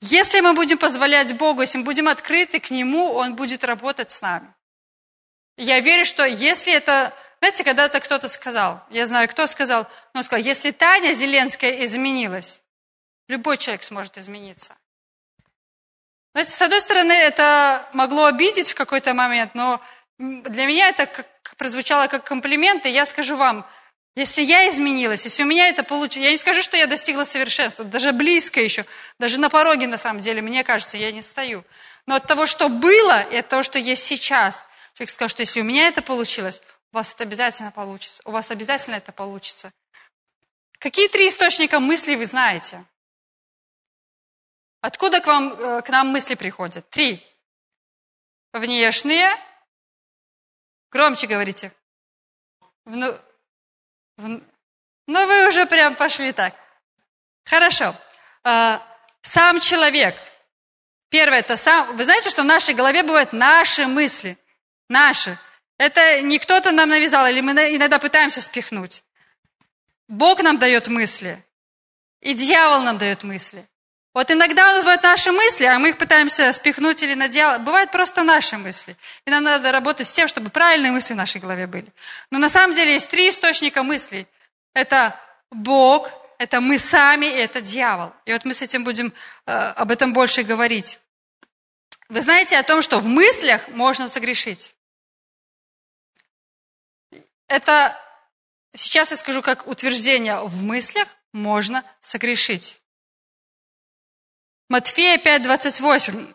Если 0.00 0.40
мы 0.40 0.52
будем 0.52 0.76
позволять 0.76 1.34
Богу, 1.34 1.62
если 1.62 1.78
мы 1.78 1.84
будем 1.84 2.08
открыты 2.08 2.60
к 2.60 2.70
Нему, 2.70 3.12
Он 3.12 3.34
будет 3.34 3.64
работать 3.64 4.10
с 4.10 4.20
нами. 4.20 4.52
Я 5.56 5.80
верю, 5.80 6.04
что 6.04 6.24
если 6.26 6.72
это... 6.72 7.12
Знаете, 7.44 7.62
когда-то 7.62 8.00
кто-то 8.00 8.26
сказал, 8.28 8.82
я 8.88 9.04
знаю, 9.04 9.28
кто 9.28 9.46
сказал, 9.46 9.86
но 10.14 10.20
он 10.20 10.24
сказал, 10.24 10.42
если 10.42 10.70
Таня 10.70 11.12
Зеленская 11.12 11.84
изменилась, 11.84 12.62
любой 13.28 13.58
человек 13.58 13.82
сможет 13.82 14.16
измениться. 14.16 14.74
Знаете, 16.32 16.52
с 16.52 16.62
одной 16.62 16.80
стороны, 16.80 17.12
это 17.12 17.86
могло 17.92 18.24
обидеть 18.24 18.70
в 18.70 18.74
какой-то 18.74 19.12
момент, 19.12 19.54
но 19.54 19.78
для 20.16 20.64
меня 20.64 20.88
это 20.88 21.04
как, 21.04 21.26
прозвучало 21.58 22.06
как 22.06 22.24
комплимент, 22.24 22.86
и 22.86 22.88
я 22.88 23.04
скажу 23.04 23.36
вам, 23.36 23.66
если 24.16 24.40
я 24.40 24.70
изменилась, 24.70 25.24
если 25.24 25.42
у 25.42 25.46
меня 25.46 25.68
это 25.68 25.82
получилось, 25.82 26.24
я 26.24 26.32
не 26.32 26.38
скажу, 26.38 26.62
что 26.62 26.78
я 26.78 26.86
достигла 26.86 27.24
совершенства, 27.24 27.84
даже 27.84 28.12
близко 28.12 28.58
еще, 28.58 28.86
даже 29.18 29.38
на 29.38 29.50
пороге 29.50 29.86
на 29.86 29.98
самом 29.98 30.22
деле, 30.22 30.40
мне 30.40 30.64
кажется, 30.64 30.96
я 30.96 31.12
не 31.12 31.20
стою. 31.20 31.62
Но 32.06 32.14
от 32.14 32.26
того, 32.26 32.46
что 32.46 32.70
было, 32.70 33.20
и 33.24 33.36
от 33.36 33.48
того, 33.48 33.62
что 33.62 33.78
есть 33.78 34.02
сейчас, 34.02 34.64
человек 34.94 35.10
сказал, 35.10 35.28
что 35.28 35.42
если 35.42 35.60
у 35.60 35.64
меня 35.64 35.88
это 35.88 36.00
получилось, 36.00 36.62
у 36.94 36.96
вас 36.96 37.12
это 37.12 37.24
обязательно 37.24 37.72
получится. 37.72 38.22
У 38.24 38.30
вас 38.30 38.52
обязательно 38.52 38.94
это 38.94 39.10
получится. 39.10 39.72
Какие 40.78 41.08
три 41.08 41.26
источника 41.26 41.80
мыслей 41.80 42.14
вы 42.14 42.24
знаете? 42.24 42.84
Откуда 44.80 45.20
к, 45.20 45.26
вам, 45.26 45.52
э, 45.54 45.82
к 45.82 45.88
нам 45.88 46.08
мысли 46.08 46.36
приходят? 46.36 46.88
Три. 46.90 47.20
Внешние. 48.52 49.28
Громче 50.92 51.26
говорите. 51.26 51.72
Вну, 52.84 53.18
ну, 54.16 54.40
вы 55.26 55.48
уже 55.48 55.66
прям 55.66 55.96
пошли 55.96 56.32
так. 56.32 56.54
Хорошо. 57.44 57.92
А, 58.44 58.80
сам 59.20 59.58
человек. 59.58 60.14
Первое, 61.08 61.40
это 61.40 61.56
сам... 61.56 61.96
Вы 61.96 62.04
знаете, 62.04 62.30
что 62.30 62.42
в 62.42 62.46
нашей 62.46 62.74
голове 62.74 63.02
бывают 63.02 63.32
наши 63.32 63.88
мысли. 63.88 64.38
Наши. 64.88 65.36
Это 65.78 66.22
не 66.22 66.38
кто-то 66.38 66.72
нам 66.72 66.88
навязал, 66.88 67.26
или 67.26 67.40
мы 67.40 67.52
иногда 67.52 67.98
пытаемся 67.98 68.40
спихнуть. 68.40 69.02
Бог 70.08 70.42
нам 70.42 70.58
дает 70.58 70.88
мысли. 70.88 71.42
И 72.20 72.32
дьявол 72.34 72.82
нам 72.82 72.98
дает 72.98 73.22
мысли. 73.22 73.66
Вот 74.14 74.30
иногда 74.30 74.70
у 74.70 74.74
нас 74.74 74.84
бывают 74.84 75.02
наши 75.02 75.32
мысли, 75.32 75.64
а 75.64 75.78
мы 75.78 75.88
их 75.88 75.98
пытаемся 75.98 76.52
спихнуть 76.52 77.02
или 77.02 77.14
наделать. 77.14 77.62
Бывают 77.62 77.90
просто 77.90 78.22
наши 78.22 78.56
мысли. 78.56 78.96
И 79.26 79.30
нам 79.30 79.42
надо 79.42 79.72
работать 79.72 80.06
с 80.06 80.12
тем, 80.12 80.28
чтобы 80.28 80.50
правильные 80.50 80.92
мысли 80.92 81.14
в 81.14 81.16
нашей 81.16 81.40
голове 81.40 81.66
были. 81.66 81.88
Но 82.30 82.38
на 82.38 82.48
самом 82.48 82.76
деле 82.76 82.94
есть 82.94 83.08
три 83.08 83.28
источника 83.28 83.82
мыслей. 83.82 84.28
Это 84.72 85.18
Бог, 85.50 86.10
это 86.38 86.60
мы 86.60 86.78
сами 86.78 87.26
и 87.26 87.38
это 87.38 87.60
дьявол. 87.60 88.12
И 88.24 88.32
вот 88.32 88.44
мы 88.44 88.54
с 88.54 88.62
этим 88.62 88.84
будем 88.84 89.12
э, 89.46 89.52
об 89.52 89.90
этом 89.90 90.12
больше 90.12 90.44
говорить. 90.44 91.00
Вы 92.08 92.20
знаете 92.20 92.56
о 92.56 92.62
том, 92.62 92.82
что 92.82 93.00
в 93.00 93.06
мыслях 93.06 93.68
можно 93.68 94.06
согрешить. 94.06 94.76
Это 97.48 97.98
сейчас 98.74 99.10
я 99.10 99.16
скажу 99.16 99.42
как 99.42 99.66
утверждение. 99.66 100.40
В 100.40 100.62
мыслях 100.62 101.08
можно 101.32 101.84
согрешить. 102.00 102.80
Матфея 104.68 105.18
5:28. 105.18 106.34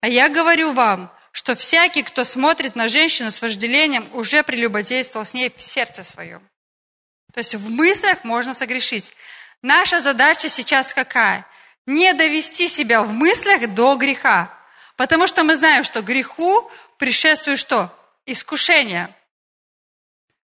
А 0.00 0.08
я 0.08 0.28
говорю 0.28 0.72
вам, 0.72 1.12
что 1.32 1.54
всякий, 1.54 2.02
кто 2.02 2.24
смотрит 2.24 2.76
на 2.76 2.88
женщину 2.88 3.30
с 3.30 3.42
вожделением, 3.42 4.08
уже 4.12 4.42
прелюбодействовал 4.42 5.26
с 5.26 5.34
ней 5.34 5.52
в 5.54 5.60
сердце 5.60 6.02
своем. 6.02 6.48
То 7.32 7.38
есть 7.38 7.54
в 7.54 7.70
мыслях 7.70 8.24
можно 8.24 8.54
согрешить. 8.54 9.14
Наша 9.62 10.00
задача 10.00 10.48
сейчас 10.48 10.94
какая? 10.94 11.46
Не 11.86 12.12
довести 12.14 12.68
себя 12.68 13.02
в 13.02 13.12
мыслях 13.12 13.68
до 13.74 13.96
греха. 13.96 14.54
Потому 14.96 15.26
что 15.26 15.44
мы 15.44 15.56
знаем, 15.56 15.84
что 15.84 16.02
греху 16.02 16.70
предшествует 16.96 17.58
что? 17.58 17.94
Искушение. 18.26 19.14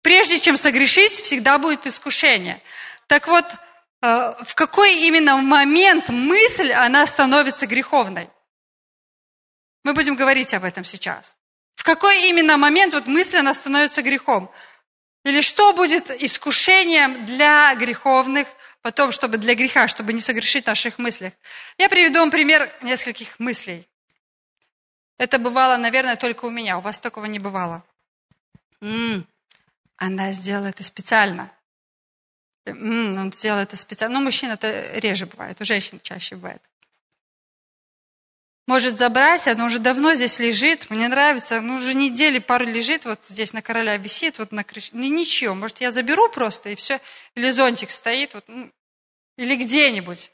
Прежде 0.08 0.40
чем 0.40 0.56
согрешить, 0.56 1.12
всегда 1.12 1.58
будет 1.58 1.86
искушение. 1.86 2.62
Так 3.08 3.28
вот, 3.28 3.44
Э, 4.00 4.34
в 4.44 4.54
какой 4.54 4.94
именно 5.06 5.36
момент 5.38 6.08
мысль, 6.08 6.72
она 6.72 7.06
становится 7.06 7.66
греховной. 7.66 8.28
Мы 9.84 9.92
будем 9.92 10.14
говорить 10.14 10.54
об 10.54 10.64
этом 10.64 10.84
сейчас. 10.84 11.36
В 11.74 11.82
какой 11.82 12.28
именно 12.28 12.56
момент 12.56 12.94
вот 12.94 13.06
мысль, 13.06 13.38
она 13.38 13.54
становится 13.54 14.02
грехом? 14.02 14.50
Или 15.24 15.40
что 15.40 15.72
будет 15.72 16.10
искушением 16.10 17.26
для 17.26 17.74
греховных, 17.74 18.46
потом, 18.82 19.10
чтобы 19.10 19.36
для 19.36 19.54
греха, 19.54 19.88
чтобы 19.88 20.12
не 20.12 20.20
согрешить 20.20 20.66
наших 20.66 20.98
мыслях? 20.98 21.32
Я 21.76 21.88
приведу 21.88 22.20
вам 22.20 22.30
пример 22.30 22.70
нескольких 22.82 23.38
мыслей. 23.40 23.86
Это 25.18 25.38
бывало, 25.38 25.76
наверное, 25.76 26.16
только 26.16 26.44
у 26.44 26.50
меня. 26.50 26.78
У 26.78 26.80
вас 26.80 27.00
такого 27.00 27.26
не 27.26 27.40
бывало. 27.40 27.82
М-м, 28.80 29.26
она 29.98 30.32
сделала 30.32 30.66
это 30.66 30.82
специально. 30.82 31.52
Он 32.66 33.32
сделал 33.32 33.58
это 33.60 33.76
специально. 33.76 34.18
Ну, 34.18 34.24
мужчин 34.24 34.50
это 34.50 34.98
реже 34.98 35.26
бывает, 35.26 35.60
у 35.60 35.64
женщин 35.64 36.00
чаще 36.02 36.36
бывает. 36.36 36.62
Может 38.66 38.98
забрать, 38.98 39.48
оно 39.48 39.64
уже 39.64 39.78
давно 39.78 40.12
здесь 40.14 40.38
лежит, 40.38 40.90
мне 40.90 41.08
нравится, 41.08 41.62
ну 41.62 41.76
уже 41.76 41.94
недели 41.94 42.38
пару 42.38 42.66
лежит, 42.66 43.06
вот 43.06 43.18
здесь 43.26 43.54
на 43.54 43.62
короля 43.62 43.96
висит, 43.96 44.38
вот 44.38 44.52
на 44.52 44.62
крыше. 44.62 44.90
Ну, 44.92 45.04
ничего, 45.04 45.54
может 45.54 45.80
я 45.80 45.90
заберу 45.90 46.28
просто 46.28 46.68
и 46.68 46.74
все. 46.74 47.00
Или 47.34 47.50
зонтик 47.50 47.90
стоит, 47.90 48.34
вот, 48.34 48.44
ну, 48.46 48.70
или 49.38 49.56
где-нибудь. 49.56 50.30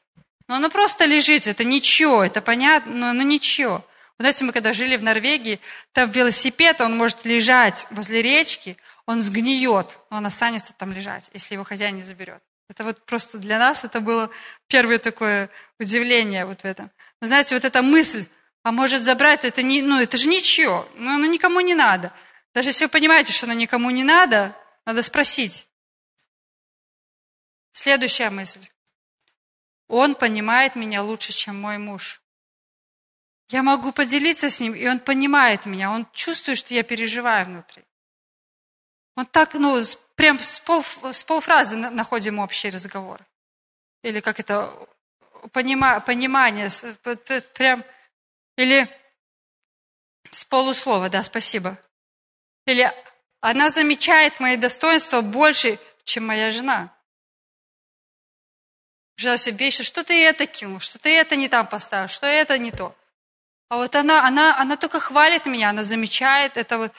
Но 0.49 0.57
оно 0.57 0.69
просто 0.69 1.05
лежит, 1.05 1.47
это 1.47 1.63
ничего, 1.63 2.25
это 2.25 2.43
понятно, 2.43 2.93
но 2.93 3.09
оно 3.11 3.23
ничего. 3.23 3.87
Вы 4.19 4.25
знаете, 4.25 4.45
мы 4.45 4.53
когда 4.53 4.73
жили 4.73 4.97
в 4.97 5.05
Норвегии, 5.05 5.61
там 5.93 6.11
велосипед, 6.11 6.81
он 6.81 6.97
может 6.97 7.25
лежать 7.25 7.87
возле 7.91 8.21
речки, 8.21 8.77
он 9.07 9.21
сгниет, 9.21 9.99
но 10.11 10.19
он 10.19 10.27
останется 10.27 10.73
там 10.73 10.93
лежать, 10.93 11.31
если 11.33 11.55
его 11.55 11.65
хозяин 11.65 11.97
не 11.97 12.03
заберет. 12.03 12.43
Это 12.69 12.85
вот 12.85 13.05
просто 13.05 13.39
для 13.39 13.59
нас 13.59 13.85
это 13.85 14.01
было 14.01 14.31
первое 14.69 14.99
такое 14.99 15.51
удивление 15.79 16.47
вот 16.47 16.63
в 16.63 16.65
этом. 16.65 16.91
Но 17.21 17.27
знаете, 17.27 17.55
вот 17.55 17.65
эта 17.65 17.83
мысль, 17.83 18.27
а 18.63 18.73
может 18.73 19.03
забрать, 19.03 19.45
это, 19.45 19.63
не, 19.63 19.83
ну, 19.83 20.01
это 20.01 20.17
же 20.17 20.29
ничего, 20.29 20.89
ну, 20.97 21.15
оно 21.15 21.27
никому 21.27 21.61
не 21.61 21.75
надо. 21.75 22.13
Даже 22.55 22.71
если 22.71 22.87
вы 22.87 22.91
понимаете, 22.91 23.33
что 23.33 23.47
оно 23.47 23.55
никому 23.55 23.91
не 23.91 24.05
надо, 24.05 24.57
надо 24.87 25.03
спросить. 25.03 25.69
Следующая 27.73 28.31
мысль. 28.31 28.67
Он 29.89 30.15
понимает 30.15 30.77
меня 30.77 31.03
лучше, 31.03 31.33
чем 31.33 31.61
мой 31.61 31.77
муж. 31.77 32.23
Я 33.49 33.63
могу 33.63 33.93
поделиться 33.93 34.49
с 34.49 34.61
ним, 34.61 34.75
и 34.75 34.87
он 34.87 34.99
понимает 34.99 35.67
меня, 35.67 35.91
он 35.91 36.07
чувствует, 36.13 36.57
что 36.57 36.73
я 36.73 36.83
переживаю 36.83 37.45
внутри. 37.45 37.85
Он 39.17 39.27
так, 39.27 39.55
ну, 39.55 39.81
прям 40.17 40.41
с, 40.41 40.61
пол, 40.61 40.83
с 40.83 41.23
полфразы 41.25 41.77
находим 41.77 42.39
общий 42.39 42.71
разговор. 42.71 43.25
Или 44.03 44.21
как 44.21 44.41
это, 44.41 44.73
понима, 45.53 46.01
понимание, 46.01 46.71
прям, 47.55 47.85
или 48.57 48.89
с 50.31 50.45
полуслова, 50.45 51.09
да, 51.09 51.23
спасибо. 51.23 51.79
Или 52.67 52.93
она 53.41 53.71
замечает 53.71 54.41
мои 54.41 54.57
достоинства 54.57 55.21
больше, 55.21 55.79
чем 56.05 56.27
моя 56.27 56.51
жена. 56.51 56.91
Жена 59.17 59.37
все 59.37 59.53
бесит, 59.53 59.87
что 59.87 60.03
ты 60.03 60.25
это 60.25 60.47
кинул, 60.47 60.81
что 60.81 60.99
ты 60.99 61.17
это 61.17 61.37
не 61.37 61.49
там 61.49 61.67
поставил, 61.67 62.09
что 62.09 62.27
это 62.27 62.59
не 62.59 62.73
то. 62.73 62.97
А 63.69 63.77
вот 63.77 63.95
она, 63.95 64.27
она, 64.27 64.59
она 64.59 64.77
только 64.77 64.99
хвалит 64.99 65.47
меня, 65.47 65.71
она 65.71 65.85
замечает 65.85 66.57
это 66.57 66.79
вот. 66.79 66.93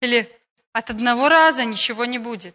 Или 0.00 0.30
от 0.76 0.90
одного 0.90 1.30
раза 1.30 1.64
ничего 1.64 2.04
не 2.04 2.18
будет. 2.18 2.54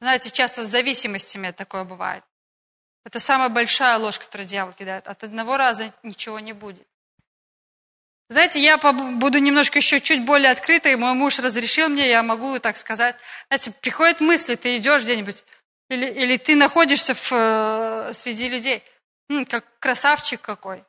Знаете, 0.00 0.30
часто 0.30 0.64
с 0.64 0.68
зависимостями 0.68 1.52
такое 1.52 1.84
бывает. 1.84 2.24
Это 3.04 3.20
самая 3.20 3.50
большая 3.50 3.98
ложь, 3.98 4.18
которую 4.18 4.48
дьявол 4.48 4.72
кидает. 4.72 5.06
От 5.06 5.22
одного 5.22 5.56
раза 5.56 5.92
ничего 6.02 6.40
не 6.40 6.54
будет. 6.54 6.88
Знаете, 8.28 8.58
я 8.58 8.78
буду 8.78 9.38
немножко 9.38 9.78
еще 9.78 10.00
чуть 10.00 10.24
более 10.24 10.50
открытой. 10.50 10.96
Мой 10.96 11.12
муж 11.12 11.38
разрешил 11.38 11.88
мне, 11.88 12.08
я 12.08 12.24
могу 12.24 12.58
так 12.58 12.76
сказать. 12.76 13.14
Знаете, 13.48 13.70
приходят 13.80 14.20
мысли, 14.20 14.56
ты 14.56 14.76
идешь 14.78 15.04
где-нибудь, 15.04 15.44
или, 15.88 16.06
или 16.06 16.36
ты 16.38 16.56
находишься 16.56 17.14
в, 17.14 17.30
э, 17.30 18.10
среди 18.12 18.48
людей, 18.48 18.82
М, 19.30 19.44
как 19.44 19.64
красавчик 19.78 20.40
какой. 20.40 20.84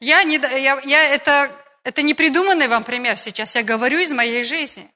Я 0.00 0.24
не, 0.24 0.36
я, 0.36 0.80
я, 0.82 1.04
это, 1.04 1.50
это 1.84 2.02
не 2.02 2.14
придуманный 2.14 2.66
вам 2.66 2.82
пример 2.82 3.16
сейчас, 3.16 3.54
я 3.54 3.62
говорю 3.62 4.00
из 4.00 4.10
моей 4.10 4.42
жизни. 4.42 4.90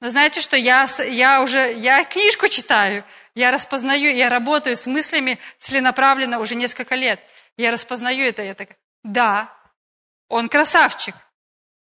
Но 0.00 0.10
знаете, 0.10 0.40
что 0.40 0.56
я, 0.56 0.86
я 1.08 1.42
уже, 1.42 1.72
я 1.72 2.04
книжку 2.04 2.48
читаю, 2.48 3.04
я 3.34 3.50
распознаю, 3.50 4.14
я 4.14 4.28
работаю 4.28 4.76
с 4.76 4.86
мыслями 4.86 5.38
целенаправленно 5.58 6.38
уже 6.38 6.54
несколько 6.54 6.94
лет. 6.94 7.20
Я 7.56 7.72
распознаю 7.72 8.24
это, 8.24 8.42
я 8.42 8.54
так, 8.54 8.70
да, 9.02 9.52
он 10.28 10.48
красавчик, 10.48 11.14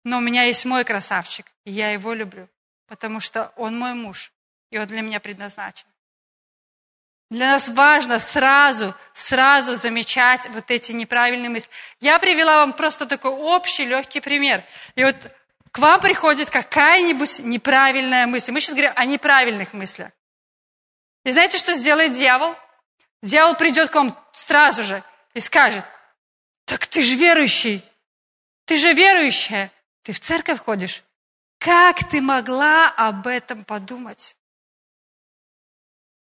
но 0.05 0.19
у 0.19 0.21
меня 0.21 0.45
есть 0.45 0.64
мой 0.64 0.85
красавчик, 0.85 1.47
и 1.64 1.71
я 1.71 1.91
его 1.91 2.14
люблю, 2.14 2.49
потому 2.87 3.21
что 3.21 3.53
он 3.57 3.79
мой 3.79 3.93
муж, 3.93 4.33
и 4.71 4.79
он 4.79 4.87
для 4.87 5.03
меня 5.03 5.21
предназначен. 5.21 5.87
Для 7.29 7.53
нас 7.53 7.69
важно 7.69 8.21
сразу, 8.21 8.95
сразу 9.12 9.75
замечать 9.75 10.49
вот 10.51 10.71
эти 10.71 10.93
неправильные 10.93 11.51
мысли. 11.51 11.69
Я 12.01 12.21
привела 12.21 12.59
вам 12.59 12.73
просто 12.73 13.05
такой 13.05 13.33
общий, 13.33 13.85
легкий 13.85 14.21
пример. 14.21 14.62
И 14.95 15.03
вот 15.03 15.17
к 15.77 15.79
вам 15.79 16.01
приходит 16.01 16.49
какая-нибудь 16.49 17.41
неправильная 17.41 18.27
мысль. 18.27 18.51
Мы 18.51 18.62
сейчас 18.62 18.72
говорим 18.72 18.93
о 18.97 19.05
неправильных 19.05 19.74
мыслях. 19.74 20.11
И 21.22 21.33
знаете, 21.33 21.59
что 21.59 21.74
сделает 21.74 22.12
дьявол? 22.12 22.57
Дьявол 23.22 23.57
придет 23.57 23.91
к 23.91 23.95
вам 23.95 24.18
сразу 24.33 24.83
же 24.83 25.05
и 25.35 25.41
скажет, 25.41 25.85
так 26.64 26.87
ты 26.87 27.03
же 27.03 27.14
верующий, 27.14 27.85
ты 28.64 28.79
же 28.79 28.95
верующая, 28.95 29.70
ты 30.03 30.12
в 30.12 30.20
церковь 30.20 30.61
ходишь. 30.61 31.03
Как 31.59 32.09
ты 32.09 32.22
могла 32.22 32.89
об 32.89 33.27
этом 33.27 33.62
подумать? 33.62 34.35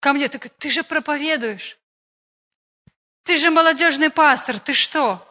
ко 0.01 0.12
мне, 0.12 0.28
так 0.28 0.51
ты 0.51 0.70
же 0.70 0.82
проповедуешь. 0.82 1.78
Ты 3.22 3.38
же 3.38 3.51
молодежный 3.51 4.11
пастор, 4.11 4.59
ты 4.59 4.74
что? 4.74 5.26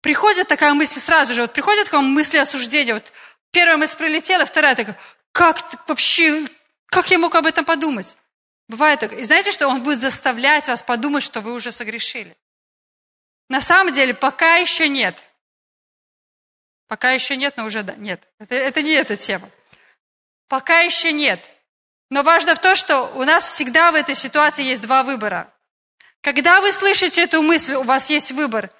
Приходит 0.00 0.48
такая 0.48 0.72
мысль 0.74 1.00
сразу 1.00 1.34
же, 1.34 1.42
вот 1.42 1.52
приходит 1.52 1.88
к 1.88 1.92
вам 1.92 2.06
мысли 2.06 2.38
осуждения, 2.38 2.94
вот 2.94 3.12
первая 3.50 3.76
мысль 3.76 3.96
прилетела, 3.96 4.46
вторая 4.46 4.74
такая, 4.74 4.98
как 5.32 5.88
вообще, 5.88 6.46
как 6.86 7.10
я 7.10 7.18
мог 7.18 7.34
об 7.34 7.46
этом 7.46 7.64
подумать? 7.64 8.16
Бывает 8.68 9.00
так. 9.00 9.12
И 9.12 9.24
знаете, 9.24 9.50
что 9.50 9.68
он 9.68 9.82
будет 9.82 9.98
заставлять 9.98 10.68
вас 10.68 10.82
подумать, 10.82 11.24
что 11.24 11.40
вы 11.40 11.52
уже 11.52 11.72
согрешили. 11.72 12.36
На 13.48 13.60
самом 13.60 13.92
деле, 13.92 14.14
пока 14.14 14.56
еще 14.56 14.88
нет. 14.88 15.18
Пока 16.86 17.10
еще 17.10 17.36
нет, 17.36 17.56
но 17.56 17.64
уже 17.64 17.82
да, 17.82 17.94
нет. 17.96 18.22
Это, 18.38 18.54
это 18.54 18.82
не 18.82 18.92
эта 18.92 19.16
тема. 19.16 19.50
Пока 20.48 20.80
еще 20.80 21.12
нет. 21.12 21.40
Но 22.10 22.22
важно 22.22 22.54
в 22.54 22.60
том, 22.60 22.74
что 22.74 23.04
у 23.14 23.24
нас 23.24 23.44
всегда 23.44 23.92
в 23.92 23.96
этой 23.96 24.14
ситуации 24.14 24.64
есть 24.64 24.82
два 24.82 25.02
выбора. 25.02 25.52
Когда 26.20 26.60
вы 26.60 26.72
слышите 26.72 27.22
эту 27.22 27.42
мысль, 27.42 27.74
у 27.74 27.82
вас 27.82 28.10
есть 28.10 28.32
выбор. 28.32 28.70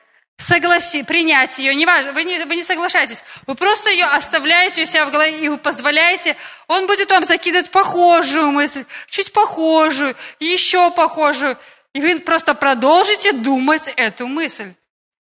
Согласи, 0.41 1.03
принять 1.03 1.59
ее, 1.59 1.75
не 1.75 1.85
важно, 1.85 2.13
вы 2.13 2.25
не, 2.25 2.43
вы 2.47 2.57
не 2.57 2.63
соглашаетесь. 2.63 3.23
Вы 3.47 3.55
просто 3.55 3.91
ее 3.91 4.07
оставляете 4.07 4.83
у 4.83 4.87
себя 4.87 5.05
в 5.05 5.11
голове 5.11 5.39
и 5.39 5.57
позволяете, 5.59 6.35
он 6.67 6.87
будет 6.87 7.11
вам 7.11 7.25
закидывать 7.27 7.71
похожую 7.71 8.51
мысль, 8.51 8.87
чуть 9.11 9.35
похожую, 9.35 10.17
еще 10.39 10.91
похожую. 10.93 11.59
И 11.93 12.01
вы 12.01 12.19
просто 12.21 12.55
продолжите 12.55 13.33
думать 13.33 13.93
эту 13.97 14.27
мысль. 14.27 14.73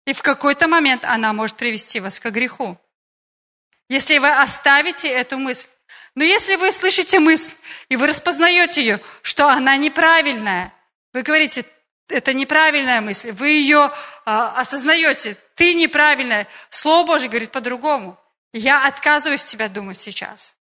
И 0.06 0.12
в 0.12 0.22
какой-то 0.22 0.68
момент 0.68 1.04
она 1.04 1.32
может 1.32 1.56
привести 1.56 1.98
вас 1.98 2.20
к 2.20 2.30
греху. 2.30 2.78
Если 3.88 4.18
вы 4.18 4.30
оставите 4.30 5.08
эту 5.08 5.36
мысль, 5.36 5.66
но 6.14 6.22
если 6.22 6.54
вы 6.54 6.70
слышите 6.70 7.18
мысль, 7.18 7.52
и 7.88 7.96
вы 7.96 8.06
распознаете 8.06 8.82
ее, 8.82 9.00
что 9.22 9.48
она 9.48 9.76
неправильная, 9.76 10.72
вы 11.12 11.22
говорите, 11.22 11.64
это 12.08 12.32
неправильная 12.32 13.00
мысль, 13.00 13.32
вы 13.32 13.48
ее 13.50 13.90
а, 14.24 14.54
осознаете, 14.56 15.36
ты 15.54 15.74
неправильная. 15.74 16.46
Слово 16.70 17.06
Божье 17.06 17.28
говорит 17.28 17.50
по-другому. 17.50 18.18
Я 18.52 18.86
отказываюсь 18.86 19.44
тебя 19.44 19.68
думать 19.68 19.98
сейчас. 19.98 20.56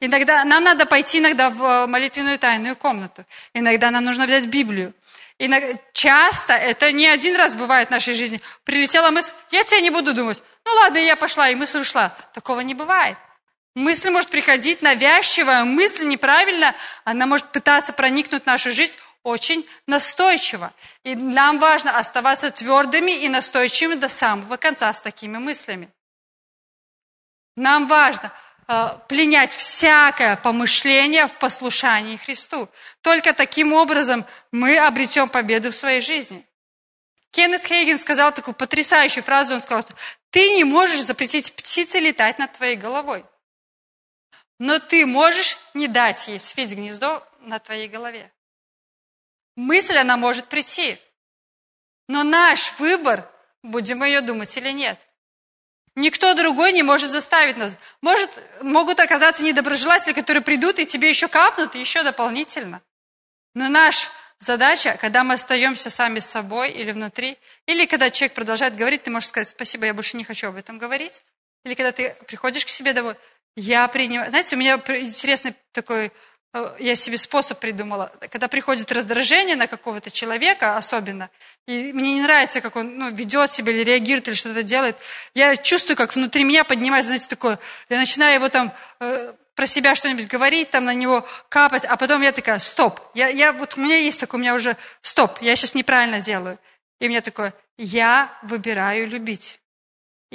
Иногда 0.00 0.44
нам 0.44 0.62
надо 0.64 0.86
пойти 0.86 1.18
иногда 1.18 1.50
в 1.50 1.86
молитвенную 1.86 2.38
тайную 2.38 2.76
комнату. 2.76 3.24
Иногда 3.52 3.90
нам 3.90 4.04
нужно 4.04 4.26
взять 4.26 4.46
Библию. 4.46 4.92
Иногда, 5.38 5.78
часто, 5.92 6.52
это 6.52 6.92
не 6.92 7.06
один 7.08 7.34
раз 7.36 7.54
бывает 7.56 7.88
в 7.88 7.90
нашей 7.90 8.14
жизни, 8.14 8.40
прилетела 8.62 9.10
мысль, 9.10 9.32
я 9.50 9.64
тебя 9.64 9.80
не 9.80 9.90
буду 9.90 10.14
думать. 10.14 10.42
Ну 10.64 10.72
ладно, 10.74 10.98
я 10.98 11.16
пошла, 11.16 11.48
и 11.48 11.54
мысль 11.54 11.80
ушла. 11.80 12.14
Такого 12.32 12.60
не 12.60 12.74
бывает. 12.74 13.18
Мысль 13.74 14.10
может 14.10 14.30
приходить 14.30 14.82
навязчивая, 14.82 15.64
мысль 15.64 16.04
неправильно, 16.04 16.74
она 17.02 17.26
может 17.26 17.50
пытаться 17.50 17.92
проникнуть 17.92 18.44
в 18.44 18.46
нашу 18.46 18.70
жизнь 18.70 18.92
очень 19.24 19.68
настойчиво. 19.86 20.72
И 21.02 21.16
нам 21.16 21.58
важно 21.58 21.98
оставаться 21.98 22.50
твердыми 22.50 23.10
и 23.10 23.28
настойчивыми 23.28 23.96
до 23.96 24.08
самого 24.08 24.56
конца 24.56 24.92
с 24.92 25.00
такими 25.00 25.38
мыслями. 25.38 25.90
Нам 27.56 27.86
важно 27.86 28.32
э, 28.68 28.88
пленять 29.08 29.54
всякое 29.54 30.36
помышление 30.36 31.26
в 31.26 31.32
послушании 31.38 32.16
Христу. 32.16 32.68
Только 33.00 33.32
таким 33.32 33.72
образом 33.72 34.24
мы 34.52 34.76
обретем 34.78 35.28
победу 35.28 35.72
в 35.72 35.76
своей 35.76 36.00
жизни. 36.00 36.46
Кеннет 37.30 37.64
Хейген 37.66 37.98
сказал 37.98 38.32
такую 38.32 38.54
потрясающую 38.54 39.24
фразу, 39.24 39.54
он 39.54 39.62
сказал, 39.62 39.84
ты 40.30 40.56
не 40.56 40.64
можешь 40.64 41.02
запретить 41.02 41.54
птице 41.54 41.98
летать 41.98 42.38
над 42.38 42.52
твоей 42.52 42.76
головой. 42.76 43.24
Но 44.58 44.78
ты 44.78 45.04
можешь 45.06 45.58
не 45.74 45.88
дать 45.88 46.28
ей 46.28 46.38
свить 46.38 46.74
гнездо 46.74 47.26
на 47.40 47.58
твоей 47.58 47.88
голове. 47.88 48.30
Мысль, 49.56 49.98
она 49.98 50.16
может 50.16 50.46
прийти. 50.46 50.98
Но 52.08 52.22
наш 52.22 52.78
выбор, 52.78 53.30
будем 53.62 54.02
ее 54.04 54.20
думать 54.20 54.56
или 54.56 54.70
нет. 54.70 54.98
Никто 55.96 56.34
другой 56.34 56.72
не 56.72 56.82
может 56.82 57.10
заставить 57.10 57.56
нас. 57.56 57.72
Может, 58.00 58.30
могут 58.62 58.98
оказаться 58.98 59.44
недоброжелатели, 59.44 60.12
которые 60.12 60.42
придут 60.42 60.78
и 60.78 60.86
тебе 60.86 61.08
еще 61.08 61.28
капнут, 61.28 61.74
еще 61.76 62.02
дополнительно. 62.02 62.82
Но 63.54 63.68
наша 63.68 64.08
задача, 64.40 64.98
когда 65.00 65.22
мы 65.22 65.34
остаемся 65.34 65.90
сами 65.90 66.18
с 66.18 66.26
собой 66.26 66.72
или 66.72 66.90
внутри, 66.90 67.38
или 67.66 67.86
когда 67.86 68.10
человек 68.10 68.34
продолжает 68.34 68.74
говорить, 68.74 69.04
ты 69.04 69.10
можешь 69.10 69.28
сказать, 69.28 69.48
спасибо, 69.48 69.86
я 69.86 69.94
больше 69.94 70.16
не 70.16 70.24
хочу 70.24 70.48
об 70.48 70.56
этом 70.56 70.78
говорить. 70.78 71.22
Или 71.64 71.74
когда 71.74 71.92
ты 71.92 72.16
приходишь 72.26 72.64
к 72.64 72.68
себе 72.68 72.92
домой, 72.92 73.14
я 73.54 73.86
принимаю... 73.86 74.28
Знаете, 74.30 74.56
у 74.56 74.58
меня 74.58 74.74
интересный 74.74 75.54
такой 75.70 76.10
я 76.78 76.94
себе 76.94 77.18
способ 77.18 77.58
придумала. 77.58 78.12
Когда 78.30 78.48
приходит 78.48 78.92
раздражение 78.92 79.56
на 79.56 79.66
какого-то 79.66 80.10
человека 80.10 80.76
особенно, 80.76 81.28
и 81.66 81.92
мне 81.92 82.14
не 82.14 82.20
нравится, 82.20 82.60
как 82.60 82.76
он 82.76 82.96
ну, 82.98 83.10
ведет 83.10 83.50
себя 83.50 83.72
или 83.72 83.82
реагирует, 83.82 84.28
или 84.28 84.34
что-то 84.34 84.62
делает, 84.62 84.96
я 85.34 85.56
чувствую, 85.56 85.96
как 85.96 86.14
внутри 86.14 86.44
меня 86.44 86.64
поднимается, 86.64 87.08
знаете, 87.08 87.26
такое, 87.28 87.58
я 87.88 87.98
начинаю 87.98 88.34
его 88.34 88.48
там 88.48 88.72
э, 89.00 89.32
про 89.54 89.66
себя 89.66 89.94
что-нибудь 89.94 90.28
говорить, 90.28 90.70
там 90.70 90.84
на 90.84 90.94
него 90.94 91.26
капать, 91.48 91.84
а 91.84 91.96
потом 91.96 92.22
я 92.22 92.32
такая, 92.32 92.58
стоп, 92.58 93.00
я, 93.14 93.28
я, 93.28 93.52
вот 93.52 93.76
у 93.76 93.80
меня 93.80 93.96
есть 93.96 94.20
такое, 94.20 94.38
у 94.38 94.42
меня 94.42 94.54
уже, 94.54 94.76
стоп, 95.00 95.38
я 95.40 95.56
сейчас 95.56 95.74
неправильно 95.74 96.20
делаю. 96.20 96.58
И 97.00 97.08
мне 97.08 97.20
такое, 97.20 97.52
я 97.76 98.30
выбираю 98.42 99.08
любить 99.08 99.60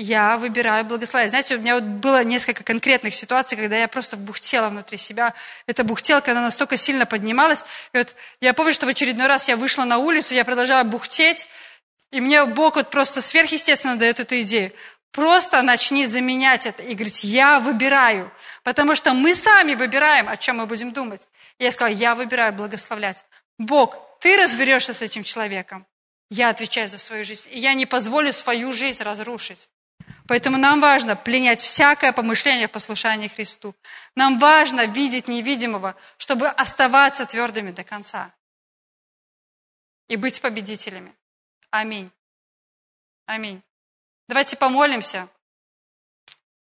я 0.01 0.37
выбираю 0.37 0.85
благословение. 0.85 1.29
Знаете, 1.29 1.55
у 1.57 1.59
меня 1.59 1.75
вот 1.75 1.83
было 1.83 2.23
несколько 2.23 2.63
конкретных 2.63 3.13
ситуаций, 3.13 3.57
когда 3.57 3.75
я 3.75 3.89
просто 3.89 4.15
бухтела 4.15 4.69
внутри 4.69 4.97
себя. 4.97 5.33
Эта 5.67 5.83
бухтелка, 5.83 6.31
она 6.31 6.41
настолько 6.41 6.77
сильно 6.77 7.05
поднималась. 7.05 7.65
И 7.91 7.97
вот 7.97 8.15
я 8.39 8.53
помню, 8.53 8.71
что 8.71 8.85
в 8.85 8.89
очередной 8.89 9.27
раз 9.27 9.49
я 9.49 9.57
вышла 9.57 9.83
на 9.83 9.97
улицу, 9.97 10.33
я 10.33 10.45
продолжала 10.45 10.83
бухтеть, 10.83 11.49
и 12.11 12.21
мне 12.21 12.45
Бог 12.45 12.77
вот 12.77 12.89
просто 12.89 13.21
сверхъестественно 13.21 13.97
дает 13.97 14.21
эту 14.21 14.39
идею. 14.41 14.71
Просто 15.11 15.61
начни 15.63 16.05
заменять 16.05 16.65
это 16.65 16.81
и 16.81 16.93
говорить, 16.93 17.25
я 17.25 17.59
выбираю. 17.59 18.31
Потому 18.63 18.95
что 18.95 19.13
мы 19.13 19.35
сами 19.35 19.75
выбираем, 19.75 20.29
о 20.29 20.37
чем 20.37 20.57
мы 20.57 20.65
будем 20.65 20.93
думать. 20.93 21.27
И 21.57 21.65
я 21.65 21.71
сказала, 21.71 21.93
я 21.93 22.15
выбираю 22.15 22.53
благословлять. 22.53 23.25
Бог, 23.57 23.97
ты 24.21 24.37
разберешься 24.37 24.93
с 24.93 25.01
этим 25.01 25.23
человеком. 25.23 25.85
Я 26.29 26.49
отвечаю 26.49 26.87
за 26.87 26.97
свою 26.97 27.25
жизнь. 27.25 27.49
И 27.51 27.59
я 27.59 27.73
не 27.73 27.85
позволю 27.85 28.31
свою 28.31 28.71
жизнь 28.71 29.03
разрушить. 29.03 29.67
Поэтому 30.29 30.59
нам 30.59 30.79
важно 30.79 31.15
пленять 31.15 31.59
всякое 31.59 32.13
помышление 32.13 32.67
в 32.67 32.71
послушании 32.71 33.27
Христу. 33.27 33.75
Нам 34.13 34.37
важно 34.37 34.85
видеть 34.85 35.27
невидимого, 35.27 35.95
чтобы 36.17 36.47
оставаться 36.49 37.25
твердыми 37.25 37.71
до 37.71 37.83
конца 37.83 38.31
и 40.07 40.17
быть 40.17 40.39
победителями. 40.39 41.15
Аминь. 41.71 42.11
Аминь. 43.25 43.63
Давайте 44.27 44.55
помолимся. 44.55 45.27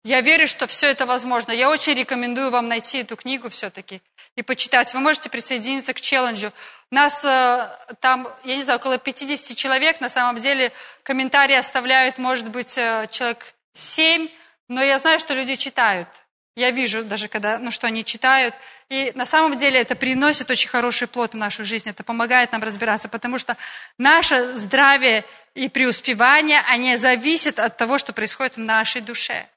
Я 0.08 0.22
верю, 0.22 0.47
что 0.47 0.68
все 0.68 0.88
это 0.88 1.05
возможно. 1.05 1.51
Я 1.51 1.70
очень 1.70 1.93
рекомендую 1.93 2.49
вам 2.49 2.70
найти 2.70 2.99
эту 2.99 3.18
книгу 3.18 3.49
все-таки 3.49 4.01
и 4.38 4.41
почитать. 4.41 4.93
Вы 4.93 5.01
можете 5.01 5.30
присоединиться 5.30 5.93
к 5.93 5.99
челленджу. 5.99 6.53
Нас 6.91 7.26
э, 7.26 7.68
там, 7.99 8.26
я 8.45 8.55
не 8.55 8.64
знаю, 8.64 8.80
около 8.80 8.99
50 8.99 9.58
человек. 9.58 9.99
На 9.99 10.08
самом 10.08 10.39
деле 10.39 10.72
комментарии 11.03 11.58
оставляют, 11.58 12.20
может 12.20 12.47
быть, 12.47 12.78
э, 12.78 13.08
человек 13.12 13.53
7, 13.74 14.30
но 14.70 14.82
я 14.82 14.97
знаю, 14.97 15.20
что 15.20 15.34
люди 15.34 15.58
читают. 15.58 16.08
Я 16.55 16.72
вижу 16.72 17.03
даже, 17.03 17.28
когда, 17.28 17.60
ну, 17.60 17.70
что 17.70 17.88
они 17.88 18.05
читают. 18.05 18.55
И 18.88 19.12
на 19.14 19.26
самом 19.26 19.58
деле 19.58 19.82
это 19.82 19.97
приносит 19.97 20.49
очень 20.49 20.70
хороший 20.70 21.10
плод 21.10 21.34
в 21.34 21.38
нашу 21.38 21.66
жизнь. 21.66 21.89
Это 21.89 22.05
помогает 22.05 22.53
нам 22.53 22.64
разбираться, 22.64 23.10
потому 23.10 23.39
что 23.39 23.58
наше 23.97 24.55
здравие 24.55 25.26
и 25.53 25.68
преуспевание, 25.68 26.62
они 26.70 26.95
зависят 26.95 27.60
от 27.60 27.76
того, 27.76 27.97
что 27.97 28.14
происходит 28.14 28.55
в 28.55 28.62
нашей 28.62 29.01
душе. 29.01 29.47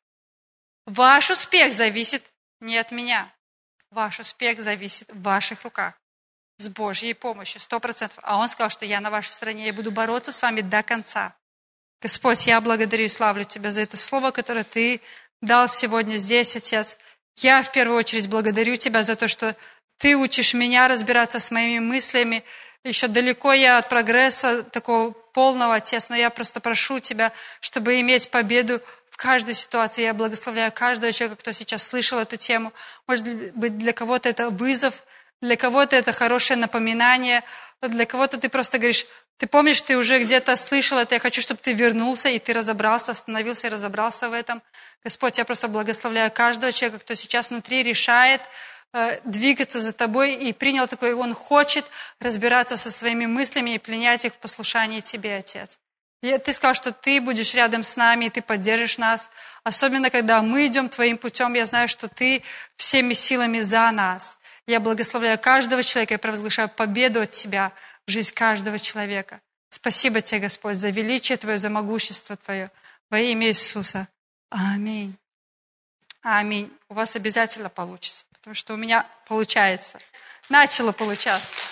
Ваш 0.91 1.31
успех 1.31 1.73
зависит 1.73 2.25
не 2.61 2.77
от 2.77 2.91
меня. 2.91 3.33
Ваш 3.93 4.19
успех 4.19 4.61
зависит 4.61 5.09
в 5.13 5.23
ваших 5.23 5.63
руках. 5.63 5.95
С 6.57 6.69
Божьей 6.69 7.15
помощью, 7.15 7.61
сто 7.61 7.79
процентов. 7.79 8.19
А 8.23 8.39
Он 8.39 8.49
сказал, 8.49 8.71
что 8.71 8.85
я 8.85 9.01
на 9.01 9.09
вашей 9.09 9.31
стороне, 9.31 9.67
я 9.67 9.73
буду 9.73 9.93
бороться 9.93 10.33
с 10.33 10.43
вами 10.43 10.63
до 10.63 10.83
конца. 10.83 11.37
Господь, 12.03 12.45
я 12.49 12.61
благодарю 12.61 13.05
и 13.05 13.09
славлю 13.09 13.45
Тебя 13.45 13.71
за 13.71 13.83
это 13.83 13.97
слово, 13.97 14.33
которое 14.33 14.65
Ты 14.65 15.01
дал 15.41 15.69
сегодня 15.69 16.17
здесь, 16.17 16.57
Отец. 16.57 16.99
Я 17.37 17.63
в 17.63 17.71
первую 17.71 17.97
очередь 17.97 18.29
благодарю 18.29 18.77
Тебя 18.77 19.05
за 19.05 19.15
то, 19.15 19.29
что 19.29 19.55
Ты 19.99 20.17
учишь 20.17 20.55
меня 20.55 20.89
разбираться 20.89 21.39
с 21.39 21.53
моими 21.53 21.79
мыслями. 21.79 22.43
Еще 22.83 23.07
далеко 23.07 23.53
я 23.53 23.79
от 23.79 23.89
прогресса 23.89 24.65
такого 24.65 25.13
полного, 25.13 25.77
Отец, 25.77 26.09
но 26.09 26.17
я 26.17 26.31
просто 26.31 26.59
прошу 26.59 26.99
Тебя, 26.99 27.31
чтобы 27.61 28.01
иметь 28.01 28.31
победу 28.31 28.83
каждой 29.21 29.55
ситуации. 29.55 30.03
Я 30.03 30.15
благословляю 30.15 30.73
каждого 30.73 31.13
человека, 31.13 31.39
кто 31.41 31.53
сейчас 31.53 31.83
слышал 31.87 32.19
эту 32.19 32.39
тему. 32.39 32.73
Может 33.07 33.27
быть, 33.55 33.77
для 33.77 33.93
кого-то 33.93 34.31
это 34.31 34.49
вызов, 34.49 35.03
для 35.43 35.57
кого-то 35.57 35.95
это 35.95 36.13
хорошее 36.13 36.59
напоминание, 36.59 37.43
для 37.83 38.07
кого-то 38.07 38.39
ты 38.39 38.49
просто 38.49 38.79
говоришь, 38.79 39.07
ты 39.37 39.47
помнишь, 39.47 39.83
ты 39.83 39.99
уже 39.99 40.23
где-то 40.23 40.57
слышал 40.57 40.99
это, 40.99 41.15
я 41.15 41.21
хочу, 41.21 41.43
чтобы 41.43 41.61
ты 41.63 41.75
вернулся, 41.75 42.31
и 42.31 42.39
ты 42.39 42.55
разобрался, 42.55 43.13
остановился 43.13 43.67
и 43.67 43.71
разобрался 43.71 44.31
в 44.31 44.33
этом. 44.33 44.63
Господь, 45.05 45.37
я 45.37 45.45
просто 45.45 45.69
благословляю 45.69 46.31
каждого 46.31 46.73
человека, 46.73 47.01
кто 47.01 47.15
сейчас 47.15 47.51
внутри 47.51 47.83
решает 47.83 48.41
э, 48.95 49.21
двигаться 49.25 49.81
за 49.81 49.93
тобой 49.93 50.33
и 50.33 50.55
принял 50.55 50.89
такой, 50.89 51.13
он 51.13 51.35
хочет 51.35 51.85
разбираться 52.21 52.79
со 52.79 52.91
своими 52.91 53.27
мыслями 53.27 53.73
и 53.75 53.79
пленять 53.79 54.25
их 54.25 54.33
в 54.33 54.39
послушании 54.39 55.01
тебе, 55.01 55.37
Отец. 55.37 55.79
И 56.23 56.37
ты 56.39 56.53
сказал, 56.53 56.75
что 56.75 56.93
ты 56.93 57.21
будешь 57.21 57.55
рядом 57.55 57.83
с 57.83 57.97
нами, 57.97 58.27
и 58.27 58.31
ты 58.31 58.43
поддержишь 58.43 58.99
нас. 58.99 59.31
Особенно, 59.65 60.11
когда 60.11 60.43
мы 60.43 60.67
идем 60.67 60.89
твоим 60.89 61.17
путем, 61.17 61.55
я 61.55 61.65
знаю, 61.65 61.89
что 61.89 62.09
ты 62.09 62.43
всеми 62.77 63.15
силами 63.15 63.61
за 63.61 63.91
нас. 63.91 64.37
Я 64.67 64.81
благословляю 64.81 65.39
каждого 65.39 65.83
человека, 65.83 66.15
я 66.15 66.19
провозглашаю 66.19 66.69
победу 66.69 67.23
от 67.23 67.31
тебя 67.31 67.73
в 68.07 68.11
жизнь 68.11 68.35
каждого 68.35 68.79
человека. 68.79 69.41
Спасибо 69.71 70.21
тебе, 70.21 70.41
Господь, 70.41 70.77
за 70.77 70.91
величие 70.91 71.39
Твое, 71.39 71.57
за 71.57 71.71
могущество 71.71 72.37
Твое. 72.37 72.71
Во 73.09 73.19
имя 73.19 73.49
Иисуса. 73.49 74.07
Аминь. 74.51 75.17
Аминь. 76.23 76.71
У 76.89 76.95
вас 76.95 77.17
обязательно 77.17 77.71
получится, 77.71 78.27
потому 78.33 78.55
что 78.55 78.75
у 78.75 78.77
меня 78.77 79.07
получается. 79.27 79.99
Начало 80.49 80.93
получаться. 80.93 81.70